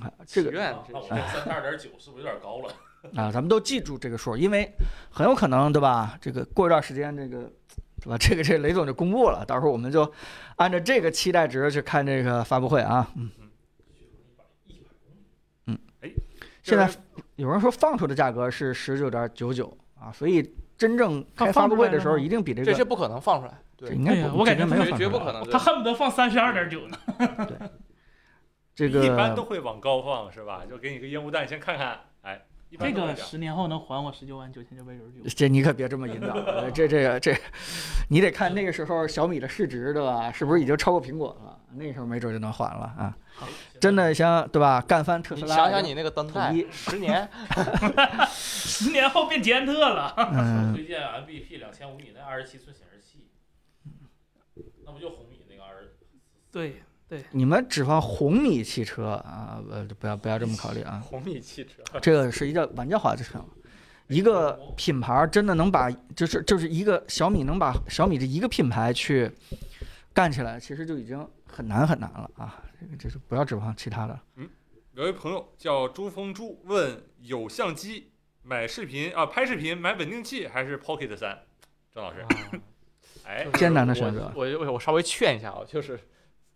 [0.00, 2.74] 啊，这个祈愿那我这这三十二点九是不是有点高了？
[3.14, 4.72] 啊，咱们都记住这个数，因为
[5.10, 6.16] 很有可能，对吧？
[6.18, 7.42] 这个过一段时间，这个，
[8.00, 8.16] 对吧？
[8.16, 10.10] 这个这个雷总就公布了，到时候我们就
[10.56, 13.06] 按照这个期待值去看这个发布会啊。
[13.16, 13.28] 嗯，
[16.76, 16.90] 现在
[17.36, 25.50] 有人说放出的价格是十九点九九啊，所以真正开发布会的时候，一定比这个这些不可能放出来，对，这应该我感觉绝这应该没有放出来绝不可能。
[25.50, 26.98] 他恨不得放三十二点九呢。
[28.74, 30.62] 这个一般都会往高放是吧？
[30.68, 32.00] 就给你个烟雾弹，先看看。
[32.22, 32.40] 哎，
[32.78, 35.28] 这个十年后能还我十九万九千九百九十九。
[35.36, 37.34] 这你可别这么引导，呃这这个这，
[38.08, 40.32] 你得看那个时候小米的市值对吧？
[40.32, 41.58] 是不是已经超过苹果了？
[41.74, 43.16] 那时候没准就能还了啊！
[43.80, 44.80] 真的像对吧？
[44.80, 47.28] 干翻特斯拉，你想想你那个灯带统一，十年，
[48.28, 50.14] 十年后变捷安特了。
[50.16, 53.26] 嗯，推荐 MVP 两千五米那二十七寸显示器，
[54.84, 55.96] 那不就红米那个二十？
[56.50, 56.82] 对，
[57.30, 59.62] 你们指望红米汽车啊？
[59.70, 61.00] 呃，不要不要这么考虑啊！
[61.04, 63.48] 红米汽车，这个是一个玩家化的市场，
[64.08, 69.30] 一个品牌真的能把，就是就是一个小米能把小米这一个品牌去
[70.12, 72.62] 干起来，其实就已经很难很难了啊！
[72.80, 74.18] 这个就是不要指望其他的。
[74.36, 74.48] 嗯
[74.94, 78.10] 有一朋友叫朱峰朱问：有相机
[78.42, 81.38] 买视频啊，拍视频买稳定器还是 Pocket 三？
[81.94, 82.26] 郑老师，
[83.24, 85.98] 哎，艰难的选择我我我稍微劝一下啊，就是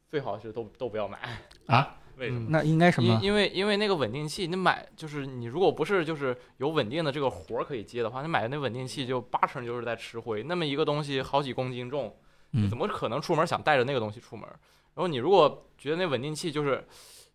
[0.09, 1.19] 最好是都都不要买，
[1.67, 1.97] 啊？
[2.17, 2.49] 为什么？
[2.51, 3.23] 那应该什么因？
[3.25, 10.43] 因为因为那个稳定器，你买就是你如果不是就是有稳定的这个活儿可以接的话，你买的那稳定器就八成就是在吃灰。
[10.43, 12.17] 那么一个东西好几公斤重，
[12.53, 14.49] 你嗯怎么可能出门想带着那个东西出门？
[14.95, 16.83] 然后你如果觉得那稳定器就是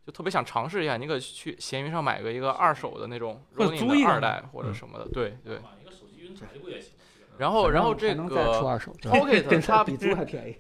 [0.04, 5.58] 就特别想尝试一下，你可以去闲鱼上买个一个二手的那种或者 Ronin 租一个的二代或者什么的，对对。
[5.58, 6.94] 买一个手机云台不也行？
[7.38, 10.56] 然后然后这个二手对吧 Pocket 它比租还便宜。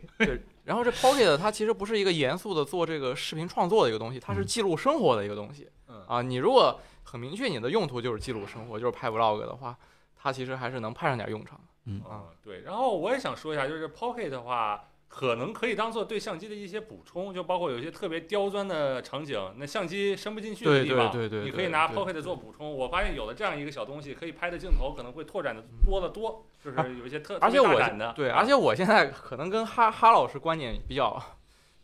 [0.63, 5.69] 然后这 Pocket 它其实不是一个严肃的做这个视频创作的一个东西，它是嗯记录生活的一个东西。
[5.87, 9.77] 嗯啊，你如果很明确你的用途就是记录生活，就是拍 vlog 的话，
[10.15, 11.59] 它其实还是能派上点用场。
[11.85, 12.61] 嗯嗯，对。
[12.61, 14.83] 然后我也想说一下，就是 Pocket 的话，
[15.13, 22.73] 可能可以当做对相机的一些补充，就包括有一些特别刁钻的场景，那相机伸不进去的地方，对对对你可以拿 Pocket 做补充。
[22.73, 27.67] 我发现有了这样一个小东西，可以拍的镜头可能会拓展的多得多，就是有一些特特而且我
[28.15, 31.21] 对，啊而且我现在可能跟哈哈老师观点比较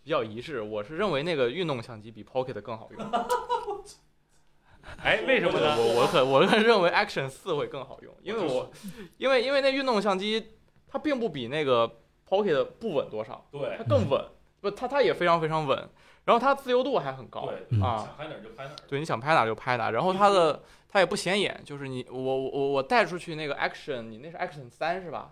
[0.03, 3.11] 比较一致，我是认为那个运动相机比 Pocket 更好用。
[5.03, 5.75] 哎，为什么呢？
[5.78, 8.71] 我我可我可认为 Action 四会更好用，因为我
[9.17, 10.53] 因为因为那运动相机
[10.88, 14.23] 它并不比那个 Pocket 不稳多少，对它更稳，
[14.61, 15.78] 不它它也非常非常稳，
[16.25, 17.97] 然后它自由度还很高对，嗯啊。
[17.97, 18.75] 想拍哪儿就拍哪儿。
[18.88, 25.32] 对，你想拍哪就拍哪，然后它的它也不显眼，就是你我我我我带出去那个 Action，你那是 Action 三是吧？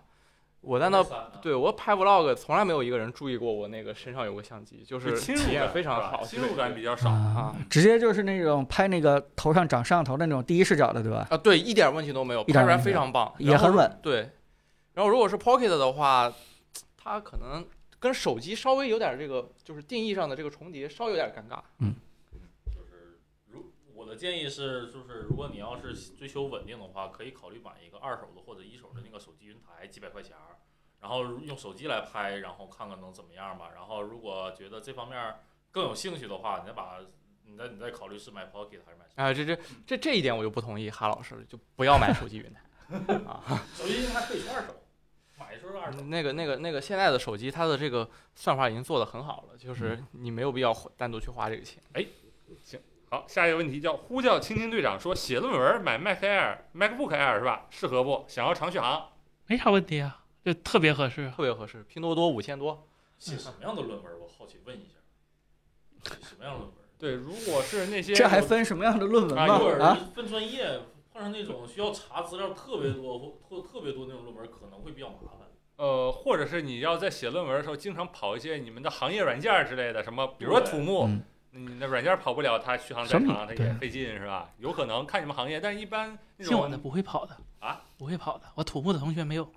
[0.62, 1.04] 我在那
[1.40, 7.08] 对我拍 vlog 从来没有一个人注意过我那个身上有个相机，就是体验非常好，侵入感比较少。
[7.08, 11.24] 啊，直接就是那种拍那个头上长摄像头的那种第一视角的，对吧？
[11.30, 13.98] 啊，对，一点问题都没有，拍出来非常棒，也很稳。
[14.02, 14.28] 对，
[14.94, 16.32] 然后如果是 Pocket 的话，
[17.06, 17.64] 它可能
[18.00, 21.62] 跟手机稍微有点这个，就是定义上的这个重叠，稍微有点尴尬。
[21.78, 21.94] 嗯
[22.66, 30.58] 就是如我的建议是，就是如果你要是追求稳定的话，可以考虑买一个二手的或者一手的那个手机云台，几百块钱儿，
[31.00, 33.70] 然后用手机来拍，然后看看能怎么样吧。
[33.72, 35.36] 然后如果觉得这方面
[35.70, 36.98] 更有兴趣的话，你再把
[37.44, 39.22] 你再你再考虑是买 Pocket 还是买手机。
[39.22, 43.62] 啊，这这这这一点我就不同意哈老师了，就不要买手机云台 啊。
[43.74, 44.74] 手机云台可以是二手，
[45.38, 46.00] 买的时候是二手。
[46.02, 51.82] 那个那个那个现在的手机，它的这个算法已经做得很好了，就是你没有必要单独去花这个钱。
[51.92, 52.04] 哎，
[52.62, 57.66] 行好，下一个问题叫呼叫青青队长说写论文买 Mac Air、MacBook Air 是吧？
[57.70, 58.24] 适合不？
[58.26, 59.10] 想要长续航。
[59.46, 61.30] 没啥问题啊，就特别合适。
[61.30, 64.20] 特别合适，拼多多五千多，写什么样的论文？
[64.20, 64.94] 我好奇问一下，
[66.02, 66.72] 写什么样的论文？
[66.98, 70.80] 对，如果是那些这还分什么样的论文啊，分专业，
[71.30, 75.48] 那种需要查资料特别多或特特别多那种论文，可能会比较麻烦。
[75.76, 81.22] 呃，或者是你要在写论文的时候，经常跑一些你们的行业软件之类的，什么，比如说土木，嗯
[81.52, 84.50] 你的软件跑不了，它续航再长，它也费劲，是吧？
[84.58, 88.44] 有可能看你们行业，但是一般那信我的种不会跑的啊，不会跑的。
[88.54, 89.50] 我土木的同学没有。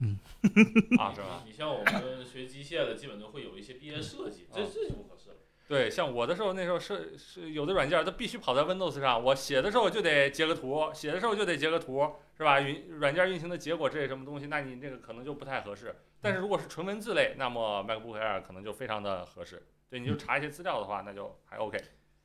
[0.00, 0.18] 嗯
[0.98, 1.42] 啊，是吧？
[1.46, 5.23] 你像我们学机械的，基本都会有一些毕业设计，这啊这就不合适了。
[5.66, 12.06] 对，像我的时候，那时候是是有的软件它必须跑在 Windows 上，我写的时候就得截个图，写的时候就得截个图，
[12.36, 12.60] 是吧？
[12.60, 15.96] 运软件运行的结果这些什么东西，那你这个可能就不太合适。
[16.20, 19.62] 但是如果是纯文字类，那么 MacBook Air 可能就非常的合适。
[19.88, 21.78] 对，你就查一些资料的话，那就还 OK。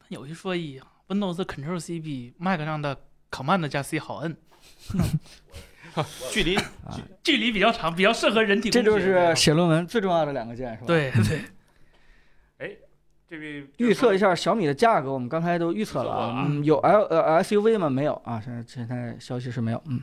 [0.09, 2.97] 有一说一，Windows Control C 比 Mac 上的
[3.31, 4.35] Command 加 C 好摁，
[6.31, 6.57] 距离
[7.23, 11.41] 距离比较长，比较适合人体这就是写论文最重要的两个键，是吧？，对对。
[13.29, 17.87] 这位预测一下小米的价格，我们刚才都预测了啊，啊嗯，有 L 呃 SUV 吗？
[17.87, 19.99] 没有啊，现在现在消息是没有，嗯，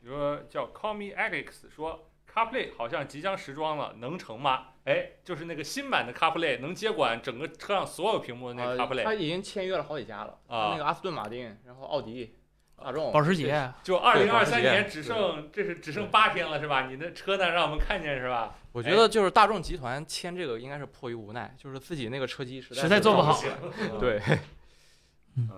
[0.00, 4.66] 比如说叫 Call Me Alex 说 CarPlay 好像即将时装了，能成吗？
[4.84, 12.36] 哎，就是那个新版的 CarPlay 能接管整个车上所有屏幕的那个呃，CarPlay，、他已经签约了好几家了，啊那个阿斯顿马丁，然后奥迪、
[12.82, 16.86] 大众、保时捷，就二零二三年只剩这是只剩八天了是吧？
[16.86, 18.54] 你的车呢让我们看见是吧？
[18.72, 23.50] 我觉得就是大众集团签这个应该是迫于无奈，就是自己那个车机实在实在做不好行。
[23.98, 24.22] 对，
[25.36, 25.50] 嗯，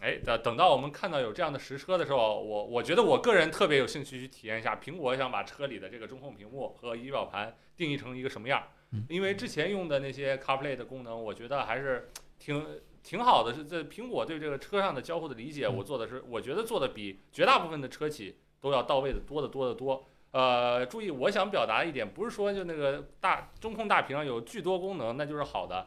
[0.00, 8.62] 哎，等等到我们看到有这样的实车的时候，我我觉得我个人特别有兴趣去体验一下，苹果想把车里的这个中控屏幕和仪表盘定义成一个什么样。
[9.08, 12.64] 因为之前用的那些 CarPlay 的功能，我觉得还是挺
[13.04, 13.54] 挺好的。
[13.54, 20.08] 是在苹果对这个车上的交互的理解，嗯我做的是我觉得做的比绝大部分的车企都要到位的多得多得多。
[20.32, 25.86] 呃，注意，我想表达一点，不是说就那个大中控大屏上有巨多功能，那就是好的。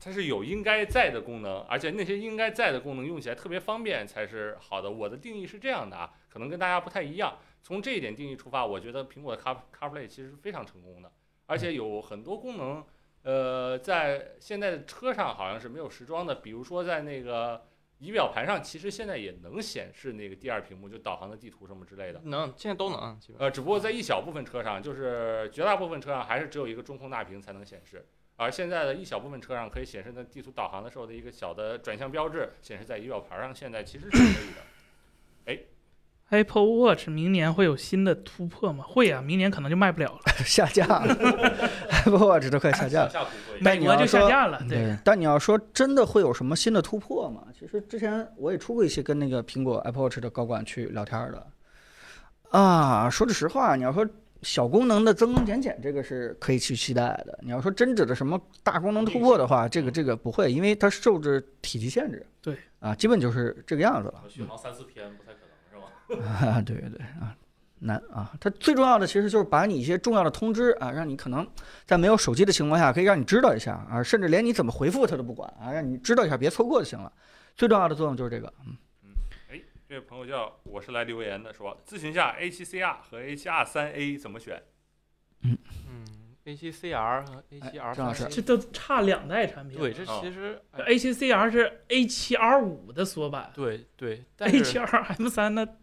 [0.00, 4.90] 它是有应该在的功能，而且那些应该在的功能用起来特别方便才是好的。
[4.90, 7.38] 我的定义是这样的啊，可能跟大家不太一样。
[7.62, 11.12] 从这一点定义出发，我觉得苹果的 Car CarPlay 其实是非常成功的，
[11.46, 12.84] 而且有很多功能，
[13.22, 17.66] 呃，在现在的车上好像是没有时装的，比如说在那个
[17.98, 22.20] 仪表盘上，其实现在也能显示那个第二屏幕，就导航的地图什么之类的。
[22.24, 28.04] 能现在都能，基本呃，只不过在一小部分车上，就是绝大部分车上还是只有一个中控大屏才能显示，
[28.36, 35.62] 而现在的一小部分车上可以显示的地图导航的时候的一个小的转向标志显示在仪表盘上，现在其实是可以的。
[36.32, 38.82] Apple Watch 明年会有新的突破吗？
[38.88, 41.14] 会啊，明年可能就卖不了了， 下架了，
[42.06, 43.10] Apple Watch 都快下架了。
[43.10, 44.58] 下突破但你要美国就下架了。
[44.66, 47.44] 对，但你要说真的会有什么新的突破吗？
[47.52, 51.46] 其实之前我也出过一些跟那个苹果 Apple Watch 的高管去聊天的，
[52.48, 54.08] 啊，说句实话，你要说
[54.40, 57.38] 小功能的增增减减，这个是可以去期待的。
[57.42, 62.26] 你要说真指的什么大功能突破的话，这个这个不会，因为它受制体积限制。
[62.40, 64.24] 对，啊，基本就是这个样子了。
[64.30, 65.32] 续航三四天不太？
[66.24, 67.36] 啊，对对对啊，
[67.80, 68.32] 难啊！
[68.40, 71.46] 它最重要的其实就是把你一些重要的通知啊，让你可能
[71.84, 77.12] 在没有手机的情况下，可以让你知道一下啊，甚至连你怎么回复它都不管啊，让你知道一下，别错过就行了。
[77.56, 78.76] 最重要的作用就是这个，嗯，
[79.88, 84.62] 这位朋友叫我是来留言的，说咨询一下 A7CR 和 A7R3A 怎么选？
[85.42, 85.58] 嗯
[85.88, 86.04] 嗯
[86.44, 89.78] A 七 C R 和哎 A7R 郑老师这都差两代产品。
[89.78, 94.86] 对，这其实哎 A7CR 是 A 七 R 五的缩版对对，但，A 七 R
[95.18, 95.76] M 三的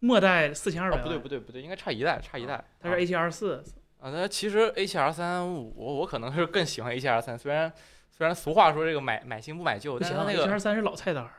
[0.00, 1.04] 末代四千二哦百万。
[1.04, 2.62] 不对不对不对，应该差一代差一代。
[2.80, 3.62] 它是 A 七 R 四。
[3.98, 7.72] 啊，那其实 A 七 R 三我我可能是更喜欢 A 七 R 三，虽然
[8.10, 11.30] 虽然俗话说这个买买新不买旧，但是它那个 A 七 R 三是老菜单儿。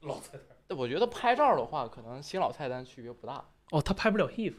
[0.00, 3.44] 老菜单儿我觉得拍照的话，可能新老菜单区别不大。
[3.70, 4.54] 哦，它拍不了 HEIF。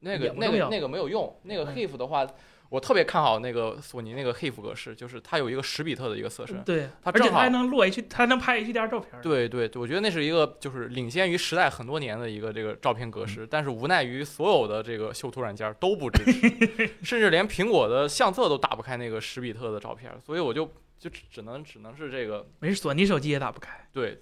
[0.00, 2.26] 那个那个那个没有用，那个嗯 HEIF 的话，
[2.72, 6.62] 我特别看好那个索尼那个 HEIF 格式，就是它有一个十比特的一个色深。
[6.64, 9.20] 对，而且它正好还能录 H，它还能拍 HDR 照片。
[9.20, 20.64] 对对对，我觉得那是一个就是领先于时代很多年的一个这个照片格式，但是无奈于所有的这个修图软件都不支持， 甚至连苹果的相册都打不开那个十比特的照片，所以我就
[20.98, 23.86] 就只只能只能是这个没事，索尼手机也打不开。
[23.92, 24.18] 对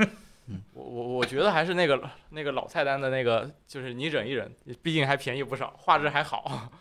[0.48, 4.50] 嗯，我我我觉得还是那个那个老菜单的那个，就是你忍一忍，
[4.82, 6.72] 毕竟还便宜不少，画质还好。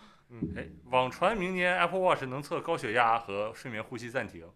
[0.55, 4.47] 哎，网传明年 Apple Watch 能测高血压和睡眠呼吸暂停。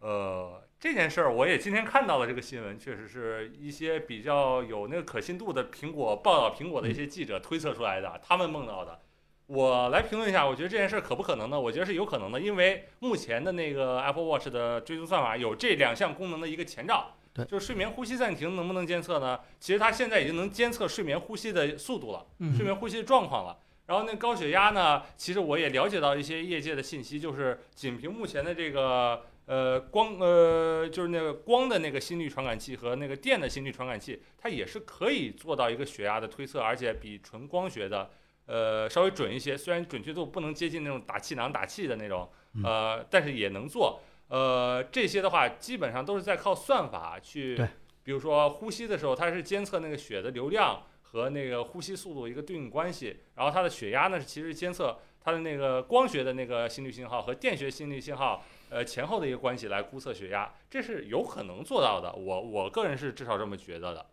[0.00, 9.00] 呃，这件事儿我也今天看到了这个新闻，确实是一些比较有那个可信度的苹果报道苹果的一些记者推测出来的，他们梦到的。
[9.46, 11.58] 我来评论一下，我觉得这件事儿可不可能呢？
[11.58, 19.40] 我觉得是有可能的，因为目前的那个 Apple Watch 的追踪算法有这两项功能的一个前兆，对就是睡眠呼吸暂停能不能监测呢？
[19.58, 22.26] 其实它现在已经能监测睡眠呼吸的速度了。
[22.40, 23.58] 嗯睡眠呼吸的状况了。
[23.86, 38.10] 然后那高血压呢，其实我也了解到一些业界的信息，就是仅凭目前的这个呃光呃就是那个光的那个心率传感器和那个电的心率传感器，它也是可以做到一个血压的推测，而且比纯光学的
[38.46, 39.54] 呃稍微准一些。
[39.54, 42.30] 虽然准确度不能接近那种打气囊打气的那种，
[42.64, 44.00] 呃，但是也能做。
[44.28, 47.54] 呃，这些的话基本上都是在靠算法去，
[48.02, 50.84] 比如说呼吸的时候，它是监测那个血的流量。
[51.14, 62.12] 和那个呼吸速度一个对应关系，然后它的血压呢其实监测它的那个光学的那个心率信号和电学心率信号呃前后的一个关系来估测血压，这是有可能做到的。
[62.12, 64.10] 我我个人是至少这么觉得的。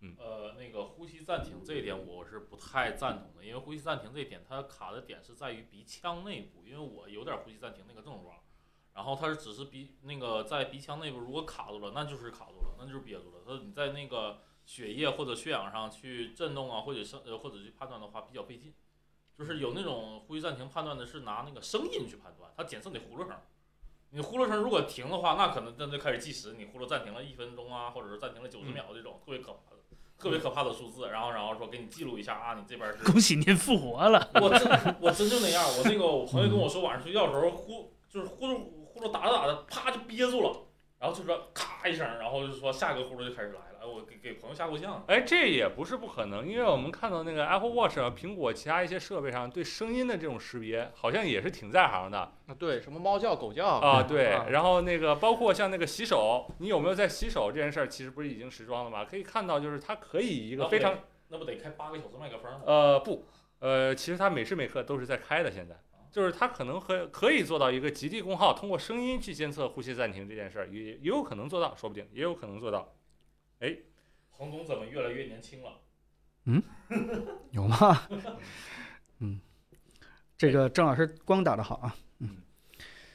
[0.00, 8.36] 嗯呃，那个呼吸暂停这一点我是不太赞同的，因为呼吸暂停这一点它卡的点是在于鼻腔内部，因为我有点呼吸暂停那个症状，
[8.94, 13.42] 然后它是只是鼻那个在鼻腔内部如果卡住了，那就是卡住了，那就是憋住了。
[13.46, 14.38] 它你在那个
[14.70, 18.72] 血液或者血氧上去震动啊，或者声呃或者去判断的话比较费劲，
[19.36, 23.36] 就是有那种呼吸暂停判断的是拿那个声音去判断，它检测你呼噜声。
[24.10, 29.78] 你呼噜声如果停的话，那可能真就开始计时，你呼噜暂停了一分钟啊，或者是暂停了九十秒这种特别可怕的、
[30.16, 34.30] 特别可怕的数字，然后然后说给你记录一下啊，你这边是恭喜您复活了。
[34.34, 40.56] 我真我真就那样， 我那个我朋友跟我说晚上睡觉的时候呼就是呼噜呼噜打着打着啪就憋住了，
[41.00, 45.02] 然后就说咔一声，然后就说下一个呼噜就开始来了，哎我给给朋友吓够呛。
[45.06, 54.02] 哎，这也不是不可能，因为我们看到那个 Apple Watch 啊、苹果其他一些设备上对声音的这种识别，好像也是挺在行的啊，对，什么猫叫、狗叫啊。
[54.06, 59.02] 对啊，然后那个包括像那个洗手，你有没有在洗手这件事儿，其实不是已经时装了吗？
[59.06, 62.60] 可以看到，就是它可以一个非常那不得开八个小时麦克风吗？
[62.66, 63.24] 呃不，
[63.60, 65.50] 呃，其实它每时每刻都是在开的。
[65.50, 65.74] 现在
[66.12, 72.92] 就是它可能和可以做到一个极低功耗，通过声音去监测呼吸暂停这件事儿，也也有可能做到，说不定也有可能做到。
[74.36, 75.70] 彭总怎么越来越年轻了？
[76.46, 76.62] 嗯
[77.52, 78.00] 有吗？
[79.18, 79.38] 嗯，
[80.38, 81.94] 这个郑老师光打得好啊。
[82.20, 82.36] 嗯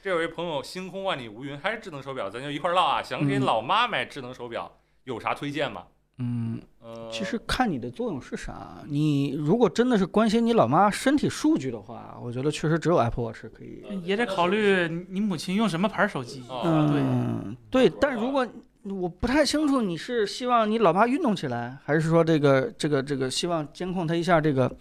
[0.03, 3.01] 这位朋友星空万里无云，还是智能手表，咱就一块儿唠啊。
[3.01, 4.71] 想给嗯老妈买智能手表，
[5.05, 5.87] 有啥推荐吗？
[6.19, 8.83] 嗯，呃，其实看你的作用是啥。
[8.87, 13.83] 你如果真的是关心你老妈身体数据的话，我觉得确实只有 Apple Watch 可以。
[14.03, 16.43] 也得考虑你你母亲用什么牌手机。
[16.49, 16.61] 哦
[16.93, 17.89] 嗯，对。
[17.89, 18.47] 但如果
[18.85, 24.71] 我不太清楚你是希望你老爸运动起来，还是说这个这个这个希望监控他一下这个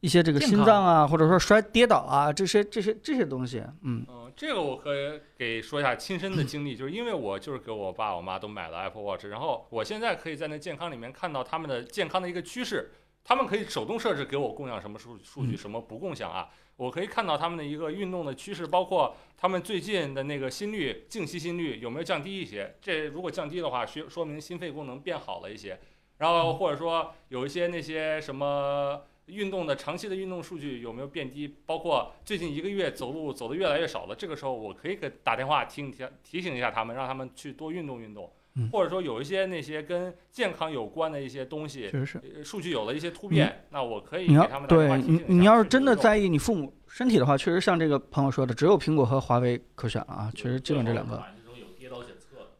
[0.00, 3.62] 一些这个心脏啊，或者说摔跌倒啊这些这些这些东西。
[3.82, 12.90] 嗯嗯，这个我可以给说一下亲身的经历，就是因为我就是给我爸我妈都买了 Apple Watch，然后我现在可以在那健康里面看到他们的健康的一个趋势，
[13.24, 25.78] 他们可以手动设置给我共享什么数数据，嗯什么不共享啊，我可以看到他们的一个运动的趋势，包括他们最近的那个心率、静息心率有没有降低一些，这如果降低的话，说说明心肺功能变好了一些，
[26.18, 29.02] 然后或者说有一些那些什么。
[29.26, 31.52] 运动的长期的运动数据有没有变低？
[31.66, 38.35] 包括最近一个月走路走的越来越少了，这个时候我可以给打电话提醒提提醒一下他们，让他们去多运动运动，嗯
[38.72, 42.18] 或者说有一些那些跟健康有关的一些东西，确实是。
[42.36, 51.22] 呃数据有了一些突变，那我可以你要给他们打对你，你要是真的在意你父母身体的话，确实像这个朋友说的，只有苹果和华为可选了啊，确实基本这两个。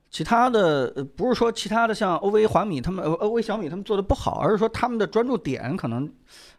[0.09, 6.11] 其他的呃不是说其他的像 OV、华米他们 OV、小米他们做的不好，而是说他们的专注点可能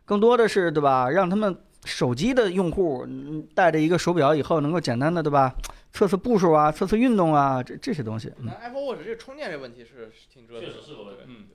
[0.05, 1.09] 更多的是对吧？
[1.09, 1.55] 让他们
[1.88, 5.51] 手机的用户嗯带着一个手表以后，能够简单的对吧？
[5.91, 8.27] 测测步数啊，测测运动啊，这这些东西。
[8.38, 8.45] 嗯。
[8.45, 11.47] 那 Apple Watch 这充电这问题是是挺折腾的，确实是个问题嗯，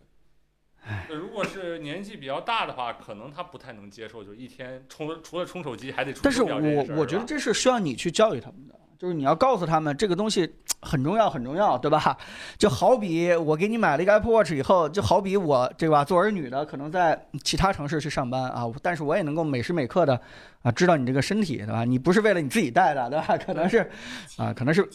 [1.09, 10.49] 那如果是年纪比较大的话，可能他不太能接受，就一天充除了充手机还得充但是手表这件事儿我我觉得这是需要你去教育他们的，就是你要告诉他们这个东西
[10.81, 12.17] 很重要，很重要，对吧？
[12.57, 20.21] 就好比我给你买了一个 Apple Watch 以后，就好比我对吧，做儿女的可能在其他城市去上班啊，但是我也能够每时每刻的
[20.63, 21.85] 啊知道你这个身体，对吧？
[21.85, 23.37] 你不是为了你自己带的，对吧？
[23.37, 23.91] 可能是
[24.37, 24.89] 啊，可能是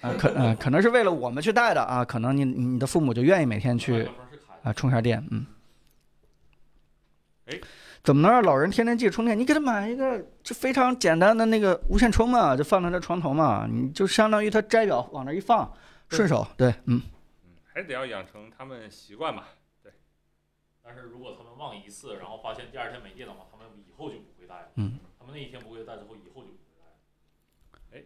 [0.00, 4.08] 啊，可呃可能是为了我们去带的啊，可能你你的父母就愿意每天去
[4.62, 5.44] 啊充下电，嗯。
[7.46, 7.58] 哎，
[8.08, 9.38] 怎么能让老人天天记着充电？
[9.38, 15.70] 你给他买一个就非常简单的那个无线充嘛，就放在他床头嘛，你就相当于他摘表往那一放，
[16.08, 16.46] 顺手。
[16.56, 17.02] 对，嗯，
[17.44, 19.42] 嗯，还得要养成他们习惯嘛。
[20.82, 24.68] 但是如果他们忘一次，然后发现第二天没电的话，他们以后就不会带了。
[24.76, 28.04] 嗯，他们那一天不会带之后，以后就不会带了。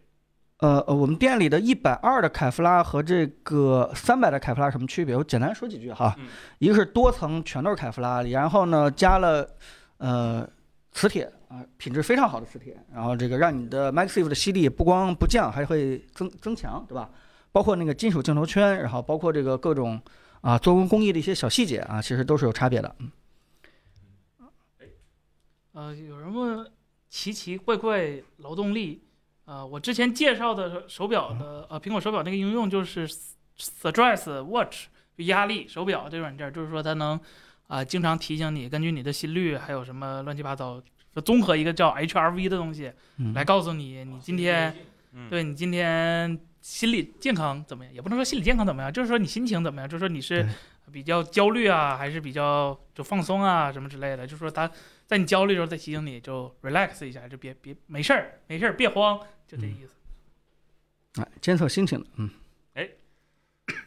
[0.57, 5.15] 呃呃，我们店里的一百二的凯夫拉和这个三百的凯夫拉什么区别？
[5.15, 6.13] 我简单说几句哈。
[6.17, 6.27] 嗯
[6.59, 9.49] 一个是多层全都是凯夫拉，然后呢加了
[10.03, 10.45] 呃
[10.91, 17.09] 磁铁啊、品质非常好的磁铁，然后这个让你的 MagSafe 的吸力不光不降，还会增增强，对吧？
[17.53, 20.01] 包括那个金属镜头圈，然后包括这个各种
[20.41, 22.95] 啊做工工艺的一些小细节啊，其实都是有差别的。
[22.99, 23.11] 嗯
[25.73, 26.69] 呃，有人问
[27.09, 29.03] 奇奇怪怪劳动力，
[29.45, 33.07] 呃，我之前介绍的手表的呃苹果手表那个应用就是
[33.57, 34.87] Stress Watch
[35.17, 37.19] 压力手表这软件，就是说它能
[37.73, 40.79] 啊、经常提醒你，根据你的心率还有什么乱七八糟，
[41.11, 44.75] 就综合一个叫 HRV 的东西嗯来告诉你你今天
[45.13, 47.91] 嗯，对你今天心理健康怎么样？
[47.91, 49.89] 也不能说心理健康怎么样，就是说你心情怎么样？
[49.89, 50.47] 就是说你是
[50.91, 54.27] 比较焦虑啊，还是比较就放松啊，什么之类的？
[54.27, 54.69] 就是说他
[55.07, 61.21] 在你焦虑的时候再提醒你，就 relax 一下，就别别没事儿，没事儿，别慌，就这意思。
[61.21, 62.29] 哎，监测心情的，嗯，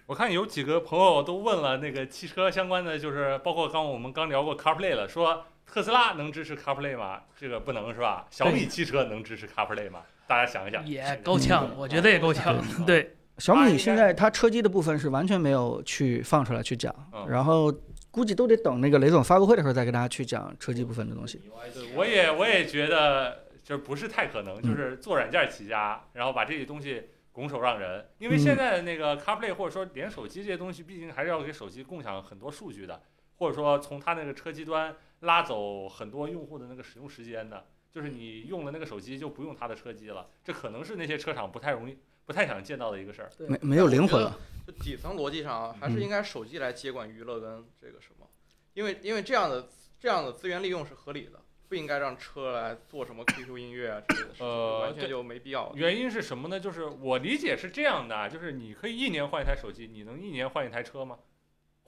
[0.06, 7.22] 我看有几个朋友都问了那个汽车相关的，就是包括刚我们刚聊过 CarPlay 了，说特斯拉能支持 CarPlay 吗？
[7.36, 8.24] 这个不能是吧？
[8.30, 10.02] 小米汽车能支持 CarPlay 吗？
[10.28, 10.86] 大家想一想。
[10.86, 12.56] 也够呛，我觉得也够呛。
[12.86, 17.72] 对，小米现在它车机的部分是完全没有去放出来去讲，嗯然后
[18.12, 21.42] 估计都得等那个雷总发布会的时候再跟大家去讲车机部分的东西。
[21.74, 28.08] 对，我也我也觉得就是不是太可能，就是做软件起家，然后把这些东西拱手让人。
[28.16, 33.02] 因为现在的那个 CarPlay 或者说连手机这些东西，毕竟还是要给手机共享很多数据的，
[33.36, 37.66] 或者说从它那个车机端拉走很多用户的那个使用时间的。
[37.92, 43.30] 就是你用了那个手机就不用它的车机了，这可能是那些车厂不太容易、不太想见到的一个事儿。
[43.48, 44.38] 没没有灵魂了。
[44.66, 48.26] 就底层逻辑上啊，还是嗯应该手机来接管娱乐跟这个什么，
[48.74, 49.68] 因为因为这样的
[49.98, 55.72] 这样的资源利用是合理的，不应该让车来做什么 QQ 音乐啊之类的事情，呃完全就没必要。
[55.74, 56.58] 原因是什么呢？
[56.60, 61.18] 就是我理解是这样的，啊就是你可以一年换一台手机，你能一年换一台车吗？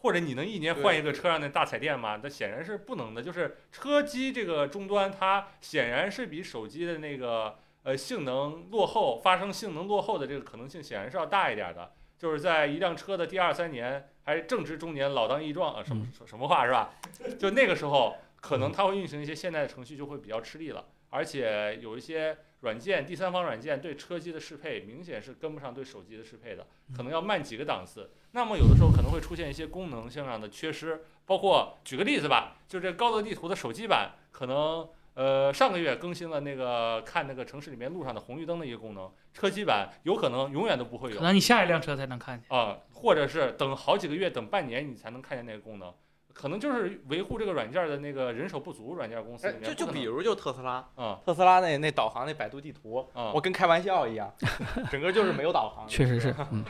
[0.00, 2.20] 或者你能一年换一个车上的大彩电吗？
[2.22, 3.22] 那显然是不能的。
[3.22, 11.92] 就是车机这个终端，它显然是比手机的那个呃性能落后，发生性能落后的这个可能性显然是要大一点的。
[12.16, 16.90] 就是在一辆车的第二三年，还正值中年，老当益壮啊，什么什么话是吧？
[17.38, 20.86] 就那个时候，可能它会运行一些现代的程序，就会比较吃力了。
[21.10, 28.10] 而且有一些软件，第三方软件对车机的适配明显是跟不上对手机的适配的，可能要慢几个档次。
[28.32, 42.54] 那么有的时候可能会出现一些功能性上的缺失，包括举个例子吧，就这高德地图的手机版，可能呃上个月更新了那个看那个城市里面路上的红绿灯的一个功能，车机版有可能永远都不会有可能你下一辆车才能看见。
[42.54, 45.94] 啊、或者是等好几个月，等半年你才能看见那个功能。
[46.38, 54.32] 可能就是维护这个软件的那个人手不足，软件公司哎里，面就就比如就特斯拉，嗯特斯拉那那导航那百度地图，嗯，我跟开玩笑一样，
[54.88, 55.84] 整个就是没有导航。
[55.90, 56.64] 确实是， 嗯，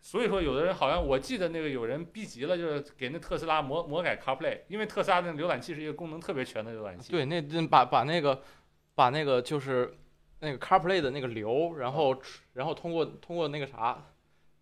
[0.00, 7.10] 所以说，有的人好像我记得那个有人逼急了，就是给那特斯拉魔魔改 CarPlay，因为特斯拉那浏览器是一个功能特别全的浏览器。
[7.10, 8.40] 对，那那把把那个
[8.94, 9.92] 把那个就是
[10.38, 12.16] 那个 CarPlay 的那个流，然后
[12.52, 14.06] 然后通过通过那个啥，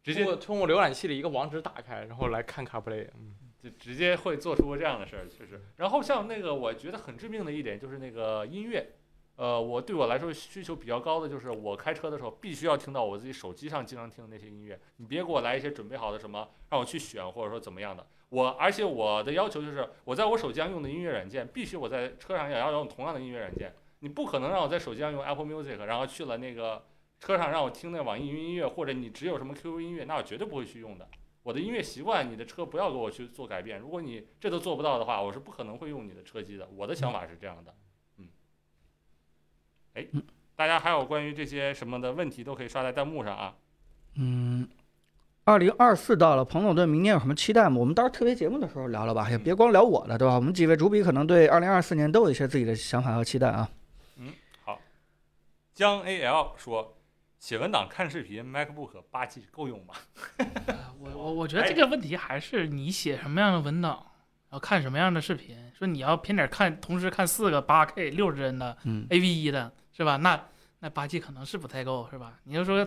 [0.02, 3.08] 直接通过通过浏览器的一个网址打开，然后来看 CarPlay。
[3.14, 5.60] 嗯，就直接会做出这样的事儿，确实。
[5.76, 8.92] 然后像那个我觉得很致命的一点就是那个音乐，
[9.36, 18.06] 呃，我对我来说需求比较高的就是我开车的时候必须要听到我自己手机上经常听的那些音乐，你别给我来一些准备好的什么让我去选或者说怎么样的。
[18.30, 26.84] 我而且我的要求就是我在我手机上用的音乐软件必须我在车上也要用同样的音乐软件，你不可能让我在手机上用 Apple Music，然后去了那个
[27.18, 31.08] 车上让我听那网易云音乐或者你只有什么 QQ 音乐，那我绝对不会去用的。
[31.42, 33.78] 我的音乐习惯，你的车不要给我去做改变。
[33.78, 36.68] 如果你这都做不到的话，我是不可能会用你的车机的。
[36.76, 37.74] 我的想法是这样的，
[38.18, 38.28] 嗯。
[39.94, 40.06] 哎，
[40.54, 43.56] 大家还有关于这些什么的问题，都可以刷在弹幕上啊。
[44.16, 44.68] 嗯，
[45.44, 47.76] 二零二四到了，彭总对明年有什么期待吗？
[47.78, 50.34] 我们到时候特别节目的时候聊聊吧，也别光聊我的，对吧？
[50.34, 53.70] 我们几位主笔可能对二零二四年都有一些自己的想法和期待啊。
[54.16, 54.32] 嗯，
[54.64, 54.78] 好
[55.72, 56.97] 江 A L 说，
[57.38, 59.94] 写文档看视频，MacBook 八 G 够用吗？
[60.66, 63.92] 呃我我我觉得这个问题还是你写什么样的文档，
[64.50, 65.56] 然后看什么样的视频。
[65.72, 70.16] 说你要偏点看，同时看四个八 K 六十帧的嗯 AV 一的，是吧？
[70.16, 70.46] 那
[70.80, 72.40] 那八 G 可能是不太够，是吧？
[72.42, 72.84] 你要说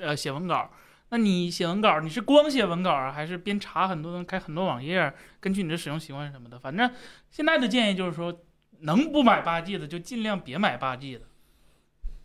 [0.00, 0.70] 呃写文稿，
[1.08, 6.56] 那你写文稿，你是光写文稿啊，还是边查很多东西，开很多网页，根据你的使用习惯什么的？
[6.56, 6.88] 反正
[7.30, 8.32] 现在的建议就是说，
[8.82, 11.26] 能不买八 G 的就尽量别买八 G 的。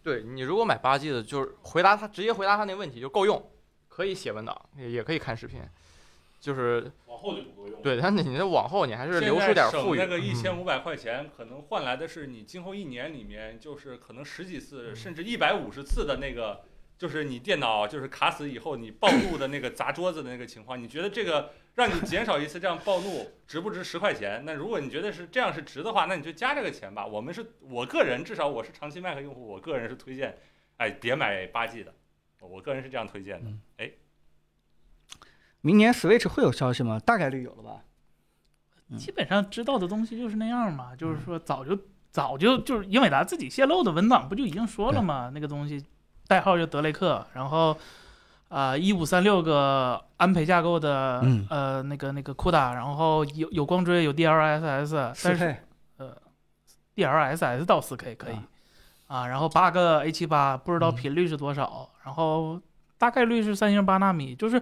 [0.04, 3.52] 对你如果买八 G 的，就是回答他直接回答他那个问题就够用，
[3.88, 5.62] 可以写文档，也也可以看视频，
[6.42, 9.98] 就是往后就不够用。，对，但你的往后你还是留出点富裕。
[9.98, 16.64] 那个一嗯千五百块钱，可能换来的是你今后一年里面，就是可能十几次，甚至一百五十次的那个，
[16.98, 20.82] 就是你电脑就是卡死以后你暴露的那个砸桌子的那个情况。
[20.82, 24.44] 你觉得这个让你减少一次这样暴怒，值不值十块钱？
[24.46, 27.06] 那如果你觉得是这样是值的话，那你就加这个钱吧。
[27.06, 30.38] 我们是我个人，至少我是长期 Mac 用户，我个人是推荐，
[30.78, 31.94] 哎，别买八 G 的，
[32.40, 33.52] 我个人是这样推荐的。
[33.78, 33.92] 哎
[35.62, 37.00] 明年 Switch 会有消息吗？
[37.00, 37.84] 大概率有了吧。
[38.90, 41.76] 嗯基本上知道的东西就是那样嘛，就是说早就
[42.12, 45.32] 早就就是英伟达自己泄露的文档不就已经说了吗？
[45.34, 45.84] 那个东西
[46.28, 47.76] 代号就德雷克，然后
[48.54, 55.56] 啊一五三六个安培架构的、嗯呃那个那个 CUDA，然后有有光追有 DLSS，四但是
[55.98, 56.16] 呃
[56.96, 58.44] DLSS 到四 K 可以啊
[59.08, 62.62] 啊，然后八个 A 七八不知道嗯频率是多少，然后
[63.00, 64.62] 大概率是三星八纳米，就是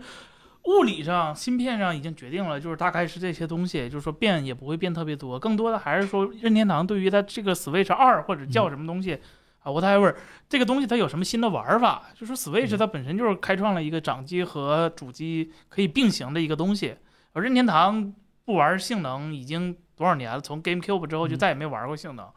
[0.68, 9.20] 物理上芯片上已经决定了，就是大概是这些东西，就是说变也不会变特别多，更多的还是说任天堂对于它这个 Switch 二或者叫什么东西。
[9.64, 10.16] 啊，whatever，
[10.50, 12.10] 这个东西它有什么新的玩法？
[12.16, 16.96] 就说 Switch 它本身就是开创了一个掌机和主机可以并行的一个东西，
[17.34, 18.14] 而任天堂
[18.44, 20.42] 不玩性能已经多少年了？
[20.42, 22.28] 从 GameCube 之后就嗯再也没玩过性能，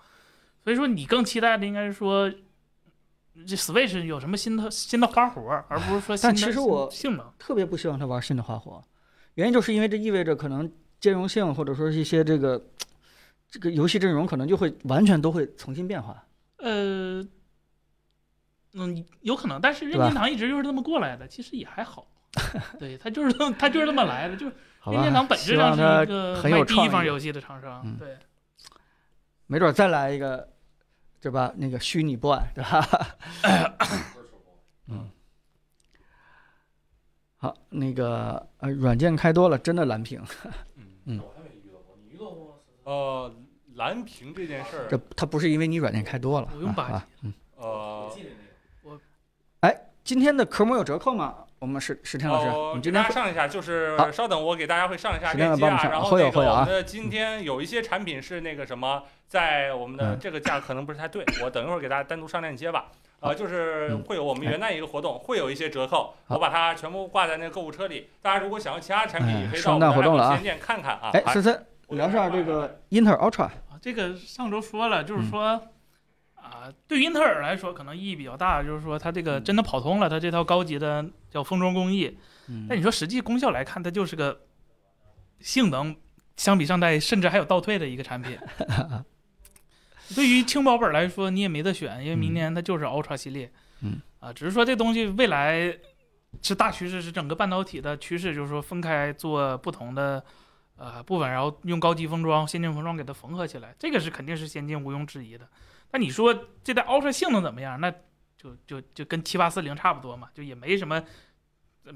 [0.63, 2.31] 所以说你更期待的应该是说，
[3.47, 7.33] 这 Switch 有什么新的新的花活，而不是说新但其实我性能。
[7.39, 8.85] 特别不希望它玩新的花活，
[9.37, 10.71] 原因就是因为这意味着可能
[11.01, 12.63] 兼容性或者说是一些这个
[13.49, 16.23] 这个游戏阵容可能就会完全都会重新变化。
[16.65, 17.23] 呃，
[18.73, 22.07] 嗯，有可能，但是任天堂一直就是这么过来的，其实也还好。
[22.81, 24.55] 对他就是这么他就是这么来的，就是
[24.87, 27.83] 任天堂本质上是一个很有卖第一创意方游戏的厂商。
[27.85, 28.17] 嗯对，
[29.47, 30.49] 没准再来一个，
[31.21, 31.53] 对吧？
[31.57, 32.89] 那个虚拟 boy，对吧？
[34.89, 35.11] 嗯
[37.37, 40.19] 好，那个呃，软件开多了，真的蓝屏，
[41.05, 42.55] 嗯我还没遇到过，你遇到过吗？
[42.85, 43.35] 呃，
[43.77, 48.45] 蓝屏这件事儿，这它不是因为你软件开多了，不用八啊啊 G 呃我，记得那个。
[50.05, 51.35] 今天的科目有折扣吗？
[51.59, 55.81] 我们是石天老师，哦给你今天会大家上一下，就是稍等，我给大家会上一下链接啊。
[55.91, 62.89] 然后那个我们的今天有一些产品是那个什么，在我们的嗯这个价可能不是太对，我等一会儿给大家单独上链接吧。
[63.19, 68.11] 好呃，就是嗯会有我们元旦一个活动，会有一些折扣，我把它全部挂在那个购物车里。
[68.21, 71.09] 大家如果想要其他产品，哎也可以到我们的旗舰店看看啊。
[71.15, 73.53] 哎，好森森聊一下这个英特尔 Ultra，啊，
[73.85, 75.63] 这个上周说了，嗯就是说，
[76.37, 82.17] 啊，对于英特尔来说可能意义比较大，就是说它这个真的跑通了，它这套高级的叫封装工艺。
[82.49, 84.47] 嗯但你说实际功效来看，它就是个
[85.39, 85.95] 性能
[86.35, 88.39] 相比上代甚至还有倒退的一个产品。
[90.17, 93.53] 对于轻薄本来说，你也没得选，因为明年它就是 Ultra 系列。
[93.83, 95.79] 嗯啊，只是说这东西未来
[96.41, 100.25] 是大趋势，是整个半导体的趋势，就是说分开做不同的
[100.77, 105.49] 呃部分，然后用高级封装、先进封装给它缝合起来，这个是肯定是先进，毋庸置疑的。
[105.93, 107.81] 那你说这代 Ultra 性能怎么样？
[107.81, 107.91] 那
[108.37, 111.03] 就就就跟七八四零差不多嘛，就也没什么。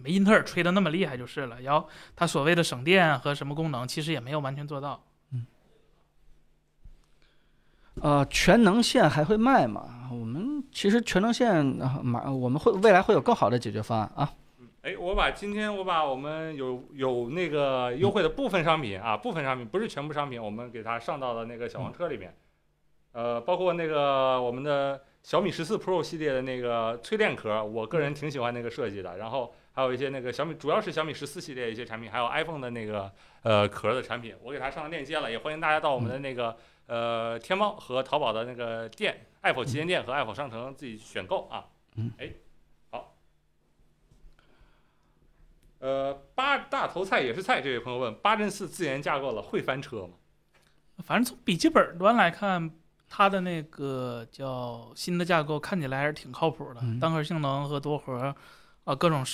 [0.02, 5.02] 没英特尔吹的那么厉害就是了，然后它所谓的省电和什么功能，其实也没有完全做到。
[8.02, 10.10] 呃，全能线还会卖吗？
[10.12, 14.30] 我们其实全能线啊马我们会未来会有更好的解决方案啊。
[14.82, 22.32] 哎，我把今天我把我们有有那个优惠的部分商品啊，部分商品不是全部商品，我们给它上到了那个小黄车里面，
[23.12, 29.18] 呃，包括那个我们的小米十四 Pro 系列的那个淬炼壳，我个人挺喜欢那个设计的。
[29.18, 36.56] 然后还有一些那个小米，主要是小米十四系列一些产品，还有 iPhone 的那个呃壳的产品，我给它上了链接了，也欢迎大家到我们的那个
[36.86, 41.66] 呃天猫和淘宝的那个店，Apple 旗舰店和 Apple 商城自己选购啊。
[41.96, 42.30] 嗯，哎，
[42.90, 43.16] 好。
[45.80, 50.14] 呃，八大头菜也是菜，这位朋友问：八阵四自研架构了会翻车吗？
[51.04, 52.70] 反正从笔记本端来看，
[53.08, 58.34] 它的那个叫新的架构看起来还是挺靠谱的，嗯单核性能和多核
[58.82, 59.24] 啊各种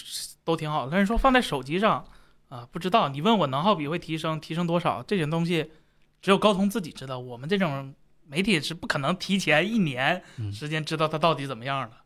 [0.44, 0.90] 都挺好的。
[0.90, 2.04] 但是说放在手机上
[2.50, 3.08] 啊，不知道。
[3.08, 5.02] 你问我能耗比会提升，提升多少？
[5.02, 5.72] 这种东西
[6.20, 7.94] 只有高通自己知道，我们这种
[8.26, 11.96] 媒体是不可能提前一年嗯时间知道它到底怎么样的。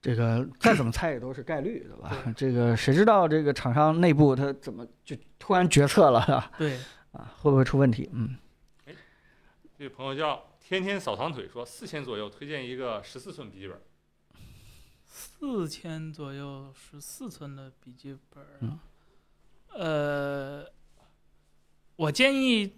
[0.00, 2.16] 这个 再怎么猜也都是概率，对吧？
[2.36, 6.52] 这个谁知道这个厂商内部他怎么就突然决策了，是吧？
[6.58, 6.78] 对，
[7.12, 8.08] 啊，会不会出问题？
[8.12, 8.36] 嗯，
[8.86, 8.94] 哎
[9.76, 13.78] 这位朋友叫天天扫堂腿，说四千左右推荐一个十四寸笔记本。
[15.04, 18.78] 四千左右，十四寸的笔记本啊，
[19.74, 20.66] 嗯呃，
[21.96, 22.76] 我建议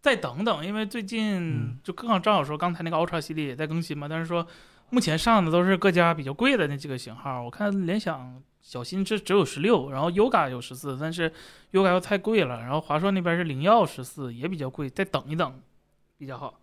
[0.00, 4.46] 再等等，因为最近嗯就刚好正好说刚才那个 Ultra 系列也在更新嘛，但是说
[4.94, 11.28] 目前上的都是各家比较贵的那几个型号，我看联想小新这只有十六，然后 Yoga 有十四，但是
[11.72, 15.60] Yoga 又太贵了，然后华硕那边是灵耀十四也比较贵，再等一等
[16.16, 16.60] 比较好。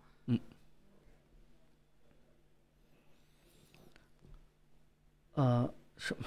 [5.34, 6.24] 呃，什么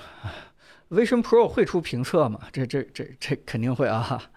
[0.91, 2.41] ？Vision Pro 会出评测吗？
[2.51, 4.29] 这这这这肯定会啊！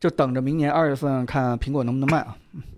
[0.00, 2.38] 就等着明年二月份看苹果能不能卖啊。
[2.52, 2.73] 嗯嗯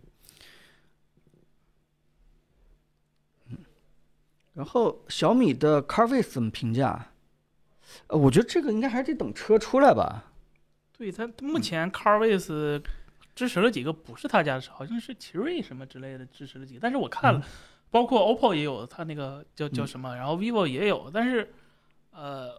[4.57, 7.13] 然后小米的 CarFace 怎么评价？
[8.09, 10.33] 呃，我觉得这个应该还是得等车出来吧。
[10.97, 12.83] 对它目前 CarVace
[13.35, 17.47] 支持了几个不是他家的车，好像是奇瑞什么之类的支持了几个，但是我看了，
[17.91, 21.53] 包括 OPPO 也有，它那个叫叫嗯什么，然后 vivo 也有，但是
[22.13, 22.59] 呃，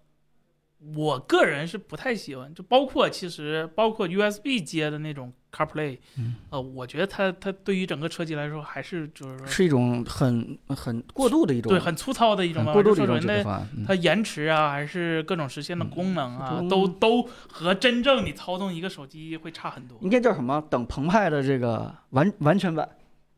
[0.80, 13.68] 我个人是不太喜欢，就包括其实包括 USB 接的那种 CarPlay，嗯呃，我觉得它它对于整个车机来说还是就是说是一种很很过度的一种对很粗糙的一种过度的一种解决方案。
[13.76, 19.98] 嗯它延迟啊，还是各种实现的嗯功能啊，中都都和真正你操纵一个手机会差很多。
[20.02, 20.64] 应该叫什么？
[20.70, 22.88] 等澎湃的这个完完全版。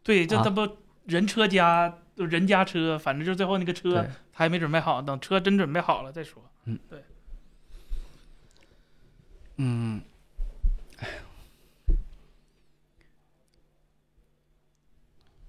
[0.03, 0.67] 对，这啊他不
[1.05, 6.43] 人车家就人家车，反正就最后那个车对，他还没准备好，等车真准备好了再说。
[6.65, 6.77] 嗯，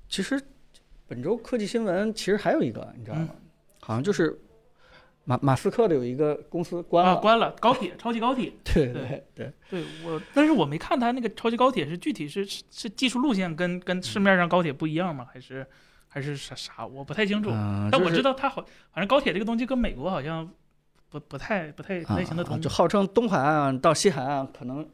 [0.09, 0.43] 其实
[1.07, 3.29] 本周科技新闻其实还有一个，你知道吗？
[3.81, 4.37] 好像就是
[5.25, 7.13] 马马斯克的有一个公司关了。
[7.13, 8.53] 啊，关了高铁， 超级高铁。
[8.65, 15.27] 对对对对，对我，但是我没看他那个超级高铁是具体是是是技术路线跟跟市面上高铁不一样吗？
[15.33, 15.65] 还是
[16.09, 16.85] 还是啥啥？
[16.85, 17.51] 我不太清楚。
[17.53, 18.63] 嗯，但我知道他好，
[18.93, 20.53] 反正高铁这个东西跟美国好像
[21.11, 24.89] 不不太不太不太行得啊，就号称东海岸到西海岸可能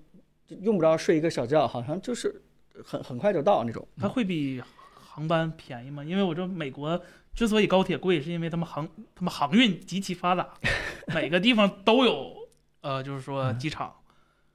[0.46, 2.42] 就用不着睡一个小觉，好像就是
[2.82, 3.86] 很很快就到那种。
[3.98, 4.62] 它会比
[4.94, 6.02] 航班便宜吗？
[6.02, 7.00] 因为我知道美国
[7.34, 10.48] 之所以高铁贵，是因为他们航他们航运极其发达，
[11.14, 12.34] 每个地方都有
[12.80, 13.92] 呃，就是说嗯机场。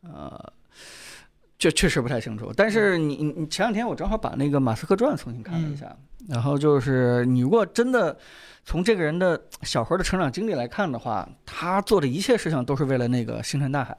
[0.01, 0.53] 呃，
[1.59, 2.51] 这确实不太清楚。
[2.57, 5.95] 但是你你你前两天我正好把那个马斯克传重新看了一下，
[6.31, 8.17] 然后就是你如果真的
[8.63, 13.95] 从这个人的小何的成长经历来看的话，他做的一切事情都是为了那个星辰大海，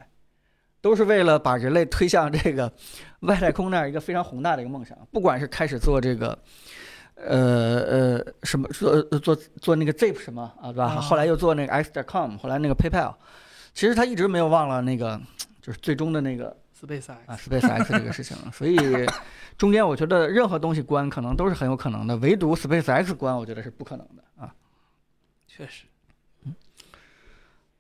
[0.80, 2.72] 都是为了把人类推向这个
[3.20, 4.98] 外太空那样一个非常宏大的一个梦想。
[5.12, 6.36] 不管是开始做这个。
[7.24, 10.86] 呃呃，什么做呃做做那个 Zip 什么啊，对吧？
[10.86, 13.14] 啊后来又做那个 X.com，后来那个 PayPal，
[13.74, 15.20] 其实他一直没有忘了那个，
[15.60, 18.76] 就是最终的那个 SpaceX 啊，SpaceX 这个事情，所以
[19.56, 24.52] 中间我觉得任何东西关可能都是很有可能的，唯独 SpaceX 关，我觉得是不可能的啊。
[25.46, 25.84] 确实，
[26.44, 26.54] 嗯。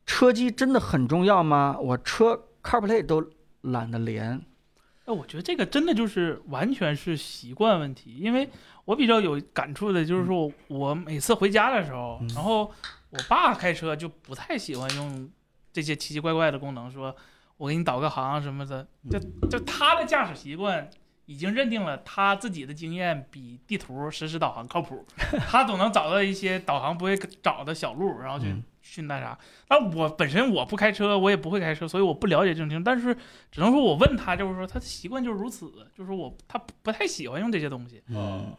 [0.06, 1.76] 车机真的很重要吗？
[1.80, 3.28] 我车 CarPlay 都
[3.62, 4.40] 懒得连，
[5.06, 8.48] 那我觉得这个真的就是完全是习惯问题，因为
[8.84, 12.28] 我比较有感触的就是说，我每次回家的时候，嗯。
[12.34, 12.70] 然后
[13.10, 15.28] 我爸开车就不太喜欢用
[15.72, 17.14] 这些奇奇怪怪的功能，说
[17.62, 20.90] 我给你导个航什么的，就就他的驾驶习惯
[21.26, 25.06] 已经认定了他自己的经验比地图实时导航靠谱，
[25.48, 29.38] 他总能找到一些导航不会找的小路，然后去嗯去那啥。
[29.68, 32.82] 但我本身我不开车，我也不会开车，所以我不了解这种情况。
[32.82, 33.16] 但是
[33.52, 38.02] 只能说我问他，就是说他的习惯就是如此，就是说我他不不太喜欢用这些东西。
[38.08, 38.52] 嗯，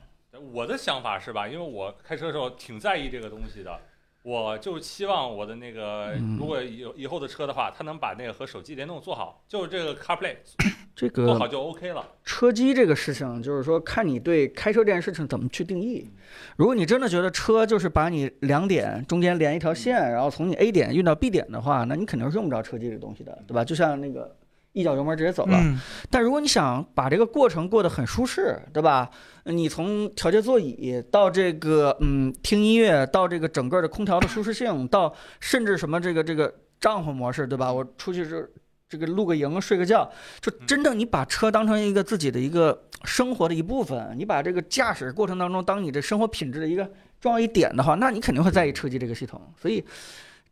[0.53, 3.77] 我的想法是吧，因为我开车的时候挺在意这个东西的，
[4.23, 10.37] 我就期望我的那个嗯如果有以后的车的话，它能把那个和手机联动做好，就是这个 CarPlay
[10.95, 12.07] 这个做好就 OK 了。
[12.23, 16.09] 车机这个事情，就是说看你对开车这件事情怎么去定义。
[16.55, 23.65] 如果你真的觉得车就是把你两点中间连一条线，然后从你 A 点运到 B 点的话，那你肯定是用不着车机这东西的，对吧？
[23.65, 24.33] 就像那个
[24.73, 25.57] 一脚油门直接走了。
[25.57, 25.79] 嗯，
[26.09, 29.09] 但如果你想把这个过程过得很舒适，对吧？
[29.45, 37.71] 你从调节座椅到这个嗯听音乐，到这个整个的空调的舒适性，到甚至什么这个这个帐篷模式，对吧？
[37.71, 38.51] 我出去是
[38.89, 40.09] 这个露个营、睡个觉，
[40.41, 46.89] 就真正你把车当成一个自己的一个生活的一部分，你把这个驾驶过程当中当你的生活品质的一个
[47.21, 49.39] 重要一点的话，那你肯定会在意车机这个系统。
[49.61, 49.83] 所以。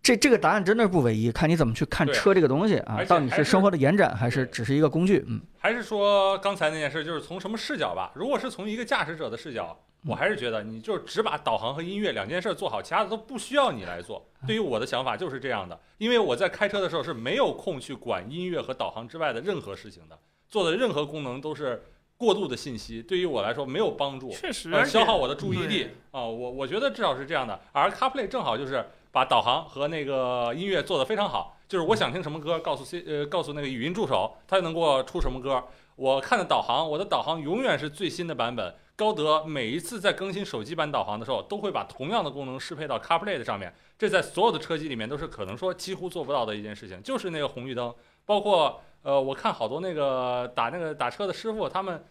[0.04, 5.24] 这这个答案真的是不唯一，看你怎么去看车这个东西啊而，到底是是生活的延展，还是只是一个工具？
[5.28, 5.40] 嗯。
[5.60, 8.12] 还是说刚才那件事，就是从什么视角吧？
[8.16, 14.28] 如果是从一个驾驶者的视角，我还是觉得你就是只把导航和音乐两件事做好，其他的都不需要你来做。
[14.48, 20.18] 对于我的想法就是这样的，因为我在开车的时候是没有空去管音乐和导航之外的任何事情的，
[20.50, 21.84] 做的任何功能都是
[22.18, 24.32] 过度的信息，对于我来说没有帮助。
[24.32, 27.60] 确实，消耗我的注意力对啊、我我觉得至少是这样的。
[27.72, 35.64] 而 CarPlay 正好就是把导航和那个音乐做得非常好，就是我想听什么歌，告诉 C 呃告诉那个语音助手，它就能给我出什么歌。
[35.96, 38.74] 我看的导航，我的导航永远是最新的版本。
[38.96, 47.94] 高德每一次在更新手机版导航的时候，都会把同样的功能适配到 CarPlay 的上面，这在所有的车机里面都是可能说几乎做不到的一件事情，就是那个红绿灯，
[48.26, 52.04] 包括呃，我看好多那个打那个打车的师傅，他们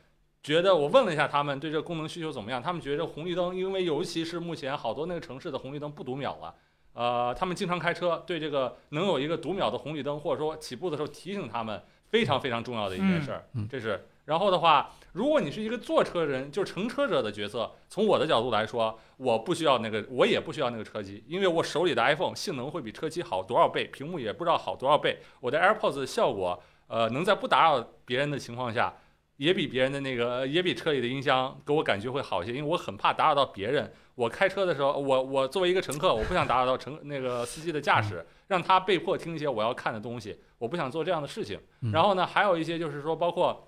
[0.43, 6.53] 觉得我问了一下他们对这个功能需求怎么样，他们觉得红绿灯，因为尤其是目前好多那个城市的红绿灯不读秒了，
[6.93, 13.45] 呃，他们经常开车，对这个能有一个读秒的红绿灯，或者说起步的时候提醒他们，非常非常重要的一件事儿。
[13.55, 14.07] 嗯嗯这是。
[14.27, 28.95] 然后的话，如果你是一个坐车人，就是乘车者的角色，从我的角度来说，我不需要那个，我也不需要那个车机，因为我手里的 iPhone 性能会比车机好多少倍，屏幕也不知道好多少倍，我的 AirPods 的效果，呃，能在不打扰别人的情况下。
[29.37, 33.91] 也比别人的那个，也比车里的音箱给我感觉会好一些，因为我很怕打扰到别人。
[34.21, 41.59] 我开车的时候，我我作为一个乘客，我不想打扰到乘那个司机的驾驶，让他被迫听一些我要看的东西，我不想做这样的事情。
[41.81, 43.67] 嗯然后呢，还有一些就是说，包括，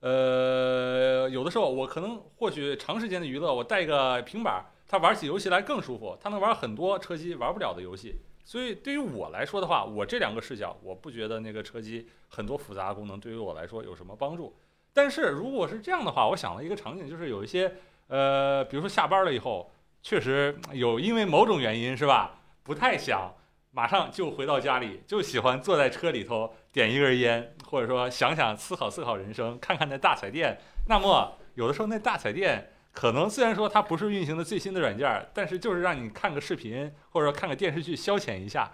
[0.00, 8.16] 呃，有的时候我可能或许长时间的娱乐，我带一个平板儿，它玩起游戏来更舒服，他能玩很多车机玩不了的游戏。
[8.44, 14.54] 所以对于我来说的话，我这两个视角，我不觉得那个车机很多复杂功能对于我来说有什么帮助。
[14.92, 17.72] 但是如果是这样的话，我想了一个场景，就是有一些
[18.10, 19.70] 呃，比如说下班了以后，
[20.02, 23.32] 确实 有因为某种原因是吧，不太想
[23.70, 30.58] 马上就回到家里，就喜欢坐在车里头点一根烟，或者说想想思考思考人生，看看那大彩电。
[30.88, 38.68] 那么有的时候那大彩电可能虽然说它不是运行的最新的软件，但是就是让你看个视频或者说看个电视剧消遣一下，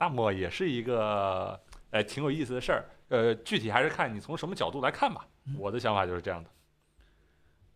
[0.00, 1.58] 那么也是一个
[1.90, 2.84] 呃挺有意思的事儿。
[3.08, 5.24] 呃，具体还是看你从什么角度来看吧。
[5.56, 6.50] 我的想法就是这样的。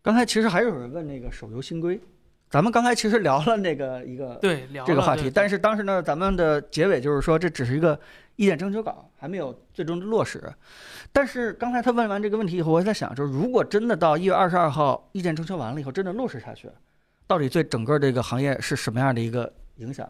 [0.05, 1.99] 刚才其实还有人问那个手游新规，
[2.51, 7.99] 咱们刚才其实聊了那个一个对聊这个话题，但是当时呢，咱们的结尾就是说这只是一个
[8.35, 10.53] 意见征求稿，还没有最终的落实。
[11.11, 16.69] 但是刚才他问完这个问题以后，我在想，就是如果真的到一月二十二号意见征求完了以后，真的落实下去，
[17.25, 20.07] 到底对整个这个行业是什么样的一个影响？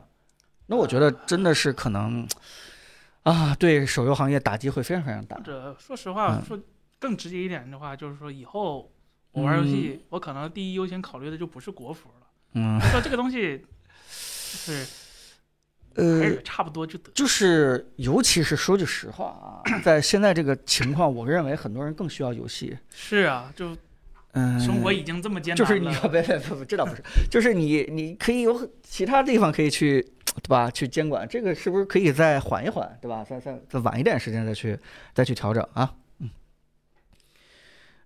[0.65, 2.27] 那我觉得真的是可能
[3.23, 5.43] 啊，对手游行业打击会非常非常大或。
[5.43, 6.59] 者说实话，嗯说
[6.99, 8.91] 更直接一点的话，就是说以后
[9.35, 12.27] 我玩游戏，我可能第一优先考虑的就不是国服了。
[12.53, 13.61] 嗯，说这个东西
[14.09, 14.85] 是
[15.95, 17.11] 呃，差不多就得。
[17.13, 22.77] 就是尤其是说句实话啊， 在现在这个情况，我认为很多人更需要游戏。
[22.93, 23.75] 是啊，就
[24.31, 25.67] 嗯，生活已经这么艰难了。
[25.67, 30.01] 就是你别别别别，这倒不是，就是你你可以有其他地方可以去，
[30.41, 30.71] 对吧？
[30.71, 33.25] 去监管这个是不是可以再缓一缓，对吧？
[33.29, 34.79] 再再再晚一点时间再去
[35.13, 35.93] 再去调整啊？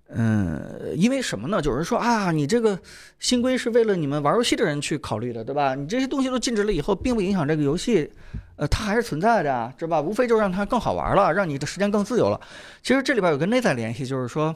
[0.10, 1.62] 嗯，因为什么呢？
[1.64, 2.78] 有人说啊，你这个
[3.20, 5.76] 新规是为了你们玩游戏的人去考虑的，对吧？
[5.76, 8.12] 你这些东西都禁止了以后，并不影响这个游戏，
[8.56, 10.02] 呃，它还是存在的啊，对吧？
[10.02, 12.42] 无非就是让它更好玩了，让你的时间更自由了。
[12.82, 14.56] 其实这里边有个内在联系，就是说。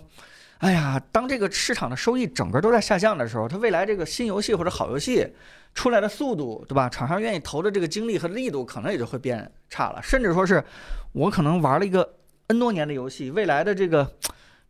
[0.59, 5.27] 哎呀，当这个市场的收益整个都在下降的时候，它未来这个新游戏或者好游戏
[5.73, 6.87] 出来的速度，对吧？
[6.87, 10.63] 厂商愿意投的这个精力和力度可能也就会变差了，甚至说是
[11.11, 12.13] 我可能玩了一个
[12.47, 14.09] N 多年的游戏，未来的这个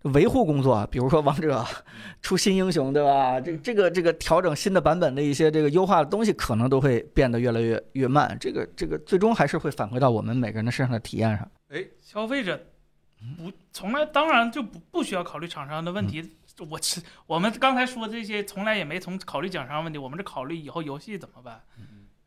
[0.03, 1.65] 维护工作，比如说王者
[2.21, 3.39] 出新英雄，对吧？
[3.39, 8.37] 这这个这个调整新的版本的一些这个优化的东西，可能都会变得越来越越慢。
[8.39, 11.49] 这个这个最终还是会返回到我们每个人的身上的体验上。
[11.69, 12.61] 哎消费者
[13.37, 16.35] 不从来当然就不不需要考虑厂商的问题。
[16.69, 21.59] 我是我们刚才说这些，从来也没从考虑厂商问题，我们是考虑以后游戏怎么办。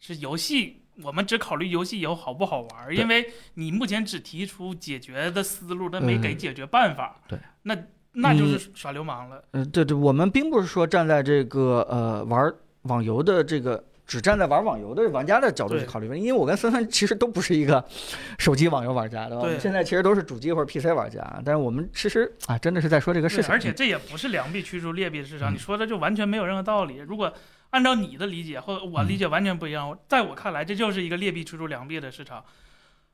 [0.06, 7.20] 是游戏，我们只考虑游戏以后好不好玩儿，因为你目前只提出解决的思路，但没给解决办法。
[7.26, 7.76] 对，那
[8.12, 9.42] 那就是耍流氓了。
[9.50, 12.52] 嗯，对对，我们并不是说站在这个呃玩
[12.82, 17.84] 网游的这个只站在玩网游的玩家的角度去考虑问题，因为我跟森森其实都不是一个
[18.38, 19.42] 手机网游玩家，对吧？
[19.42, 23.52] 我们对现在其实都是主机或者 PC 玩家，但是我们其实啊，真的是在说这个事对，情。
[23.52, 26.98] 而且这也不是良币驱逐劣币的市场，嗯你说的就完全没有任何道理。
[26.98, 27.32] 如果
[27.70, 32.44] 按照你的理解或者我理解完全不一样，在我看来，这就是一个劣币驱逐良币的市场。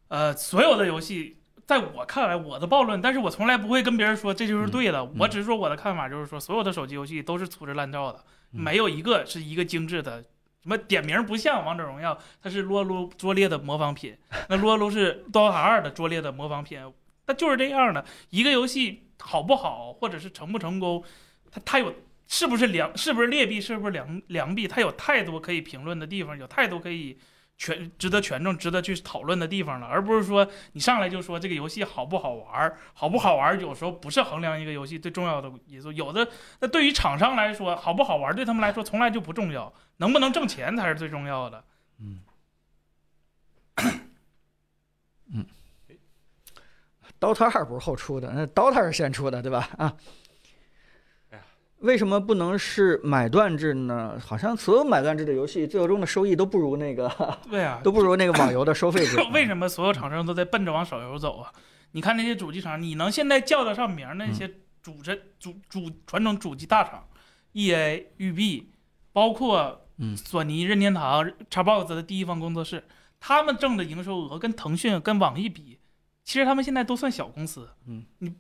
[0.08, 10.22] 呃，所有的游戏，在我看来，我的暴论，但是我从来不会跟别人说这就是对的，我只是说我的看法，就是说所有的手机游戏都是粗制滥造的，嗯没有一个是一个精致的。
[10.62, 14.16] 什么点名不像王者荣耀，它是撸啊撸拙劣的模仿品，
[14.48, 16.78] 那撸啊撸是刀塔二的拙劣的模仿品，
[17.26, 18.04] 它就是这样的。
[18.30, 21.02] 一个游戏好不好，或者是成不成功，
[21.50, 21.92] 它它有
[22.32, 27.18] 是不是良，是不是劣币，是不是良良币，它有太多可以评论的地方，有太多可以
[27.58, 35.92] 权值得权重、值得去讨论的地方了，而不是说你上来就说这个游戏好不好玩，好不好玩，有时候不是衡量一个游戏最重要的因素。
[35.92, 36.26] 有的
[36.60, 41.62] 那对于厂商来说，好不好玩对他们来说从来就不重要，能不能挣钱才是最重要的。
[41.98, 42.22] 嗯
[47.20, 49.68] ，DOTA 二不是后出的，那 DOTA 是先出的，对吧？
[49.76, 49.94] 啊
[51.82, 54.18] 为什么不能是买断制呢？
[54.24, 57.08] 好像所有买断制的游戏最终的收益都不如那个，
[57.50, 59.16] 对啊， 都不如那个网游的收费制。
[59.32, 61.52] 为什么所有厂商都在奔着往手游走啊？
[61.92, 64.50] 你看那些主机厂，你能现在叫得上名儿那些
[64.82, 67.06] 主真主主传统主机大厂
[67.52, 68.70] ，E A、育碧，
[69.12, 72.84] 包括嗯索尼、任天堂、Xbox 的第一方工作室，
[73.20, 75.78] 他们挣的营收额跟腾讯、跟网易比，
[76.24, 77.68] 其实他们现在都算小公司。
[77.86, 78.32] 嗯，你，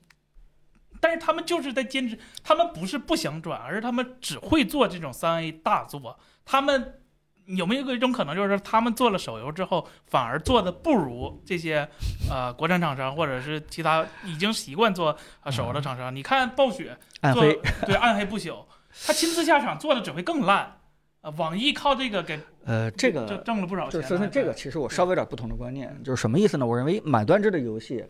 [1.02, 6.16] 但是他们就是在坚持，他们不是不想转，而是他们只会做这种三 A 大作。
[6.44, 7.00] 他们
[7.46, 11.88] 有没有一种可能，就是他们做了手游之后，反而做的不如这些
[12.30, 16.14] 呃国产厂商，或者是其他已经习惯做呃手游的厂商？
[16.14, 18.64] 你看暴雪做暗黑，对暗黑不朽，
[19.04, 20.78] 他亲自下场做的只会更烂。
[21.22, 24.02] 呃，网易靠这个给呃，这挣个挣了不少钱呢。
[24.02, 26.66] 就是森森，这个其实我稍微有点不同的观念，就是什么意思呢？
[26.66, 28.04] 我认为买断制的游戏，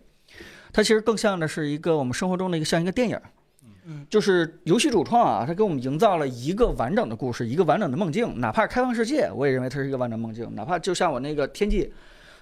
[0.73, 3.23] 它其实更像的是一个我们生活中的一个像一个电影儿，
[3.85, 11.93] 嗯就是游戏主创啊，他给我们营造了一个完整的故事，一个完整的梦境，哪怕是开放世界，我也认为它是一个完整梦境，哪怕就像我那个天际。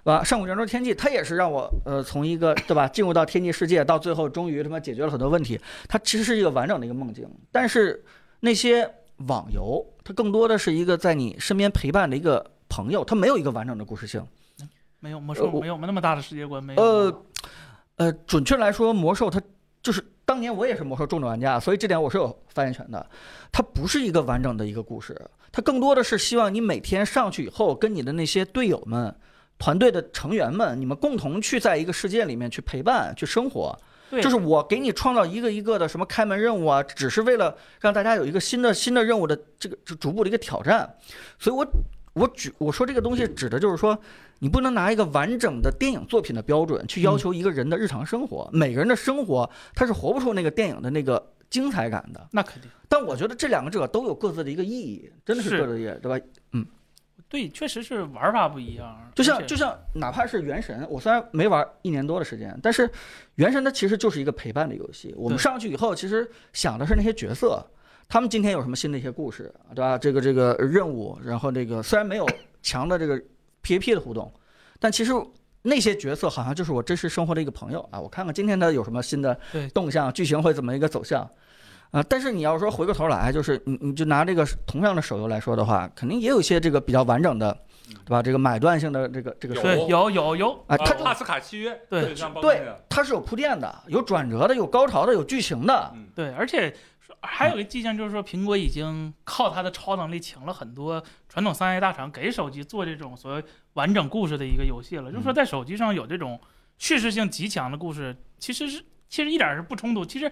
[0.03, 0.25] 对吧？
[0.25, 5.61] 上古卷轴天际，它也是让我呃从一个对吧进入到天际世界，到最后终于他妈解决了很多问题。
[5.87, 8.03] 它其实是一个完整的一个梦境，但是
[8.41, 8.91] 那些
[9.29, 14.27] 网游，它更多的是一个在你身边陪伴的一个朋友，它没有一个完整的故事性。
[15.01, 16.83] 没有魔兽没有那么大的世界观，没有。
[16.83, 17.23] 呃，
[18.01, 19.39] 呃，准确来说，魔兽它
[19.83, 23.07] 就是当年我也是魔兽重度玩家，所以这点我是有发言权的。
[23.53, 25.15] 它不是一个完整的一个故事，
[25.53, 29.15] 它更多的是希望你每天上去以后，跟你的那些队友们、
[29.59, 33.79] 团队的成员们，你们共同去在一个世界里面去陪伴、去生活。
[34.09, 40.97] 对就是我给你创造一个一个的什么开门任务啊，只是为了让大家有一个新的新的任务的这个逐逐步的一个挑战。
[41.39, 41.67] 所以我
[42.13, 43.99] 我举我说这个东西指的就是说，
[44.41, 52.29] 你不能拿一个完整的电影作品的标准去要求一个人的日常生活，每个人的生活他是活不出那个电影的那个精彩感的。
[52.33, 52.71] 那肯定。
[52.89, 56.27] 但我觉得这两个者都有各自的一个意义，真的是是各自的意义，对吧？
[56.53, 56.67] 嗯
[57.29, 59.09] 对，确实是玩法不一样。
[59.15, 62.91] 就像就像哪怕是原神，我虽然没玩一年多的时间，但是
[63.37, 65.15] 原神它其实就是一个陪伴的游戏。
[65.17, 67.65] 我们上去以后，其实想的是那些角色，
[68.11, 69.97] 他们今天有什么新的一些故事，对吧？
[69.97, 72.29] 这个这个任务，然后这个虽然没有
[72.61, 73.19] 强的这个
[73.63, 74.31] PVP 的互动，
[74.79, 75.13] 但其实。
[75.63, 78.01] 那些角色好像就是我真实生活的一个朋友啊！
[78.01, 79.39] 我看看今天他有什么新的
[79.75, 81.21] 动向，剧情会怎么一个走向，
[81.91, 82.03] 啊！
[82.05, 87.55] 但是你要说回过头来，就是你你就拿这个同样的手游来说的话，肯定也有一些这个比较完整的，
[88.07, 88.23] 对吧？
[88.23, 95.91] 这个买断性的这个这个有对，有有有，啊，它就呃帕斯卡契约，对对，它是有铺垫的，有转折的，有高潮的，有剧情的。
[95.95, 96.75] 嗯，对，而且说
[97.23, 105.11] 还有一个迹象就是说，苹果已经靠它的超能力请了很多传统三 A 大厂给手机做这种所谓完整故事的一个游戏了。
[105.11, 106.41] 就是说，在手机上有这种
[106.79, 110.05] 叙事性极强的故事，其实是其实一点儿是不冲突。
[110.05, 110.31] 其实。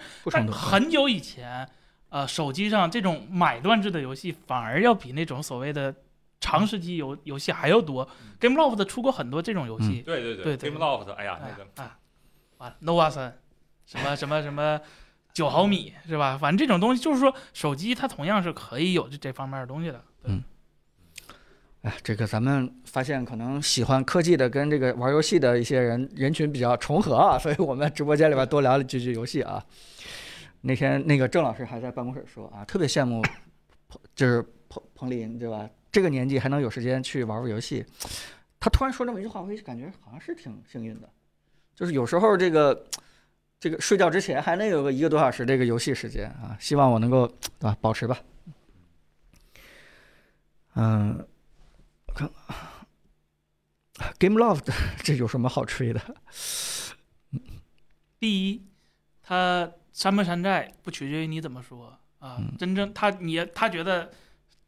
[0.51, 1.69] 很久以前，
[2.11, 5.95] 呃，手机上这种买断制的游戏反而要比那种所谓的
[6.41, 8.09] 长时期游游戏还要多。
[8.41, 11.99] GameLoft 出过很多这种游戏，对对对对 g a m e Loft，哎呀，哎那个啊，
[12.59, 13.37] 完 nova 三，
[13.85, 14.81] 什么什么什么
[15.39, 16.37] 九毫米是吧？
[16.37, 20.05] 反正这种东西就是说，手机它同样是可以有这这方面的东西的。
[20.25, 20.43] 嗯
[21.83, 29.65] 哎，这个咱们发现可能喜欢科技的跟这个玩游戏的一些人人群比较重合啊， 所以我们直播间里边多聊了几句游戏啊。
[30.63, 33.23] 那天那个郑老师还在办公室说啊，特别羡慕，
[34.17, 35.71] 就是彭彭林对吧？
[35.93, 37.87] 这个年纪还能有时间去玩玩游戏，
[38.59, 41.09] 他突然说这么一句话，我就感觉好像是挺幸运的，
[41.77, 42.85] 就是有时候这个
[43.61, 48.19] 这个睡觉之前还能有个一个多小时这个游戏时间啊，希望我能够对吧保持吧。
[50.75, 51.27] 嗯，
[52.07, 52.31] 我看
[54.19, 54.73] Game Loft
[55.03, 56.01] 这有什么好吹的？
[58.21, 58.63] 第一，
[59.23, 64.13] 它山不山寨不取决于你怎么说啊，嗯真正他你他觉得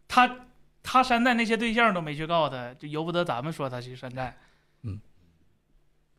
[0.09, 0.49] 他
[0.83, 4.37] 他山寨那些对象都没去告他，就由不得咱们说他去山寨。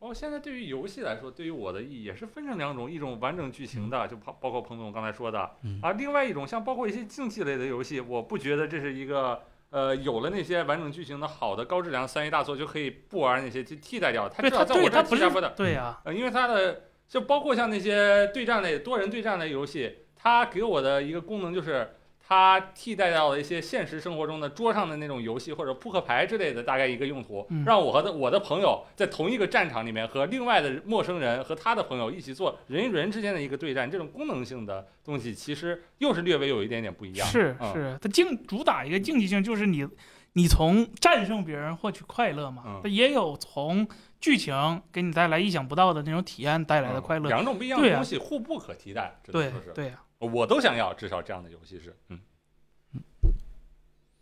[0.02, 5.80] 包括现在对于游戏来说，对于我的意义也是分成两种，一种完整剧情的，就包包括彭总刚才说的，嗯。
[5.80, 27.66] 啊，另外一种像包括一些竞技类的游戏，我不觉得这是一个呃有了那些完整剧情的好的高质量三 A 大作就可以不玩那些去替代掉，它至少在我这儿替代不的，对呀、呃，因为它的就包括像那些对战类、多人对战类游戏，它给我的一个功能就是，它替代掉了一些现实生活中的桌上的那种游戏或者扑克牌之类的，大概一个用途，嗯。
[27.66, 37.28] 让我和的我的朋友在同一个战场里面和另外的陌生人和他的朋友一起做人与人之间的一个对战，这种功能性的东西其实又是略微有一点点不一样。
[37.28, 37.74] 是嗯。
[37.74, 39.88] 是，它竞主打一个竞技性，就是你
[40.34, 43.86] 你从战胜别人获取快乐嘛嗯，它也有从
[44.22, 47.28] 剧情给你带来意想不到的那种体验带来的快乐。
[47.28, 52.20] 嗯两种不一样的东西互不可替代，只能对说是，对呀、我都想要，至少这样的游戏是，嗯，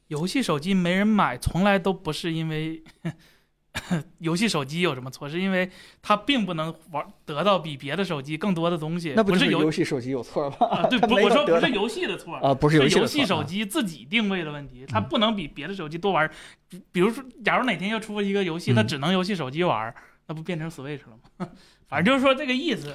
[0.07, 2.83] 游戏手机没人买，从来都不是因为
[4.17, 5.69] 游戏手机有什么错，是因为
[6.01, 9.13] 它并不能玩得到比别的手机更多的东西。
[9.15, 10.55] 那不是游戏手机有错吗？
[10.67, 16.31] 啊，对， 不，我说不是游戏的错，啊，不是游戏的游戏手机自己定位的问题，它嗯不能比别的手机多玩儿。
[16.67, 19.93] 比比如说，假如哪天要出一个游戏，它嗯只能游戏手机玩儿，
[20.27, 21.49] 那不变成 Switch 了吗？
[21.89, 22.87] 反正就是说这个意思。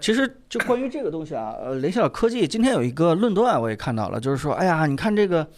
[0.00, 5.48] 其实就关于这个东西啊，呃，联想科技今天有一个论断，我也看到了，就是说，哎呀，你看这个，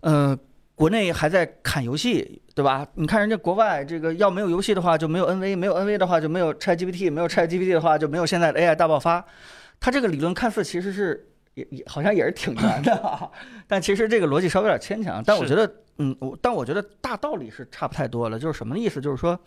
[0.00, 0.34] 呃，
[0.74, 2.86] 国内还在砍游戏，对吧？
[2.94, 9.22] 你看人家国外这个要没有游戏的话就没有 NV，没有 NV 的话就没有 ChatGPT，没有 ChatGPT 的话就没有现在的 AI 大爆发。
[9.78, 13.28] 它这个理论看似其实是也也好像也是挺难的啊，
[13.68, 15.22] 但其实这个逻辑稍微有点牵强。
[15.22, 18.38] 但我觉得，嗯，我但我觉得大道理是差不太多了。
[18.38, 19.02] 就是什么意思？
[19.02, 19.38] 就是说，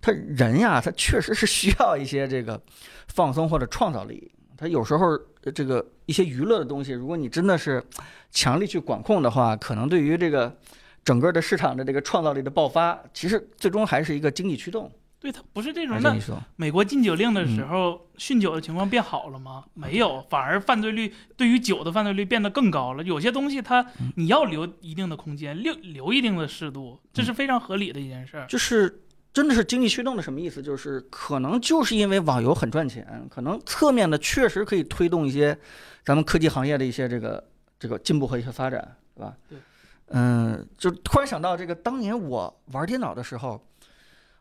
[0.00, 2.60] 他人呀，他确实是需要一些这个
[3.08, 4.30] 放松或者创造力。
[4.56, 5.08] 他有时候
[5.44, 7.82] 呃这个一些娱乐的东西，如果你真的是
[8.30, 10.56] 强力去管控的话，可能对于这个
[11.04, 14.90] 整个的市场的这个创造力的爆发，其实最终还是一个经济驱动。
[15.18, 15.98] 对，他不是这种。
[16.02, 16.14] 那。
[16.56, 19.64] 美国禁酒令的时嗯候，酗酒的情况变好了吗？
[19.74, 23.02] 没有，反而犯罪率对于酒的犯罪率变得更高了。
[23.02, 28.46] 有些东西它嗯你要留一定的空间，留留一定的适度，这是非常合理的一件事儿。
[28.46, 29.02] 就是
[29.36, 30.62] 真的是经济驱动的什么意思？
[30.62, 35.54] 就是可能就是因为网游很赚钱，可能侧面的确实可以推动一些
[36.02, 37.46] 咱们科技行业的一些这个
[37.78, 39.36] 这个进步和一些发展，对吧？
[39.46, 39.58] 对。
[40.06, 43.62] 嗯，就突然想到这个，当年我玩电脑的时候，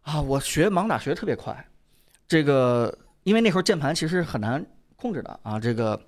[0.04, 1.68] 啊，我学盲打学特别快，
[2.26, 4.66] 这个因为那时候键盘其实很难
[4.96, 6.02] 控制的啊，这个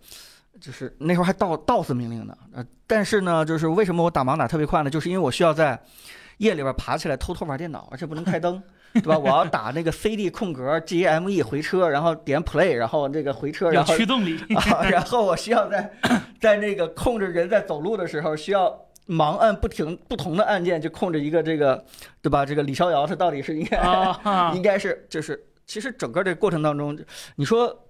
[0.61, 4.89] 就是那时候还 DOS DOS 命令呢，呃，但是呢，就是为什么我打盲打特别快呢？
[4.89, 5.77] 就是因为我需要在
[6.37, 8.61] 夜里边爬起来偷偷玩电脑，而且不能开灯，
[9.01, 9.17] 对吧？
[9.17, 15.91] 我要打那个 CD 空格 GME 回车，然后点 Play，然后这个回车，然后驱动力， 啊，然后我需要在
[16.39, 21.83] 在那个控制人在走路的时候，需要盲按不停不同的按键去控制一个这个，
[22.21, 22.45] 对吧？
[22.45, 26.97] 这个李逍遥他到底是应该、啊， 应该是就是，其实整个这个过程当中，
[27.35, 27.87] 你说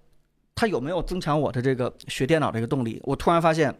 [0.55, 3.01] 他有没有增强我的这个学电脑这个动力？
[3.03, 3.73] 我突然发现。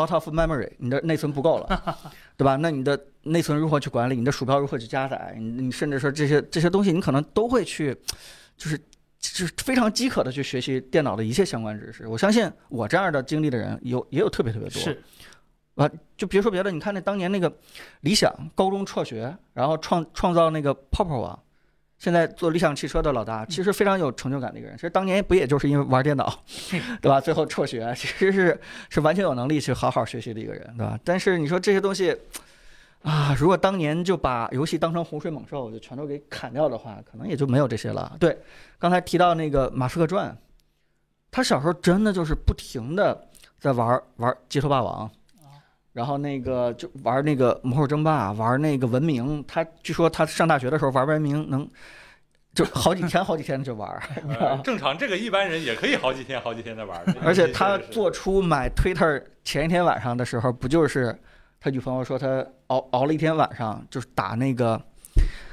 [0.00, 1.84] Out of memory，你的内存不够了，
[2.36, 2.56] 对吧？
[2.56, 4.16] 那你的内存如何去管理？
[4.16, 5.34] 你的鼠标如何去加载？
[5.38, 7.94] 你你甚至说这些这些东西，你可能都会去，
[8.56, 8.78] 就是
[9.18, 12.06] 就是非常饥渴的去学习电脑的一切相关知识。
[12.06, 14.80] 我相信我这样的经历的人有也有特别特别多。
[14.80, 15.02] 是
[15.76, 17.50] 啊，就别说别的，你看那当年那个
[18.00, 21.42] 理想高中辍学，然后创创造那个泡泡网，
[22.00, 24.76] 现在做理想汽车的老大，其实非常有成就感的一个人。
[24.76, 26.42] 其实当年不也就是因为玩电脑，
[27.00, 27.20] 对吧？
[27.20, 30.98] 最后辍学，其实是是完全有能力去好好学习的一个人，对吧？
[31.04, 32.16] 但是你说这些东西。
[33.02, 38.14] 啊，如果当年就把游戏当成洪水猛兽，就全都给砍掉的话，可能也就没有这些了。
[38.20, 38.36] 对，
[38.78, 40.36] 刚才提到那个马斯克传，
[41.30, 43.28] 他小时候真的就是不停的
[43.58, 45.10] 在玩玩街头霸王，
[45.92, 49.44] 然后那个就玩那个魔兽争霸，玩那个文明。
[49.46, 51.68] 他据说他上大学的时候玩文明能
[52.54, 53.88] 就好几天好几天就玩，
[54.40, 57.14] 呃正常这个一般人也可以好几天好几天的玩儿。
[57.22, 61.16] 而且他做出买 Twitter 前一天晚上的时候，不就是
[61.60, 64.80] 他女朋友说他熬熬了一天晚上，就是打那个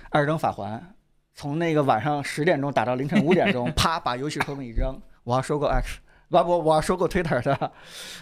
[0.09, 0.95] 二登法环，
[1.35, 5.99] 从那个晚上十点钟打到凌晨五点钟，啪把游戏手柄一扔，我要收购 X，
[6.29, 7.71] 不我我要收购 Twitter 的，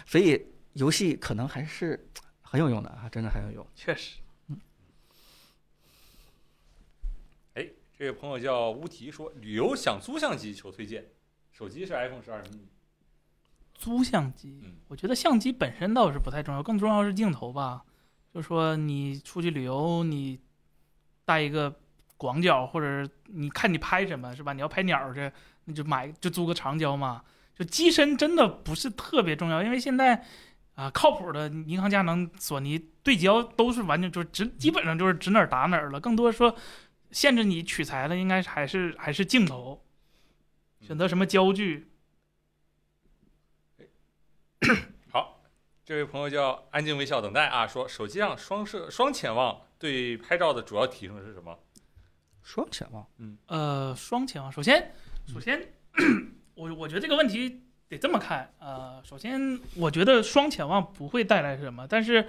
[0.04, 0.46] 所以
[0.76, 2.08] 游戏可能还是
[2.42, 3.66] 很有用的啊，真的很有用。
[3.74, 4.60] 确实，嗯。
[7.54, 7.66] 哎
[7.98, 11.06] 这位朋友叫乌提说，旅游想租相机求推荐，
[11.50, 12.66] 手机是 iPhone 十二 mini。
[13.74, 17.82] 租相机嗯，我觉得相机本身倒是不太重要，更重要是镜头吧。
[18.34, 20.38] 就说你出去旅游，你
[21.24, 21.74] 带一个
[22.18, 24.52] 广角，或者你看你拍什么是吧？
[24.52, 25.32] 你要拍鸟去，
[25.64, 27.24] 你就买就租个长焦嘛。
[27.54, 30.22] 就机身真的不是特别重要，因为现在
[30.76, 35.98] 啊、靠谱的尼康、佳能、索尼对焦都是完全就是指，基本上就是指哪儿打哪儿了。
[35.98, 36.54] 更多说
[37.10, 39.82] 限制你取材的，应该还是还是镜头，
[40.80, 41.88] 选择什么焦距。
[45.10, 45.40] 好，
[45.84, 51.58] 这位朋友叫安静微笑等待啊，说手机上双摄双潜望对拍照的主要提升是什么？
[52.42, 54.94] 双潜望，嗯呃，双潜望，首先，
[55.26, 55.72] 首先，
[56.54, 62.26] 我我觉得这个问题得这么看，呃，首先我觉得双潜望不会带来什么，但是，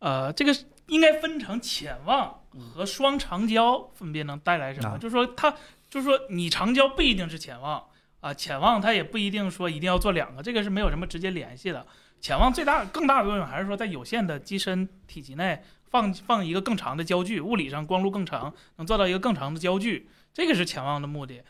[0.00, 0.54] 呃，这个
[0.88, 5.50] 应该分成潜望和双长焦分别能带来什么，啊就是说它，
[5.88, 7.82] 就是说你长焦不一定是潜望
[8.20, 11.86] 啊，潜望它也不一定说一定要做两个，这个是没有什么直接联系的。
[12.20, 21.42] 潜望最大更大的作用还是说在有限的机身体积内放放一个更长的焦距，物理上光路更长，能做到一个更长的焦距，这个是潜望的目的。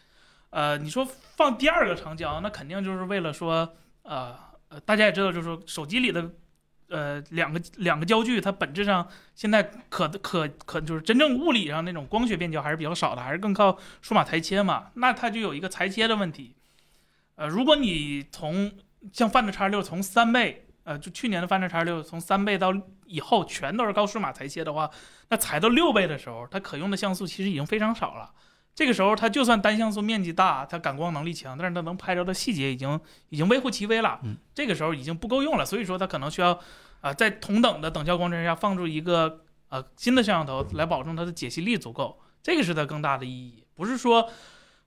[0.57, 1.07] 呃，你说
[1.37, 4.35] 放第二个长焦，那肯定就是为了说，呃，
[4.87, 6.31] 大家也知道，就是说手机里的
[6.89, 14.93] 呃两个两个焦距，它本质上现在可可可就是真正物理上那种光学变焦还是比较少的，还是更靠数码裁切嘛。
[14.95, 16.57] 那它就有一个裁切的问题。
[17.35, 18.73] 呃，如果你从
[19.13, 22.73] 像 Find X 六从三倍，呃，就去年的 Find X 六从三倍到
[23.05, 24.91] 以后全都是高数码裁切的话，
[25.29, 28.33] 那裁到六倍的时候，它可用的像素其实已经非常少了。
[28.77, 33.01] 这个时候，它就算单像素面积大，它感光能力强，但是它能拍着的细节已经
[33.31, 34.21] 已经微乎其微了。
[34.23, 36.61] 嗯，这个时候已经不够用了，所以说它可能需要
[37.01, 39.41] 啊、在同等的等效光圈下放出一个
[39.71, 42.21] 呃新的摄像头来保证它的解析力足够。
[42.43, 44.29] 这个是它更大的意义，不是说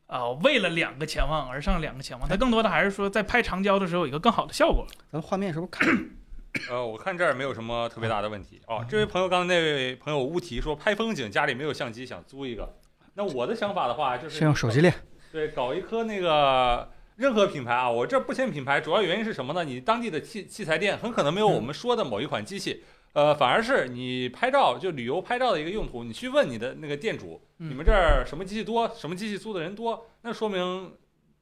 [0.06, 4.86] 呃为了两个潜望而上两个潜望，它更多的还是说在拍长焦的时候有一个更好的效果。
[5.12, 5.88] 咱画面是不是看？
[6.70, 8.86] 呃，我看这儿没有什么特别大的问题哦。
[8.88, 12.76] 这位朋友刚才那位朋友乌提说拍风景家里没有相机想租一个，
[13.20, 14.94] 那我的想法的话就是先用手机练。
[15.30, 19.66] 对，搞一颗那个任何品牌啊，我这不签品牌，主要原因是什么呢？
[19.66, 22.82] 你当地的器器材店很可能没有我们说的某一款机器，
[23.12, 30.94] 呃，反而是你拍照就旅游拍照的一个用途，你去问你的那个店主，嗯你们这儿什么机器多，什么机器租的人多，那说明，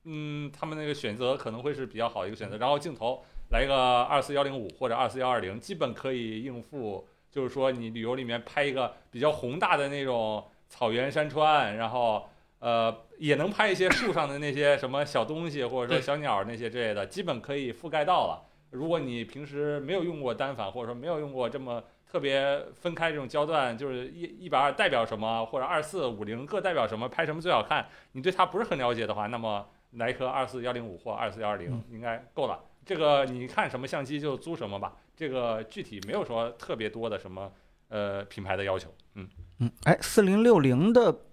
[0.06, 2.58] 嗯，他们那个选择可能会是比较好的一个选择。
[2.58, 12.27] 然后镜头来一个二四幺零五或者二四幺二零，基本可以应付，就是说你旅游里面拍一个比较宏大的那种草原山川，然后。
[12.60, 18.44] 呃，也能拍一些树上的那些什么小东西，或者说小鸟那些之类的，基本可以覆盖到了。
[18.72, 32.60] 如果你平时没有用过单反，或者说没有用过这么特别分开这种焦段，就是一一百二代表什么，或者二四五零各代表什么，拍什么最好看，你对它不是很了解的话，那么来一颗二四幺零五或二四幺二零嗯应该够了。
[32.84, 37.52] 这个你看什么相机就租什么吧，这个具体没有说特别多的什么
[37.89, 38.91] 呃品牌的要求。
[39.14, 39.30] 嗯，
[39.60, 41.26] 嗯，哎，四零六零的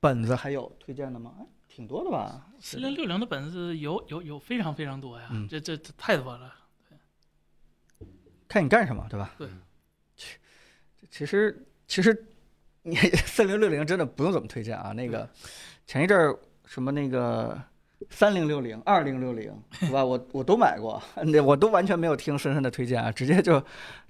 [0.00, 1.34] 本子还有推荐的吗？
[1.38, 2.46] 哎，挺多的吧？
[2.60, 6.52] 四零六零的本子有有有非常非常多呀，嗯这这这太多了。
[8.48, 9.34] 看你干什么，对吧？
[9.38, 9.48] 对
[10.16, 10.36] 其。
[11.10, 12.26] 其实其实
[12.82, 14.92] 你 四零六零真的不用怎么推荐啊。
[14.92, 15.28] 那个
[15.86, 17.60] 前一阵儿什么那个
[18.10, 20.04] 三零六零、二零六零，是吧？
[20.04, 23.62] 我我都买过，那我都完全没有听深深的推荐啊，直接就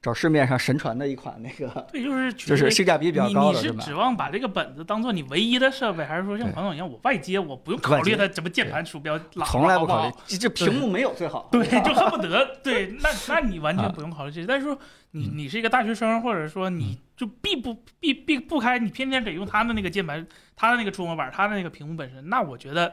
[0.03, 3.61] 找市面上神传的一款那个， 对，就是就是性价比比较你高的，吧？
[3.61, 11.49] 你是指望把这个本子当做你唯一的设备，还是说像对彭总一样，我外接我不用考虑它什么键盘、鼠标、从来不考虑这这屏幕没有最好。
[11.53, 14.47] 对，就恨不得对， 那那你完全啊不用考虑这些。
[14.47, 14.79] 但是说
[15.12, 20.27] 你嗯你是一个大学生，或者说你就避不避避不开，你偏偏得用他的那个键盘、
[20.57, 22.93] 他的那个触摸板、他的那个屏幕本身，那我觉得，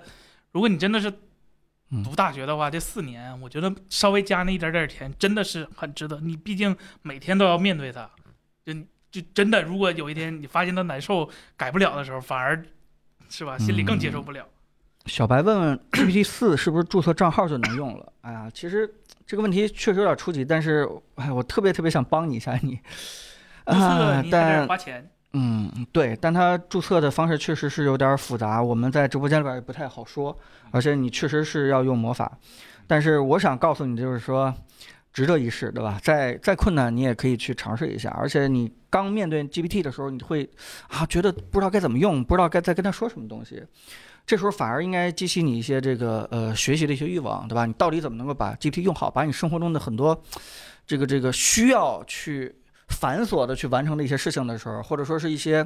[0.51, 1.11] 如果你真的是
[1.89, 6.19] 嗯读大学的话，这四年我觉得稍微加那一点点钱真的是很值得。
[6.21, 8.09] 你毕竟每天都要面对它，
[8.65, 8.73] 就
[9.11, 12.63] 就真的，如果有一天你发现它难受改不了的时候，反而
[13.29, 14.45] 是吧，心里更接受不了。
[15.07, 18.13] 小白问问 GPT 四是不是注册账号就能用了？
[18.21, 18.87] 哎呀，其实
[19.25, 22.79] 这个问题确实有点初级，但是哎，我特别特别想帮你一下你。
[23.63, 30.37] 啊，但花钱，嗯，对，但它注册的方式确实是有点复杂，我们在直播间里边也不太好说，
[30.71, 32.37] 而且你确实是要用魔法。
[32.85, 34.53] 但是我想告诉你，就是说，
[35.13, 35.97] 值得一试，对吧？
[36.03, 38.09] 再再困难，你也可以去尝试一下。
[38.09, 40.49] 而且你刚面对 GPT 的时候，你会
[40.89, 43.63] 啊觉得不知道该怎么用，不知道该再跟他说什么东西。
[44.25, 47.65] 这时候反而应该激起你一些这个呃学习的一些欲望，对吧？
[47.65, 50.21] 你到底怎么能够把 GPT 用好，把你生活中的很多
[50.85, 52.53] 这个这个需要去
[52.91, 55.65] 繁琐的去完成的一些事情的时候，或者说是一些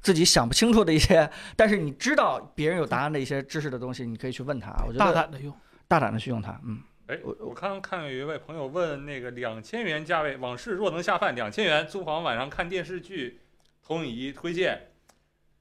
[0.00, 4.72] 自己想不清楚的一些， 但是你知道别人有答案的一些知识的东西，你可以去问他。
[4.86, 5.52] 我觉得大胆的用。
[5.88, 13.42] 大胆的去用它，嗯，哎，我我刚刚看有一位朋友问那个两千元价位，往事若能下饭，两千元租房晚上看电视剧，
[13.86, 14.88] 投影仪推荐。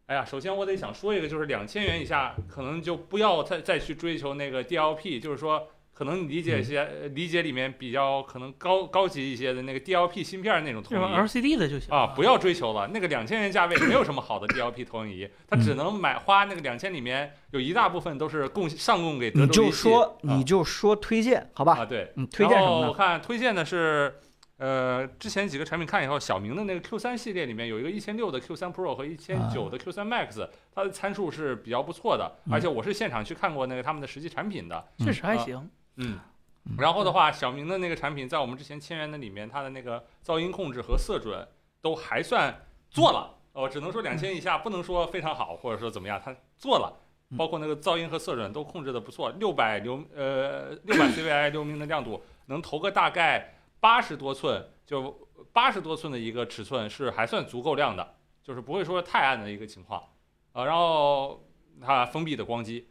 [0.05, 5.67] 哎呀，首先我得想说一个，就是两千元以下可能就不要再再去追求那个 DLP，就是说
[6.01, 11.05] 可能你理解一些、呃理解里面比较可能高高级一些的那个 DLP 芯片那种投影仪。
[11.13, 21.77] LCD 的就行啊，不要追求了，那个两千元价位没有什么好的 DLP 投影仪，它只能买花那个两千里面有一大部分都是供上供给德你就州仪器说啊你就说推荐，好吧？
[21.77, 22.93] 啊对，嗯，推荐什么然后我？
[22.93, 24.15] 看推荐的是，
[24.57, 34.83] 呃，之前几个产品看以后，小明的那个 Q 3系列里面有一个一千六的 Q 3 Pro 和一千九的 Q 3 Max，它的参数是比较不错的，嗯而且我是现场去看过那个他们的实际产品的。
[34.97, 35.69] 确实还行。
[36.01, 36.19] 嗯
[36.65, 41.47] 嗯，然后的话，小明的那个产品在我们之前签约的里面，它的那个噪音控制和色准
[41.81, 43.37] 都还算做了。
[43.53, 46.97] 哦，只能说两千以下，不能说非常好，或者说怎么样，它做了。
[46.97, 60.03] 嗯包括那个噪音和色准都控制的不错，六百流呃六百 CVI 流明的亮度，能投个大概八十多寸，就八十多寸的一个尺寸是还算足够亮的，就是不会说太暗的一个情况。
[60.51, 61.47] 呃，然后
[61.79, 62.90] 它封闭的光机，呃，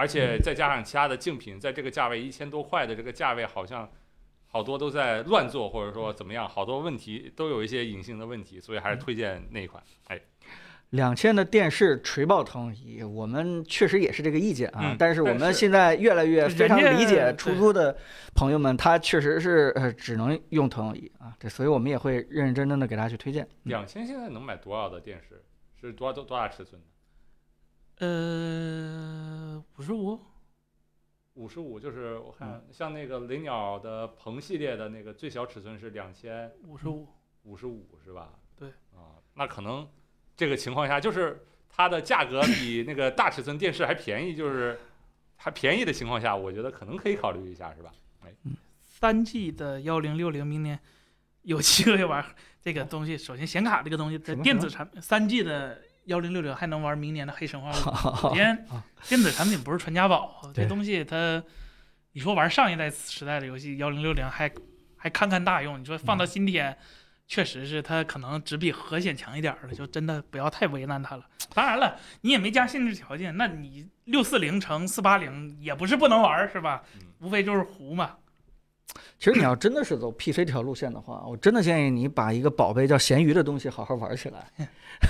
[0.00, 3.86] 而且再加上其他的竞品，在这个价位一千多块的这个价位，好像
[4.46, 9.82] 好多都在乱做，或者说怎么样，好多问题都有一些隐性的问题，所以还是推荐那一款。
[10.06, 10.18] 哎，
[10.88, 14.80] 两千的电视锤爆投影仪，我们确实也是这个意见啊。
[14.84, 17.94] 嗯但是我们现在越来越非常理解出租的
[18.34, 21.36] 朋友们，他确实是呃只能用投影仪啊。
[21.38, 23.44] 对，所以我们也会认认真真的给大家去推荐。
[23.44, 25.44] 嗯两千现在能买多少的电视？
[25.78, 26.86] 是多少多多大尺寸的？
[28.00, 30.18] 呃，五十五，
[31.34, 37.06] 五十五，就是我看像那个雷鸟的鹏系列的那个最小尺寸是两千五十五，
[37.42, 38.30] 五十五，是吧？
[38.56, 38.70] 对。
[38.94, 39.86] 啊，那可能
[40.34, 44.80] 这个情况下，就是它的价格比那个大尺寸电视还便宜，就是
[45.36, 47.92] 还便宜的情况下，我觉得可能可以考虑一下，是吧？
[48.22, 48.34] 哎
[48.82, 50.78] 三 G 的幺零六零明年
[51.42, 52.24] 有机会玩
[52.62, 53.16] 这个东西。
[53.16, 57.72] 首先，显卡这个东西在电子产品，三 G 的幺零六零还能玩明年的黑神话五。
[58.20, 58.66] 首先，
[59.08, 61.42] 电子产品不是传家宝，这东西它，
[62.12, 64.50] 你说玩上一代时代的游戏幺零六零还
[64.96, 66.76] 还堪堪大用，你说放到今天。
[67.32, 71.24] 确实是它可能只比核显强一点了，就真的不要太为难它了。
[71.54, 76.82] 当然了，你也没加限制条件，那你六四零乘四八零也不是不能玩，是吧？
[76.96, 78.16] 嗯无非就是糊嘛。
[79.18, 84.46] 其实你要真的是走 PC 这条路线的话，我真的建议你把一个宝贝叫闲鱼的东西好好玩起来，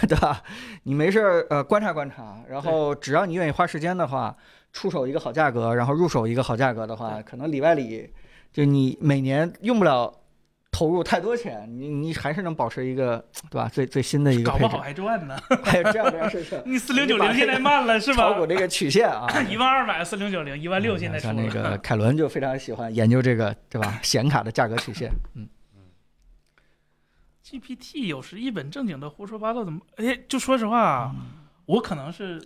[0.08, 0.42] 对吧？
[0.82, 4.36] 你没事儿呃观察观察，然后只要你愿意花时间的话，
[4.72, 8.10] 出手一个好价格，然后入手一个好价格的话，可能里外里
[8.52, 10.12] 就你每年用不了
[10.72, 13.68] 投入太多钱，你你还是能保持一个对吧？
[13.68, 15.36] 最最新的一个搞不好，还赚呢。
[15.64, 18.46] 还有这样这样事情， 你四零九零现在慢了是吧炒股？
[18.46, 19.26] 这个曲线啊。
[19.50, 21.76] 一万二买四零九零，一万六现在出像那个。
[21.78, 23.98] 凯伦就非常喜欢研究这个，对吧？
[24.02, 25.48] 显卡的价格曲线，嗯
[27.44, 29.80] ，GPT 有时一本正经的胡说八道，怎么？
[29.96, 31.14] 哎，就说实话啊，
[31.66, 32.40] 我可能是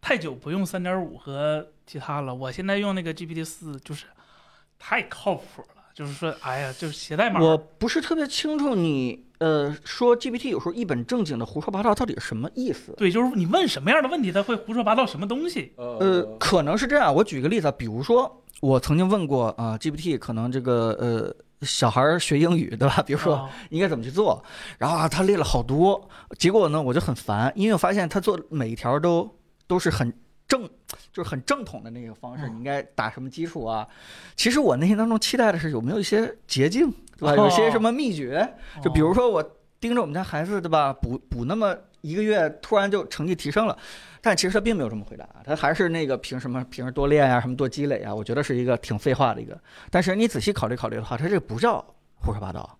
[0.00, 4.04] 太久不用三点五和其他了，我现在用那个 GPT 四就是
[4.78, 5.79] 太靠谱了。
[6.00, 12.94] 就是说，哎呀，就是写代码，我不是特别清楚你呃说 GPT 有时候一本正经的胡说八道到底是什么意思？
[12.96, 15.74] 对，就是你问什么样的问题，他会胡说八道什么东西。
[15.76, 17.14] 呃，可能是这样。
[17.14, 23.02] 我举个例子啊，比如说我曾经问过啊、GPT 可能这个呃小孩儿学英语对吧？
[23.06, 24.42] 比如说啊应该怎么去做，
[24.78, 26.08] 然后啊他列了好多，
[26.38, 29.30] 结果呢我就很烦，因为我发现他做每一条都
[29.66, 30.10] 都是很
[30.50, 30.68] 正，
[31.14, 33.86] 就是很正统的那个方式，嗯你应该打什么基础啊？
[34.36, 37.32] 其实我内心当中期待的是有没有一些捷径，对吧？
[37.32, 38.46] 哦有些什么秘诀？
[38.82, 39.42] 就比如说我
[39.78, 40.92] 盯着我们家孩子，对吧？
[40.92, 43.78] 补补那么一个月，突然就成绩提升了，
[44.20, 48.14] 但其实他并没有这么回答，他还是那个凭什么平时多练呀、什么多积累啊？
[48.14, 49.58] 我觉得是一个挺废话的一个。
[49.90, 51.82] 但是你仔细考虑考虑的话，他这不叫
[52.16, 52.78] 胡说八道，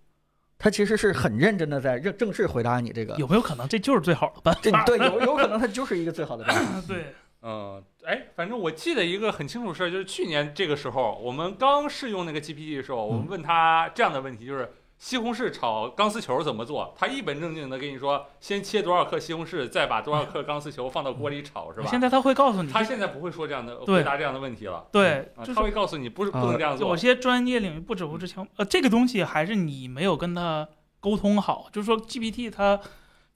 [0.58, 3.14] 他其实是很认真的在正正式回答你这个。
[3.16, 4.60] 有没有可能这就是最好的办法？
[4.62, 6.82] 这 对有有可能他就是一个最好的办法。
[6.86, 16.94] 对，嗯，哎，反正我记得一个很清楚的事儿，就是去年这个时候，我们刚试用那个 GPT 的时候，我们问他这样的问题，就是西红柿炒钢丝球怎么做？
[16.98, 21.86] 他一本正经的跟你说，先切多少克西红柿，再把多少克钢丝球放到锅里炒，是吧？
[21.88, 24.86] 现在他会告诉你，他现在不会说这样的回答这样的问题了。
[24.92, 26.90] 对，啊，就是他会告诉你不是不啊能这样做。
[26.90, 30.68] 有些专业领域不止无之强，呃，这个东西还是你没有跟他
[31.00, 31.68] 沟通好。
[31.72, 32.78] 就是说，GPT 它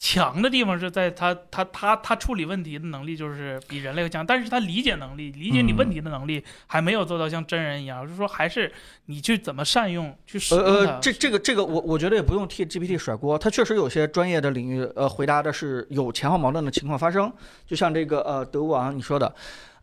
[0.06, 8.02] 强的地方是在他他他他处理问题的能力就是比人类强，但是他理解能力、理解你问题的能力还没有做到像真人一样。
[8.02, 8.70] 就是说，还是
[9.06, 10.92] 你去怎么善用去使呃用它。
[10.92, 17.32] 呃，这这个这个我我觉得也不用替 GPT 甩锅，它确实有些专业的领域，呃，回答的是有前后矛盾的情况发生，
[17.66, 19.34] 就像这个呃德王你说的，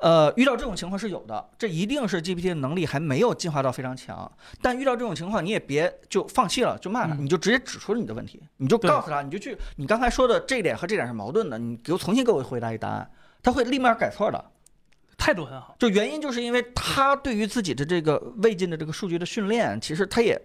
[0.02, 4.30] 呃，遇到这种情况是有的，这一定是 GPT 的能力还没有进化到非常强，
[4.62, 13.10] 但遇到这种情况你也别就放弃了，就骂他，嗯你就直接指出了你的问题，你就告诉他，你就去你刚才说的这一点和这点是矛盾的，你给我重新给我回答一答案，
[13.44, 14.44] 他会立马改错的。
[15.18, 15.76] 态度很好。
[15.78, 20.42] 就原因就是因为他对于自己的这个未尽的这个数据的训练，其实他也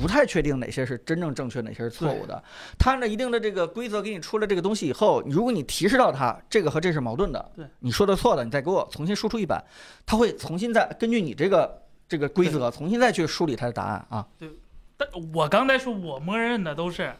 [0.00, 2.42] 不太确定哪些是真正正确，哪些是错误的。
[2.78, 9.62] 他按照一定的这个规则给你出了这个东西以后，如果你提示到他这个和这是矛盾的，对你说的错的，你再给我重新输出一版，
[10.06, 14.26] 他会重新再根据你这个这个规则重新再去梳理他的答案啊。
[14.38, 14.48] 对
[14.96, 17.12] 但我刚才说我默认的都是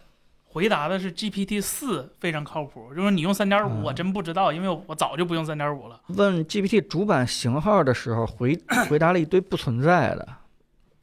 [0.44, 6.00] 回答的是 GPT 四非常靠谱，就是你用三点嗯五我真不知道，因为我早就不用三点五了。
[6.08, 10.28] 问 GPT 主板型号的时候，回回答了一堆不存在的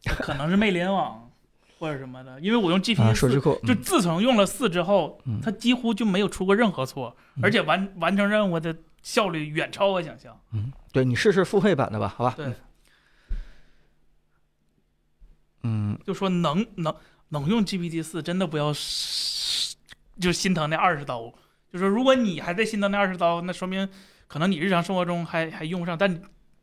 [0.04, 1.25] 可能是没联网
[1.78, 3.60] 或者什么的，因为我用啊，GPT 四，数据库。
[3.66, 10.40] 就自从用了四之后嗯，它几乎就没有出过任何错，嗯而且完完成任务的效率远超我想象。
[10.54, 12.34] 嗯，对你试试付费版的吧，好吧？
[12.38, 12.54] 对，
[15.64, 16.96] 嗯，就说能能
[17.30, 18.74] 能用 GPT 四，真的不要
[20.20, 21.34] 就心疼那二十刀。
[21.74, 23.88] 就说如果你还在心疼那二十刀，那说明
[24.28, 26.20] 可能你日常生活中还还用不上，但你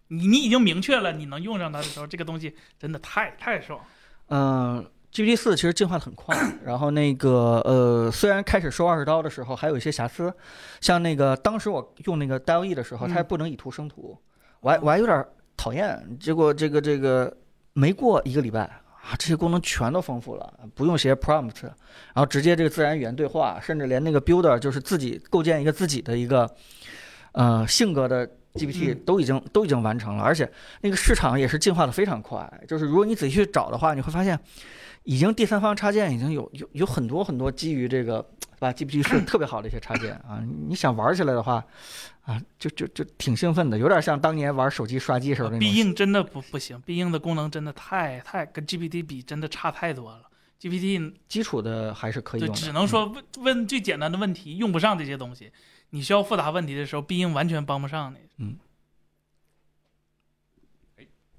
[0.08, 3.78] 你你已经明确了你能用上它的时候，这个东西真的太太爽。
[4.28, 10.32] 嗯，GPT 四其实进化的很快，然后那个呃，虽然开始收二十刀的时候还有一些瑕疵，
[10.80, 13.26] 像那个当时我用那个 DALL-E 的时候，它还嗯。
[13.26, 14.18] 不能以图生图，
[14.60, 15.24] 我还我还有点
[15.56, 17.36] 讨厌，结果这个这个
[17.72, 21.74] 没过一个礼拜啊，这些功能全都丰富了，不用写 prompt，然
[22.14, 26.50] 后直接这个自然语言对话，甚至连那个 builder 就是自己构建一个自己的一个
[27.32, 29.00] 呃性格的 GPT 嗯。
[29.04, 30.50] 都已经都已经完成了，而且
[30.82, 34.38] 那个市场也是进化的非常快，就是如果你仔细去找的话，你会发现，
[35.04, 38.22] 已经第三方插件已经有有有很多很多基于这个
[38.58, 41.64] 吧 GPT 是 特别好的一些插件啊，你想玩起来的话，
[42.22, 45.60] 啊，就就就挺兴奋的，有点像当年玩手机刷机时候那种。
[45.60, 50.22] 必应真的不不行，必应的功能真的太太跟 GPT 比，真的差太多了。
[50.60, 55.50] GPT 基础的还是可以的，只能说问问最简单的问题，用不上这些东西。
[55.90, 58.56] 你需要复杂问题的时候，必应完全帮不上你。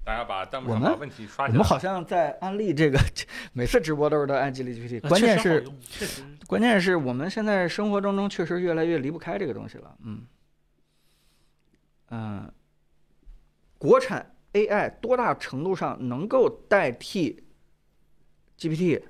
[0.04, 1.58] 大家把弹幕我们上把问题刷起来。
[1.58, 2.98] 我们好像在安利这个，
[3.54, 5.66] 每次直播都是在安利 GPT，呃关键是
[6.46, 10.26] 关键是我们现在生活当中确实越来越离不开这个东西了，嗯，
[12.10, 12.52] 嗯、
[13.78, 17.42] 国产 AI 多大程度上能够代替
[18.58, 19.02] GPT？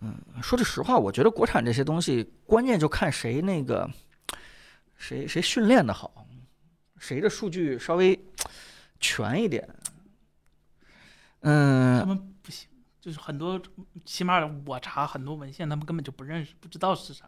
[0.00, 3.88] 嗯，说句实话，我觉得国产这些东西，关键就看谁那个
[4.96, 6.26] 谁谁训练的好，
[6.98, 8.18] 谁的数据稍微
[9.00, 9.68] 全一点。
[11.42, 12.68] 嗯他嗯，们不行，
[13.00, 13.60] 就是很多，
[14.04, 17.24] 起码我查很多文献，他们根本就不认识，不知道是啥，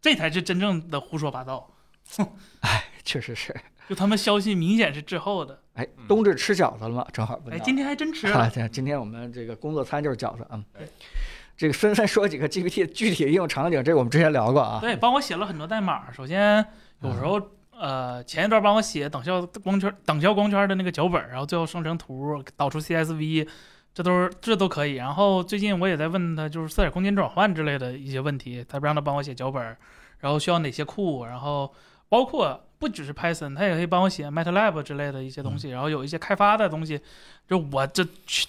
[0.00, 1.72] 这才是真正的胡说八道。
[2.60, 3.54] 哎确实是。
[3.88, 5.62] 就他们消息明显是滞后的。
[5.74, 7.06] 哎嗯，冬至吃饺子了吗？
[7.12, 8.50] 正好问哎，今天还真吃啊，了。
[8.50, 10.88] 对，今天我们这个工作餐就是饺子啊对。
[11.56, 14.78] 这个纷纷说几个 GPT 具体应用场景，这个我们之前聊过啊。
[14.80, 16.12] 对，帮我写了很多代码。
[16.12, 16.66] 首先，
[17.00, 17.40] 有时候
[17.78, 23.46] 呃，前一段帮我写等效光圈、等效光圈的那个脚本，然后最后生成图，导出 CSV，
[23.92, 24.94] 这都是这都可以。
[24.94, 29.62] 然后最近我也在问他，就是色彩空间转换之类的一些问题，他不让他帮我写脚本，
[30.20, 31.72] 然后需要哪些库，然后
[32.08, 37.00] 包括不只是 Python，他也可以帮我写 MATLAB 之类的一些东西，然后有一些开发的东西，
[37.46, 38.02] 就我这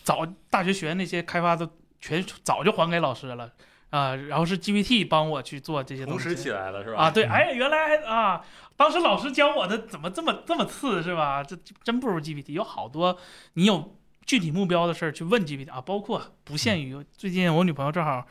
[0.03, 3.51] 早大学学那些开发的全早就还给老师了。
[3.89, 7.03] 啊、然后是 GPT 帮我去做这些东西，同时起来了是吧？
[7.03, 8.43] 啊，对，嗯哎，原来啊，
[8.75, 11.41] 当时老师教我的怎么这么这么次是吧？
[11.43, 13.17] 这这真不如 GPT，有好多
[13.53, 18.27] 你有具体目标的事儿去问 GPT 啊，包括不限于最近我女朋友正好，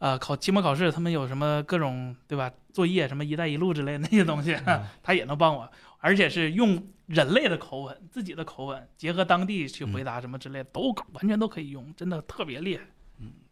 [0.00, 4.56] 呃，考期末考试，他们有什么各种对吧作业，什么“一带一路”之类的那些东西，
[5.02, 12.82] 他也能帮我，而且是用人类的口吻，自己的口吻，结合当地去回答什么之类的，都完全都可以用，真的特别厉害。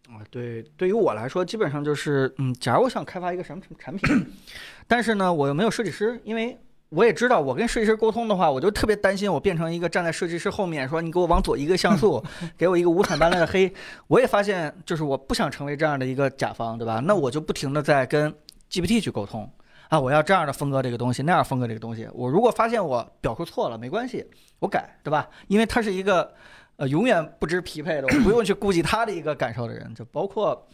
[0.09, 4.27] 啊，对，对于我来说，基本上就是，嗯，假如我想开发一个什么什么产品，
[4.87, 6.57] 但是呢，我又没有设计师，因为
[6.91, 12.23] 我也知道，我跟设计师沟通的话，我就特别担心我变成一个站在设计师后面说你给我往左一个像素，
[12.57, 13.73] 给我一个五彩斑斓的黑。
[14.07, 17.01] 我也发现，就是我不想成为这样的一个甲方，对吧？
[17.05, 18.33] 那我就不停的在跟
[18.71, 19.51] GPT 去沟通
[19.89, 22.09] 啊，我要这样的风格这个东西，那样风格这个东西。
[22.15, 24.25] 我如果发现我表述错了，没关系，
[24.61, 25.29] 我改，对吧？
[25.49, 26.33] 因为它是一个
[26.77, 30.67] 呃永远不知匹配的，我不用去顾及他的一个感受的人，就包括。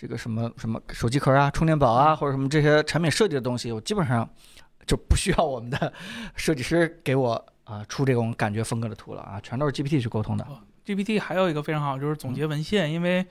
[0.00, 4.30] 这个什么什么手机壳啊、充电宝啊，或者什么这些产品设计的东西，我基本上
[4.86, 5.92] 就不需要我们的
[6.36, 10.46] 设计师给我啊、出这种感觉风格的图了啊，全都是 GPT 去沟通的。
[10.86, 13.26] GPT 还有一个非常好，就是总结文献，因为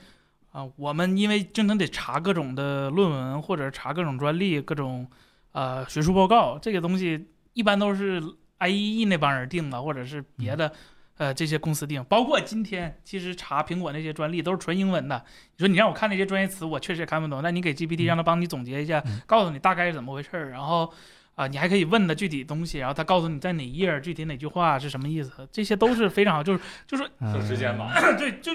[0.51, 5.09] 啊、我们因为经常得查各种的论文或者查各种专利、各种
[5.53, 8.21] 呃学术报告，这个东西一般都是
[8.59, 10.69] IEE 那帮人定的，或者是别的。
[11.17, 15.23] 呃，这些公司定，包括今天其实查苹果那些专利都是纯英文的。
[15.55, 17.41] 你说你让我看那些专业词，我确实也看不懂。
[17.41, 20.49] 那你给 GPT 让它帮你总结一下，嗯告诉你大概是怎么回事儿。
[20.51, 20.93] 然后，
[21.37, 27.91] 啊，你还可以问的具体东西，然后他告诉你在哪一页具体哪句话是什么意思，这些都是非常好，就是就是省时间嘛。
[28.17, 28.51] 对，就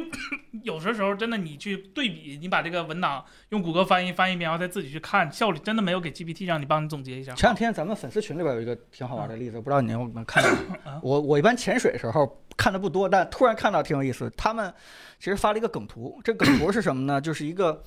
[0.64, 7.32] 有的时候真的你去对比，你把这个文档用谷歌翻译翻一遍，然后再自己去看，效率真的没有给 GPT 让你帮你总结一下。
[7.34, 10.50] 前两天咱们粉丝群里边有一个挺好玩的例子，不知道你有没有看到
[10.90, 10.98] 啊？
[11.04, 14.28] 我我一般潜水时候看的不多，但突然看到挺有意思。
[14.36, 14.74] 他们
[15.20, 17.20] 其实发了一个梗图，这梗图是什么呢？
[17.20, 17.80] 就是一个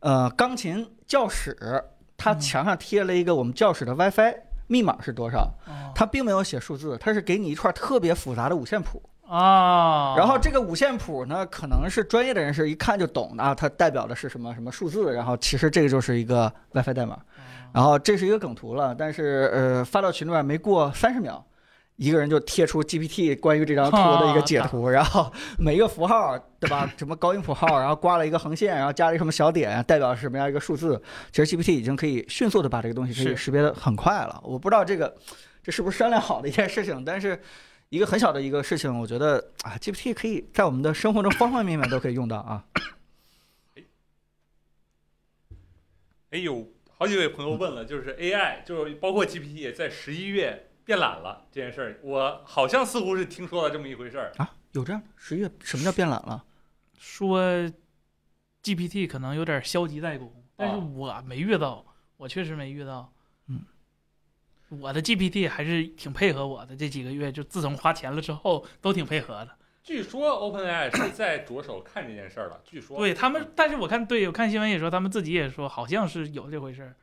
[0.00, 1.56] 呃钢琴教室，
[2.18, 2.40] 它嗯。
[2.40, 4.34] 墙上贴了一个我们教室的 WiFi
[4.66, 5.90] 密码是多少，哦。
[5.94, 9.02] 它并没有写数字，他是给你一串特别复杂的五线谱。
[9.26, 17.14] 啊，然后这个五线谱呢，可能是专业的人士一看就懂的啊，它代表的是什么什么数字，然后其实这个就是一个 WiFi 代码。
[17.14, 17.20] 哦。
[17.72, 21.44] 然后这是一个梗图了，但是呃发到群里面没过三十秒，
[21.98, 30.98] 一个人就贴出 GPT 关于这张图的一个解图，然后每一个符号对吧， 什么高音谱号，然后刮了一个横线，然后加了一个什么小点，代表什么样一个数字。
[31.30, 34.40] 其实 GPT 已经可以迅速的把这个东西可以识别的很快了。
[34.42, 35.14] 我不知道这个
[35.62, 37.40] 这是不是商量好的一件事情，但是。
[37.90, 42.62] 一个很小的一个事情，我觉得啊，GPT 可以在我们的生活中方方面面都可以用到啊。
[46.28, 46.68] 哎有，
[46.98, 54.32] 好几位朋友问了，就是 AI，就是包括 GPT 在十一月变懒了这件事儿，我好像似乎是听说了这么一回事儿。
[54.38, 56.42] 啊，有这样的十一月什么叫变懒了？
[56.98, 57.42] 说
[58.62, 61.84] GPT 可能有点消极怠工，但是啊我没遇到，
[62.16, 63.12] 我确实没遇到。
[63.48, 63.60] 嗯，
[64.70, 69.50] 我的 GPT 还是挺配合我的，这几个月就自从花钱了之后都挺配合的。
[69.82, 76.96] 据说 OpenAI 是在着手看这件事儿了，据说对他们，但是我看对我看新闻也说，他们自己也说好像是有这回事儿，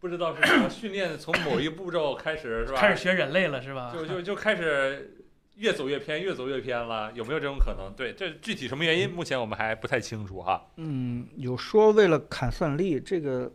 [0.00, 2.80] 不知道是什么训练，从某一步骤开始 是吧？
[2.80, 3.90] 开始学人类了是吧？
[3.92, 5.16] 就就就开始
[5.56, 7.92] 越走越偏，越走越偏了，有没有这种可能？
[7.96, 10.64] 对，这具体什么原因，目前我们还不太清楚哈。
[10.76, 13.52] 嗯，有说为了砍算力，这个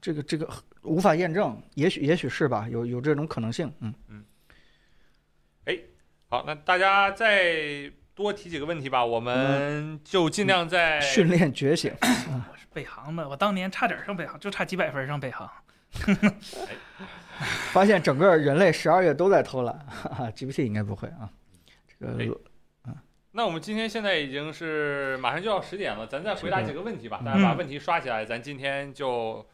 [0.00, 0.48] 这个这个
[0.82, 3.72] 无法验证，也许也许是吧，有有这种可能性。
[3.80, 4.24] 嗯嗯。
[5.66, 5.78] 哎，
[6.28, 11.92] 好，那大家再多提几个问题吧，我们就尽量在训练觉醒。
[12.00, 15.48] 我是北航的，我当年差点上北航，就差几百分上北航。
[17.72, 21.30] 发现整个人类十二月都在偷懒，哈哈，GPT 应该不会啊。
[21.98, 22.40] 这哎个
[23.32, 27.20] 那我们今天现在已经是马上就要十点了，咱再回答几个问题吧。
[27.22, 29.46] 大家嗯把问题刷起来，咱今天就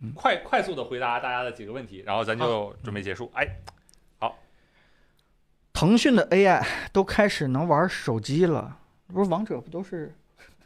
[0.00, 3.30] 嗯快快速的回答大家的几个问题，然后咱就准备结束。
[3.34, 3.46] 哎，
[4.18, 4.38] 好
[5.74, 8.78] 腾讯的 AI 都开始能玩手机了，
[9.08, 10.14] 不是王者不都是？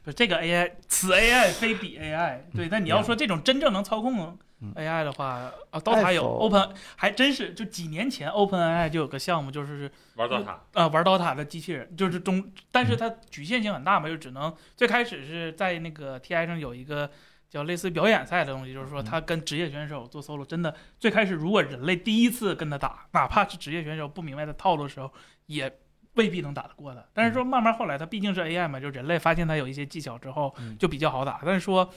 [0.04, 2.42] 不是这个 AI，此 AI 非彼 AI。
[2.54, 4.72] 对，但你要说这种真正能操控嗯。
[4.76, 17.10] AI 的话，啊，DOTA 有 Open，还真是就几年前 OpenAI 就有个项目，就是玩到它，啊玩 DOTA 的机器人，就是中，但是它局限性很大嘛，就只能最开始是在那个 TI 上有一个
[17.50, 25.12] 叫类似表演赛的东西，就是说他跟职业选手做 solo，真的最开始如果人类第一次跟他打，哪怕是职业选手不明白的套路的时候，
[25.46, 25.70] 也
[26.14, 27.06] 未必能打得过的。
[27.12, 31.40] 但是说慢慢后来它毕竟是 AI 嘛，就人类发现它有一些技巧之后嗯就比较好打。
[31.44, 31.88] 但是说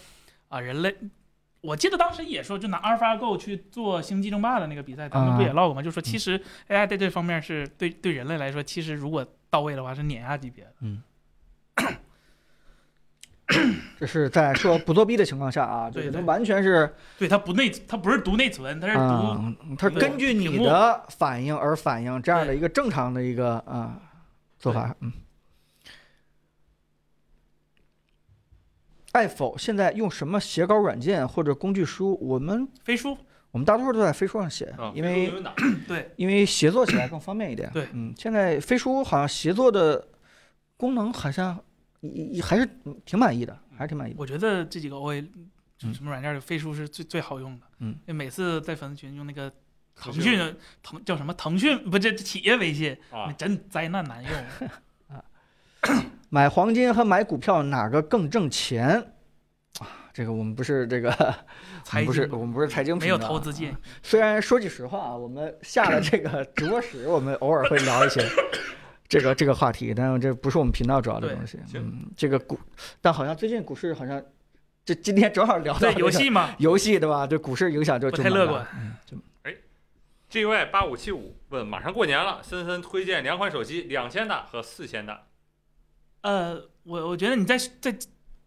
[0.49, 0.95] 啊人类。
[1.59, 5.81] 我记得当时也说，就拿 AlphaGo 去做星际争霸的那个比赛，咱们不也啊 log 吗？
[5.81, 6.39] 就说其实
[6.69, 10.73] AI 在这方面是对对人类来说，其实如果到位的话是碾压级别的。
[10.81, 11.01] 嗯
[13.99, 23.99] 这是在说不作弊的情况下啊， 对它完全是对，它不内，它不是读内存，它是读、啊，它对根据你的反应而反应这样的一个正常的一个啊
[24.59, 24.95] 做法。
[25.01, 25.11] 嗯。
[29.13, 32.17] 爱否现在用什么写稿软件或者工具书？
[32.21, 33.17] 我们飞书。
[33.49, 35.33] 我们大多数都在飞书上写啊，因为
[35.87, 37.71] 对，因为协作起来更方便一点。
[37.71, 40.05] 对嗯，现在飞书好像协作的
[40.75, 41.57] 功能好像
[42.01, 42.69] 也也还是
[43.05, 44.19] 挺满意的，还是挺满意的。
[44.19, 45.25] 我觉得这几个 OA
[45.79, 47.65] 什么软件的飞书是最最好用的。
[47.79, 49.51] 嗯，因为每次在粉丝群用那个
[49.99, 52.95] 腾腾讯讯腾叫什么腾讯不这企业微信？
[53.37, 54.33] 真灾难难用
[55.09, 55.23] 啊。
[56.29, 59.13] 买黄金和买股票哪个更挣钱？
[59.79, 61.35] 啊，这个我们不是这个，我
[61.83, 63.75] 财们不是我们不是财经没有频道啊投资建议。
[64.01, 68.21] 虽然说句实话啊，我们下了这个直播室，我们偶尔会聊一些
[69.07, 71.59] 这个这个话题，但是这不是我们频道主要的东西。
[71.65, 72.59] 行嗯，这个股，
[72.99, 74.21] 但好像最近股市好像，
[74.83, 77.25] 这今天正好聊到这个游戏嘛，游戏对吧？
[77.25, 78.67] 对股市影响就不就太乐观。
[78.75, 79.15] 嗯，就
[80.29, 85.27] GY 八五七五问：马上过年了，森森推荐两款手机，两千的和四千的。
[86.21, 87.91] 呃，我我觉得你再再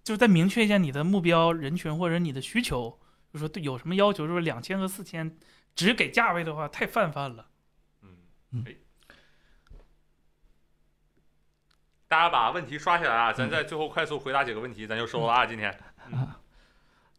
[0.02, 2.98] 就是再明确一下你的目标人群或者你的需求，
[3.32, 5.38] 就说对有什么要求，就是两千和四千，
[5.74, 7.46] 只给价位的话太泛泛了。
[8.02, 8.08] 嗯
[8.52, 8.76] 嗯，哎，
[12.08, 13.32] 大家把问题刷起来啊！
[13.32, 15.46] 咱在最后快速回答几个问题，咱就收了啊！
[15.46, 15.74] 今天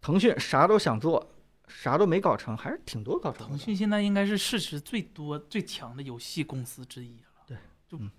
[0.01, 1.30] 腾讯啥都想做，
[1.71, 3.47] 啥都没搞成，还是挺多搞成的。
[3.49, 7.43] 腾讯现在应该是市值最多、最强的游戏公司之一了。
[7.47, 7.57] 对，
[7.87, 8.11] 就嗯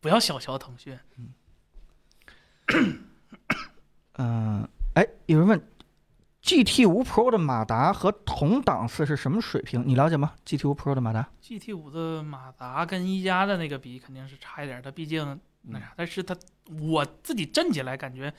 [0.00, 0.98] 不要小瞧腾讯。
[4.14, 5.60] 嗯，哎，有人问
[6.42, 9.86] ，GT 五 Pro 的马达和同档次是什么水平？
[9.86, 16.36] 你了解吗？GT 五 Pro 的马达？GT 五的马达跟一加的那个比肯定是差一点儿，它毕竟那啥，但是它
[16.80, 18.32] 我自己震起来感觉，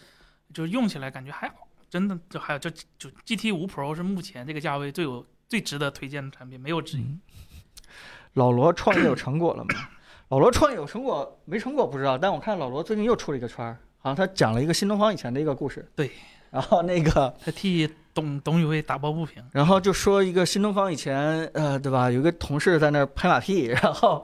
[0.54, 7.02] 就是用起来感觉还好，真的就还有就就 GT 五 Pro 是目前这个价位最有最值得推荐的产品，没有之一。
[7.02, 7.22] 嗯
[8.34, 9.70] 老罗创业有成果了吗？
[10.30, 15.90] 老罗创业有成果没成果不知道，但我看老罗最近又出了一个圈儿，好像他讲了一个新东方以前的一个故事。
[15.96, 16.12] 对，
[16.52, 22.12] 然后那个，他替董董宇辉打抱不平，然后就说一个新东方以前，呃，对吧？
[22.12, 24.24] 有一个同事在那儿拍马屁， 然后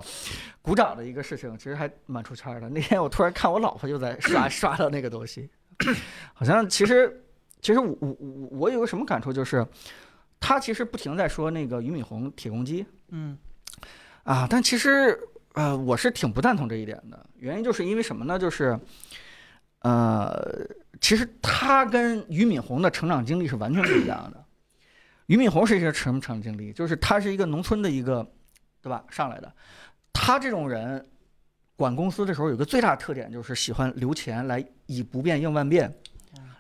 [0.62, 2.70] 鼓掌的一个事情，其实还蛮出圈的。
[2.70, 5.50] 那天我突然看我老婆就在刷 刷到那个东西，
[6.36, 7.23] 好像其实
[7.64, 9.66] 其实我我我我有个什么感触就是，
[10.38, 13.38] 他其实不停在说那个俞敏洪铁公鸡，嗯
[14.24, 15.18] 啊，但其实
[15.54, 17.26] 呃，我是挺不赞同这一点的。
[17.38, 18.38] 原因就是因为什么呢？
[18.38, 18.78] 就是
[19.80, 20.68] 呃，
[21.00, 24.44] 其实他跟俞敏洪的成长经历是完全不一样的。
[25.28, 26.74] 俞敏洪是一个什么成长经历？
[26.74, 28.30] 就是他是一个农村的一个，
[28.82, 29.06] 对吧？
[29.10, 29.50] 上来的，
[30.12, 31.06] 他这种人
[31.78, 35.90] 管公司的时候有个最大的特点，就是喜欢留钱来以不变应万变。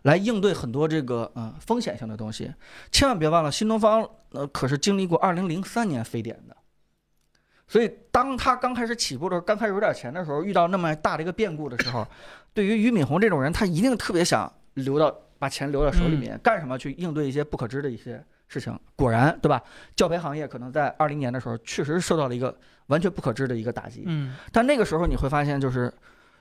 [0.03, 2.53] 来应对很多这个呃风险性的东西，
[2.91, 6.55] 千万别忘了，新东方呃可是经历过2003年非典的，
[7.67, 12.07] 所以当他刚开始起步的时候，刚开始有点钱的时候，遇到那么大的一个变故的时候，
[12.53, 18.77] 对于俞敏洪这种人，他一定特别想留到把钱留到手里面，干什么去应对一些不可知的一些事情。
[18.95, 19.61] 果然，对吧？
[19.95, 22.55] 教培行业可能在二零年的时候，确实受到了一个
[22.87, 24.03] 完全不可知的一个打击。
[24.05, 25.91] 嗯但那个时候你会发现，就是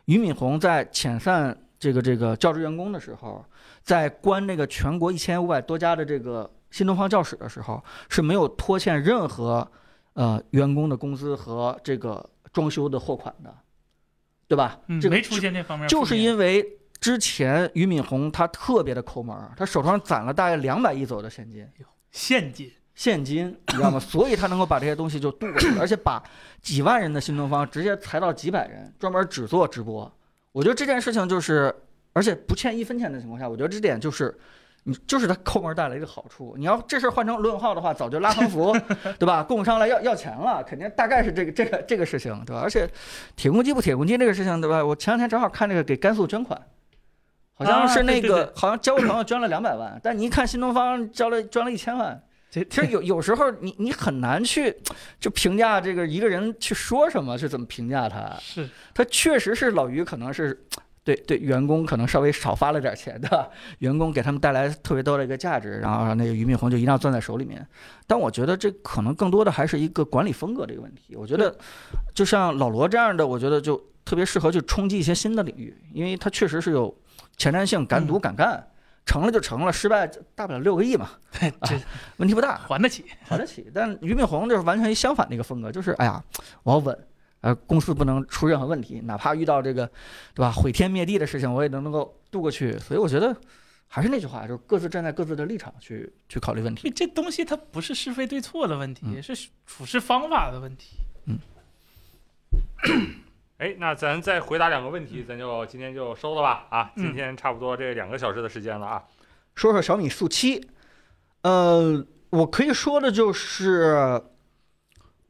[0.06, 3.44] 俞敏洪在遣散这个这个教职员工的时候，
[3.82, 9.68] 在关那个全国一千五百多家的这个新东方教室的时候，是没有拖欠任何
[10.12, 13.52] 呃员工的工资和这个装修的货款的，
[14.46, 14.78] 对吧？
[14.86, 16.64] 嗯，这个没出现这方面，就是因为
[17.00, 21.66] 之前俞敏洪他特别的抠门儿，他手上攒了大概两百亿左右的现金。
[22.12, 22.72] 现金。
[22.94, 23.98] 现金，你知道吗？
[23.98, 26.22] 所以他能够把这些东西就渡过去，而且把
[26.60, 30.08] 几万人的新东方直接裁到几百人，专门只做直播。
[30.52, 31.74] 我觉得这件事情就是，
[32.12, 34.36] 而且不欠一分钱的情况下，我觉得这点就是，
[34.84, 36.54] 你就是他抠门带来一个好处。
[36.58, 38.76] 你要这事儿换成罗永浩的话，早就拉横幅，
[39.18, 39.42] 对吧？
[39.42, 42.60] 供应商来要要钱了，肯定大概是这个这个这个事情，对吧？
[42.62, 42.88] 而且
[43.34, 44.84] 铁公鸡不铁公鸡这个事情，对吧？
[44.84, 46.60] 我前两天正好看那个给甘肃捐款。
[47.54, 52.20] 好像是那个，好像交个朋友捐了两百万，但你一看新东方交了捐了一千万，
[52.52, 54.76] 其实有有时候你你很难去
[55.18, 58.36] 就评价这个一个人去说什么，是怎么评价他。
[58.40, 60.62] 是他确实是老于可能是
[61.02, 67.66] 对对员工可能稍微少发了点钱的，员工给他们带来特别多的一个价值，然后那个俞敏洪就一定要攥在手里面。
[68.06, 71.16] 但我觉得这可能更多的还是一个管理风格这个问题。
[71.16, 71.56] 我觉得
[72.14, 76.94] 就像老罗这样的，我觉得就特别适合去冲击一些新的领域，因为他确实是有
[77.38, 78.68] 前瞻性、敢赌敢干。
[79.04, 81.10] 成了就成了，失败大不了六个亿嘛，
[81.64, 81.80] 这
[82.18, 82.56] 问题不大。
[82.58, 83.04] 还得起。
[83.24, 83.70] 还得起。
[83.74, 86.22] 但俞敏洪就是完全一相反的一个风格，就是哎呀，
[86.62, 87.06] 我要稳，
[87.40, 89.86] 呃，公司不能出任何问题，哪怕遇到这个，
[90.34, 92.78] 对吧，毁天灭地的事情，我也能能够度过去。
[92.78, 93.36] 所以我觉得
[93.88, 96.88] 还是那句话，就是各自站在各自的立场去去考虑问题。
[96.90, 100.98] 这东西它不是是非对错的问题，嗯是处事方法的问题。
[103.62, 106.90] 哎，那咱再回答两个问题，咱就今天就收了吧啊！
[106.96, 109.04] 今天差不多这两个小时的时间了啊。
[109.54, 110.68] 说说小米速七，
[111.42, 114.20] 呃，我可以说的就是，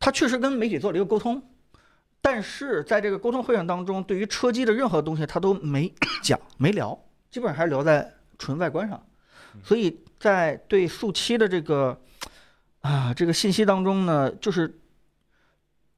[0.01, 1.43] 它确实跟媒体做了一个沟通，
[2.23, 5.93] 但是在这个沟通会上当中，对于车机的任何东西它都没
[6.25, 6.99] 讲没聊，
[7.31, 9.05] 基本上还是聊在纯外观上，
[9.63, 12.01] 所以在对速七的这个
[12.81, 14.79] 啊这个信息当中呢，就是。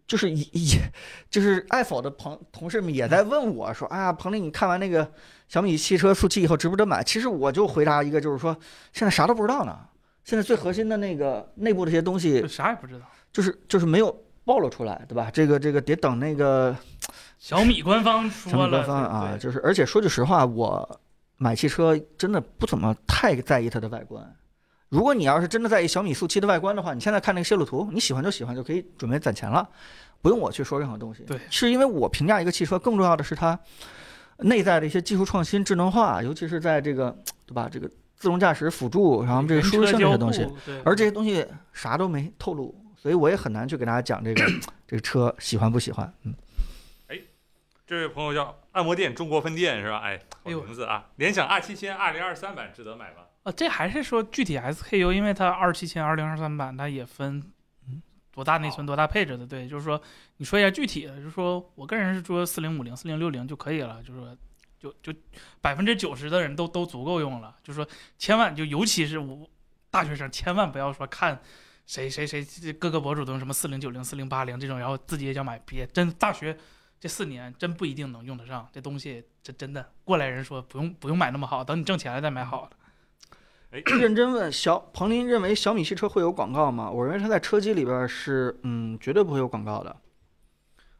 [0.06, 0.92] 就是也也，
[1.30, 5.10] 就是爱否的朋同事们也在问我说：“哎呀，彭林，你看完那个
[5.48, 7.02] 小米汽车速七以后值不值得买？
[7.02, 8.54] 其实我就回答一个，就是说
[8.92, 9.78] 现在啥都不知道呢。
[10.24, 13.00] 现在最核心的那个内部的一些东西就，啥也不知道。
[13.32, 14.14] 就是就是没有
[14.44, 15.30] 暴露出来，对吧？
[15.32, 16.76] 这个这个得等那个
[17.38, 21.00] 小米官方小说了，米官方啊，就是而且说句实话，我
[21.38, 24.36] 买汽车真的不怎么太在意它的外观。
[24.94, 29.68] 如果你要是真的在意小米速七的外观的话，你现在看那个泄露图，你喜欢就喜欢，就可以准备攒钱了，
[30.22, 31.24] 不用我去说任何东西。
[31.24, 33.58] 对是因为我评价一个汽车，更重要的是它
[34.38, 37.10] 内在的一些技术创新、智能化，尤其是在这个
[37.44, 37.68] 对吧？
[37.68, 44.46] 这个自动驾驶辅助，然后这个舒适性这些东西，，对而这些东西啥都没透露，所以我也很难去给大家讲这个
[44.86, 46.14] 这个车喜欢不喜欢。
[46.22, 46.32] 嗯，
[47.08, 47.18] 哎
[47.84, 49.98] 这位朋友叫按摩店中国分店是吧？
[50.04, 51.06] 哎，好名字啊！
[51.16, 53.23] 联想 R 七千二零二三版值得买吗？
[53.44, 57.42] 呃，这还是说具体 SKU，因为它二七千、二零二三版它也分
[58.32, 59.46] 多大内存、多大配置的。
[59.46, 60.00] 对，就是说
[60.38, 64.36] 你说一下具体的，就是说我个人是说四零五零、四零六零就可以了，就是说
[64.80, 65.12] 就就
[65.60, 67.54] 百分之九十的人都都足够用了。
[67.62, 67.88] 就是说
[68.18, 69.48] 千万就尤其是我
[69.90, 71.38] 大学生，千万不要说看
[71.84, 76.56] 谁谁谁这各个博主都用什么四零九零、四零八零这种，然后自己也想买，别真大学。
[76.98, 82.76] 这四年真不一定能用得上，这东西这真的过来人说不用不用买那么好，等你挣钱了再买好的。
[83.74, 86.88] 哎， 认真问小彭林认为小米汽车会有广告吗？
[86.88, 89.96] 我认为它在车机里边是嗯绝对不会有广告的。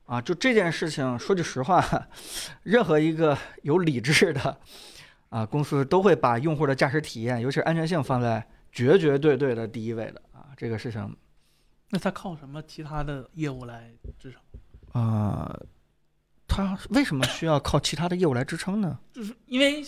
[0.06, 1.82] 啊，就这件事情，说句实话，
[2.64, 4.59] 任何一个有理智的
[5.28, 10.51] 啊公司都会把用户的驾驶体验，尤其是安全性放在绝绝对对的第一位的啊。
[10.56, 11.16] 这个事情，
[11.90, 15.01] 那它靠什么其他的业务来支撑？
[15.01, 15.56] 啊，
[16.48, 18.98] 它为什么需要靠其他的业务来支撑呢？
[19.12, 19.82] 就是因为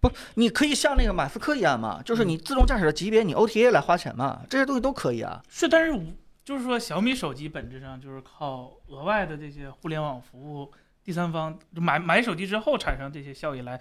[0.00, 5.42] 不，你可以像那个马斯克一样嘛，就是你自动驾驶的级别，你 OTA 来花钱嘛，这些东西都可以啊。
[5.48, 5.98] 是，但是
[6.44, 10.70] 就是说小米手机本质上就是靠额外的这些互联网服务，
[11.02, 13.80] 第三方买买手机之后产生这些效益来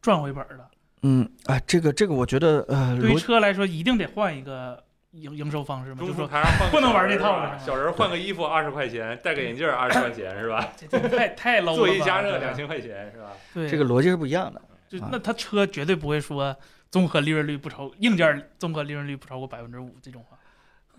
[0.00, 0.68] 赚回本儿的。
[1.02, 10.72] 嗯，哎，这个这个，我觉得呃，对于车来说，一定得换一个营营收方式嘛，就是说中途台上换不能玩这套了小人儿换个衣服二十块钱，戴个眼镜二十块钱是吧？
[10.76, 11.76] 这这太太 low 了。
[11.76, 13.32] 座椅加热两千块钱是吧？
[13.54, 14.60] 对，这个逻辑是不一样的。
[14.86, 16.56] 啊就那他车绝对不会说
[16.90, 20.36] 综合利润率不超硬件综合利润率不超过百分之五这种话。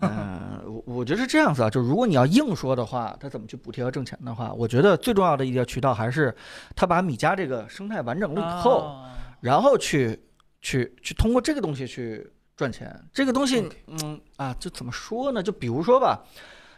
[0.00, 6.32] 嗯，我我觉得是这样子啊，就如果你要硬说的话，他怎么去补贴和挣钱的话，我觉得最重要的一个渠道还是
[6.76, 10.16] 他把米家这个生态完整了以后，啊然后去
[10.60, 12.24] 去去通过这个东西去
[12.56, 12.96] 赚钱。
[13.12, 15.42] 这个东西嗯啊，就怎么说呢？
[15.42, 16.22] 就比如说吧，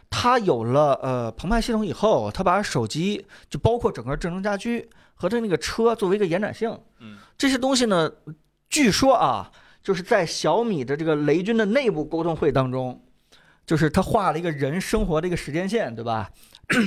[0.09, 4.89] 他有了呃澎湃系统以后，他把手机就包括整个智能家居
[5.21, 8.11] 和它那个车作为一个延展性，嗯，这些东西呢，
[8.69, 9.51] 据说啊，
[9.83, 12.99] 就是在小米的这个雷军的内部沟通会当中，
[13.67, 16.27] 就是他画了一个人生活的一个时间线，对吧？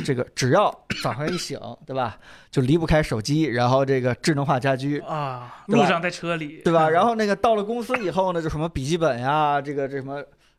[0.05, 0.69] 这个只要
[1.03, 2.19] 早上一醒，对吧，
[2.51, 6.91] 就离不开手机，然后这个智能化家居，啊，路上在车里，对吧？
[6.91, 10.19] 然后后那个到了公司以后呢，就什么笔记本呀，这个这什么，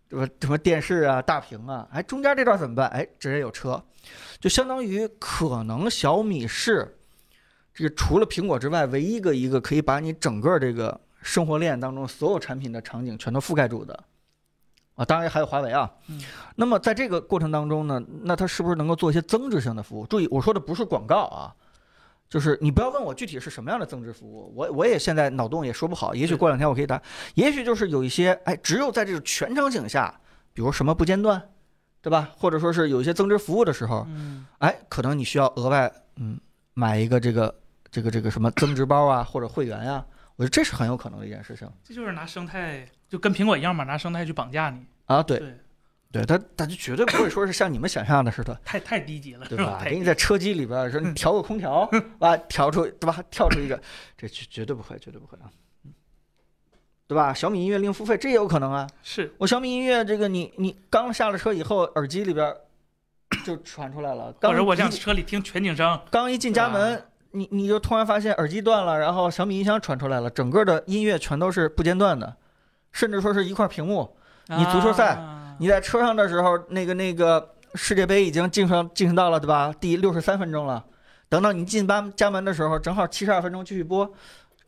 [0.09, 2.87] 什么什么电视啊、大屏啊，哎，中间这段怎么办？
[2.89, 3.83] 哎，直接有车，
[4.39, 6.95] 就相当于可能小米是
[7.75, 14.03] 这个除了苹果之外，唯一一个一个可以把你整个这个生活链当中所有产品的场景全都覆盖住的。
[14.95, 15.91] 啊，当然还有华为啊。
[16.07, 16.21] 嗯
[16.55, 20.07] 那么在这个过程当中呢，那它是不是能够做一些增值性的服务？
[20.07, 21.53] 注意，我说的不是广告啊，
[22.29, 27.01] 就是你不要问我具体是什么样的增值服务，我我也现在脑洞也说不好，也许过两天我可以答，
[27.33, 30.17] 也许就是有一些哎，只有在这种全场景下，
[30.53, 31.49] 比如什么不间断，
[32.01, 32.29] 对吧？
[32.37, 36.39] 或者说是有一些增值服务的时候，嗯，哎，可能你需要额外嗯
[36.73, 37.53] 买一个这个
[37.95, 40.05] 这个这个什么增值包啊，或者会员呀、
[40.35, 45.23] 我觉得这是很有可能的一件事情这就是拿生态就跟苹果一样嘛，拿生态去绑架你，啊。
[45.23, 45.55] 对，对，
[46.11, 49.81] 对，它它就绝对不会说是像你们想象的似的，太太低级了，对吧？
[49.85, 51.89] 给你在车机里边说你调个空调
[52.19, 53.23] 啊，调出对吧？
[53.31, 53.81] 跳出一个，
[54.17, 55.47] 这绝绝对不会，绝对不会啊，
[55.85, 55.93] 嗯
[57.07, 57.33] 对吧？
[57.33, 58.85] 小米音乐另付费，这也有可能啊。
[59.03, 62.53] 是我小米音乐这个你你刚下了车以后，耳机里边
[63.45, 67.01] 就传出来了，刚或者我一像车里听全景声，刚一进家门，
[67.35, 72.35] 你你就突然发现耳机断了，然后小米音箱传出来了，整个的音乐全都是不间断的，
[72.91, 74.15] 甚至说是一块屏幕。
[74.47, 79.73] 你足球赛啊你在车上的时候，那个那个世界杯已经进上进行到了对吧？
[79.79, 80.83] 第六十三分钟了，
[81.29, 84.05] 等到你进班家门的时候，正好七十二分钟继续播。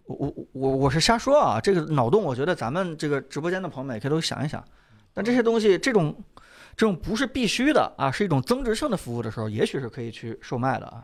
[0.06, 4.64] 我我我我是瞎说啊，这个脑洞，我觉得咱们这个直播间的朋友们也可以都想一想。
[5.14, 6.16] 但这些东西，这种
[6.76, 11.04] 这种不是必须的啊，是一种增值性的服务的时候，也许是可以去售卖的啊。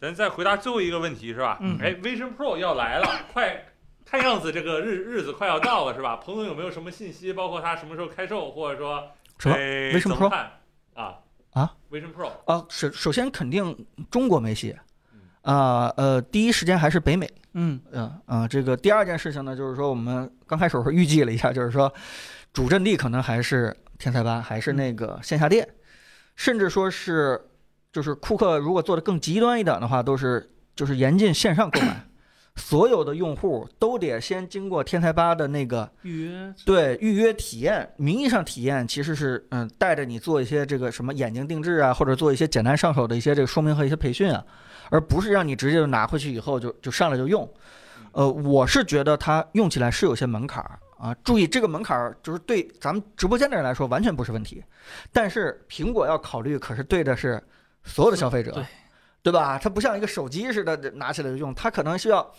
[0.00, 1.58] 咱再回答最后一个问题是吧？
[1.60, 3.64] 嗯哎，Vision Pro 要来了，快，
[4.06, 6.16] 看样子这个日日子快要到了是吧？
[6.16, 7.32] 彭总有没有什么信息？
[7.32, 9.06] 包括它什么时候开售，或者说
[9.38, 10.30] 什么哎 Vision Pro？
[10.30, 10.50] 看
[10.94, 11.18] 啊
[11.52, 14.74] 啊，Vision Pro 啊，首首先肯定中国没戏，
[15.42, 21.92] 啊呃，第一时间还是北美，嗯嗯啊，这个第二件事情呢，就是说我们刚开始时候预计了一下，就是说
[22.54, 25.68] 主阵地可能还是天才吧，还是那个线下店，
[26.36, 27.38] 甚至说是
[27.92, 32.06] 就是库克如果做的更极端一点的话，都是就是严禁线上购买，
[32.56, 36.54] 所有的用户都得先经过天才吧的那个预约。
[36.64, 44.44] 对预约体验，名义上体验其实是嗯带着你做一些这个什么眼睛定制啊，或者做一些简单上手的一些这个说明和一些培训啊，
[44.90, 47.48] 而不是让你直接就拿回去以后就就上来就用。
[48.12, 54.62] 呃，我是觉得它用起来是有些门槛儿啊，注意这个门槛儿就是对咱们直播间的人来说完全不是问题，
[55.12, 57.40] 但是苹果要考虑可是对的是
[57.84, 58.64] 所有的消费者，对
[59.22, 59.58] 对吧？
[59.58, 62.32] 它不像一个手机似的拿起来就用，它可能需要。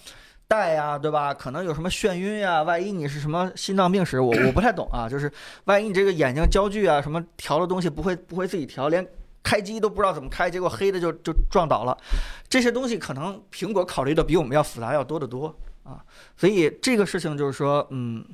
[0.48, 1.34] 带呀，对吧？
[1.34, 5.08] 可能有什么眩晕呀，万一你是什么心脏病史，我我不太懂啊。
[5.08, 5.32] 就是
[5.64, 9.08] 万一你这个眼睛焦距啊，什么调的东西不会不会自己调，连
[9.42, 11.98] 开机都不知道怎么开，结果黑的就就撞倒了，
[12.50, 16.04] 这些东西可能苹果考虑的比我们要复杂要多得多啊。
[16.36, 18.26] 所以这个事情就是说，嗯。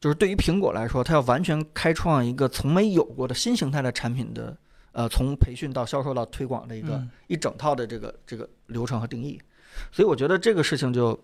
[0.00, 4.54] 就是对于苹果来说，它要完全开创一个从没有过的新形态的产品的，
[4.94, 9.40] 呃，从培训到销售到推广的一个、嗯一整套的这个这个流程和定义。
[9.92, 11.18] 所以我觉得这个事情就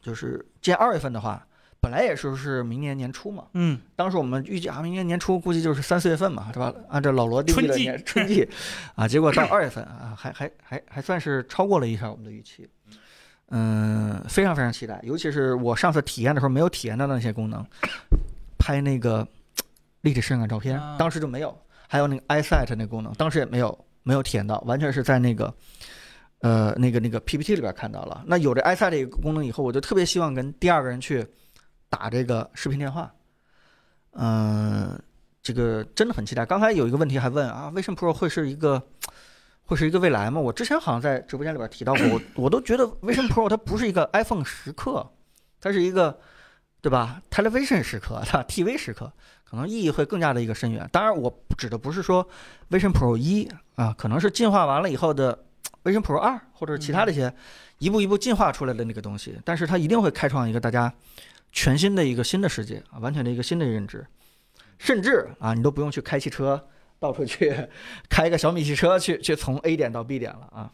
[0.00, 1.46] 就是见二月份的话，
[1.80, 6.72] 本来也是是明年年初嘛，嗯，当时我们预计啊，明年年初估计就是三四月份嘛，是吧？
[6.88, 8.48] 按照老罗定义的春季年春季，
[8.94, 12.68] 啊，结果到二月份啊，还还还还算是超过了一下我们的预期。
[13.48, 17.64] 嗯，非常非常期待，尤其是我上次体验的时候没有体验到的那些功能，
[18.58, 19.26] 拍那个
[20.00, 21.56] 立体摄影照片啊，当时就没有，
[21.94, 25.54] 还有那个 iSight 那功能，当时也没有没有体验到，完全是在那个
[26.40, 28.24] 呃那个那个 PPT 里边看到了。
[28.26, 31.24] 那有这 iSight 这个功能以后，我就特别希望跟第二个人去
[31.88, 33.14] 打这个视频电话。
[34.10, 35.00] 嗯、
[35.40, 36.44] 这个真的很期待。
[36.44, 38.82] 刚才有一个问题还问啊，Vision Pro 会是一个
[39.64, 40.40] 会是一个未来吗？
[40.40, 45.08] 我之前好像在直播间里边提到过，我我都觉得 Vision Pro 它不是一个 iPhone 时刻，
[45.60, 46.18] 它是一个
[46.80, 49.12] 对吧？Television 时刻，它 TV 时刻，
[49.44, 50.88] 可能意义会更加的一个深远。
[50.90, 52.26] 当然，我指的不是说
[52.70, 55.44] Vision Pro 一啊，可能是进化完了以后的
[55.84, 57.32] Vision Pro 二，或者是其他的一些
[57.78, 60.92] 一步一步进化出来的那个东西，但是它一定会开创一个大家
[61.52, 64.06] 全新的一个新的世界啊，完全的一个新的认知，
[64.78, 66.68] 甚至啊，你都不用去开汽车。
[67.00, 67.54] 到处去
[68.08, 70.72] 开一个小米汽车去去从 A 点到 B 点了啊！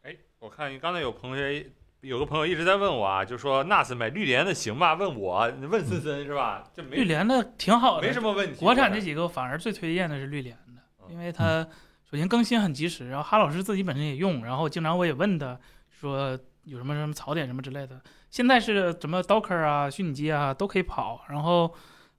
[0.00, 1.64] 哎，我看刚才有朋友
[2.00, 4.94] 有个朋友一直在问我啊，就说 NAS 买绿联的行吧？
[4.94, 6.64] 问我，问森森是吧？
[6.72, 8.60] 这没绿联的挺好的，没什么问题。
[8.60, 11.66] 国产这几个反而最推荐的是绿联的，嗯因为它
[12.08, 15.58] 首先更新很及时，然后哈老师自己本身也用，然后经常我也问他
[15.90, 18.00] 说有什么什么槽点什么之类的。
[18.30, 21.74] 现在是什么 Docker 啊、虚拟机啊都可以跑，然后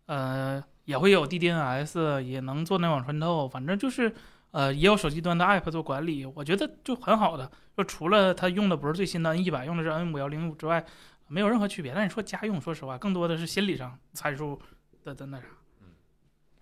[0.07, 4.13] 呃也会有 DDNS，也能做内网穿透，反正就是
[4.51, 7.49] 呃也有手机端的 App 做管理，我觉得就很好的。
[7.77, 10.85] 就除了它用的不是最新的 N 一百，用的是 N 五幺零五之外，
[11.27, 11.93] 没有任何区别。
[11.93, 14.59] 但你说家用，说实话，更多的是心理上参数
[15.03, 15.45] 的的那啥。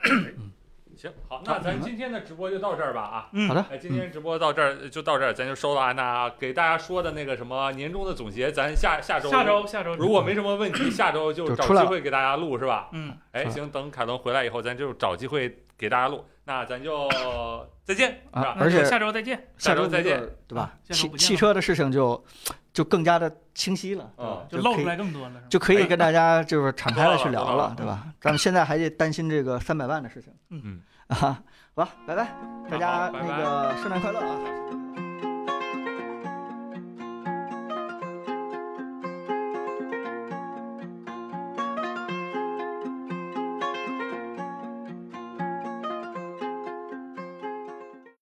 [0.09, 0.51] 嗯
[0.97, 3.29] 行，好，那咱今天的直播就到这儿吧啊。
[3.31, 12.89] 嗯，好的，哎，今天直播到这儿就到这儿，咱就收了安娜给大家说的那个什么年终的总结，咱下下周下周下周如果没什么问题，下周就找机会给大家录是吧？
[12.93, 13.15] 嗯。
[13.31, 16.25] 哎，行，等凯伦回来以后，咱就找机会给大家录。
[16.47, 17.09] 那咱就
[17.83, 18.47] 再见，是吧？
[18.51, 19.37] 啊而且下周再见。
[19.57, 20.17] 下周周再见
[20.47, 20.73] 对吧？
[20.89, 22.23] 汽汽车的事情就
[22.71, 25.43] 就更加的清晰了，嗯就露出来更多了，是吧？
[25.49, 28.07] 就可以跟大家就是敞开了去聊了对吧？
[28.21, 32.33] 咱们现在还得担心这个三百万的事情，嗯嗯啊，好吧，拜拜，
[32.71, 35.06] 大家那个圣诞快乐啊！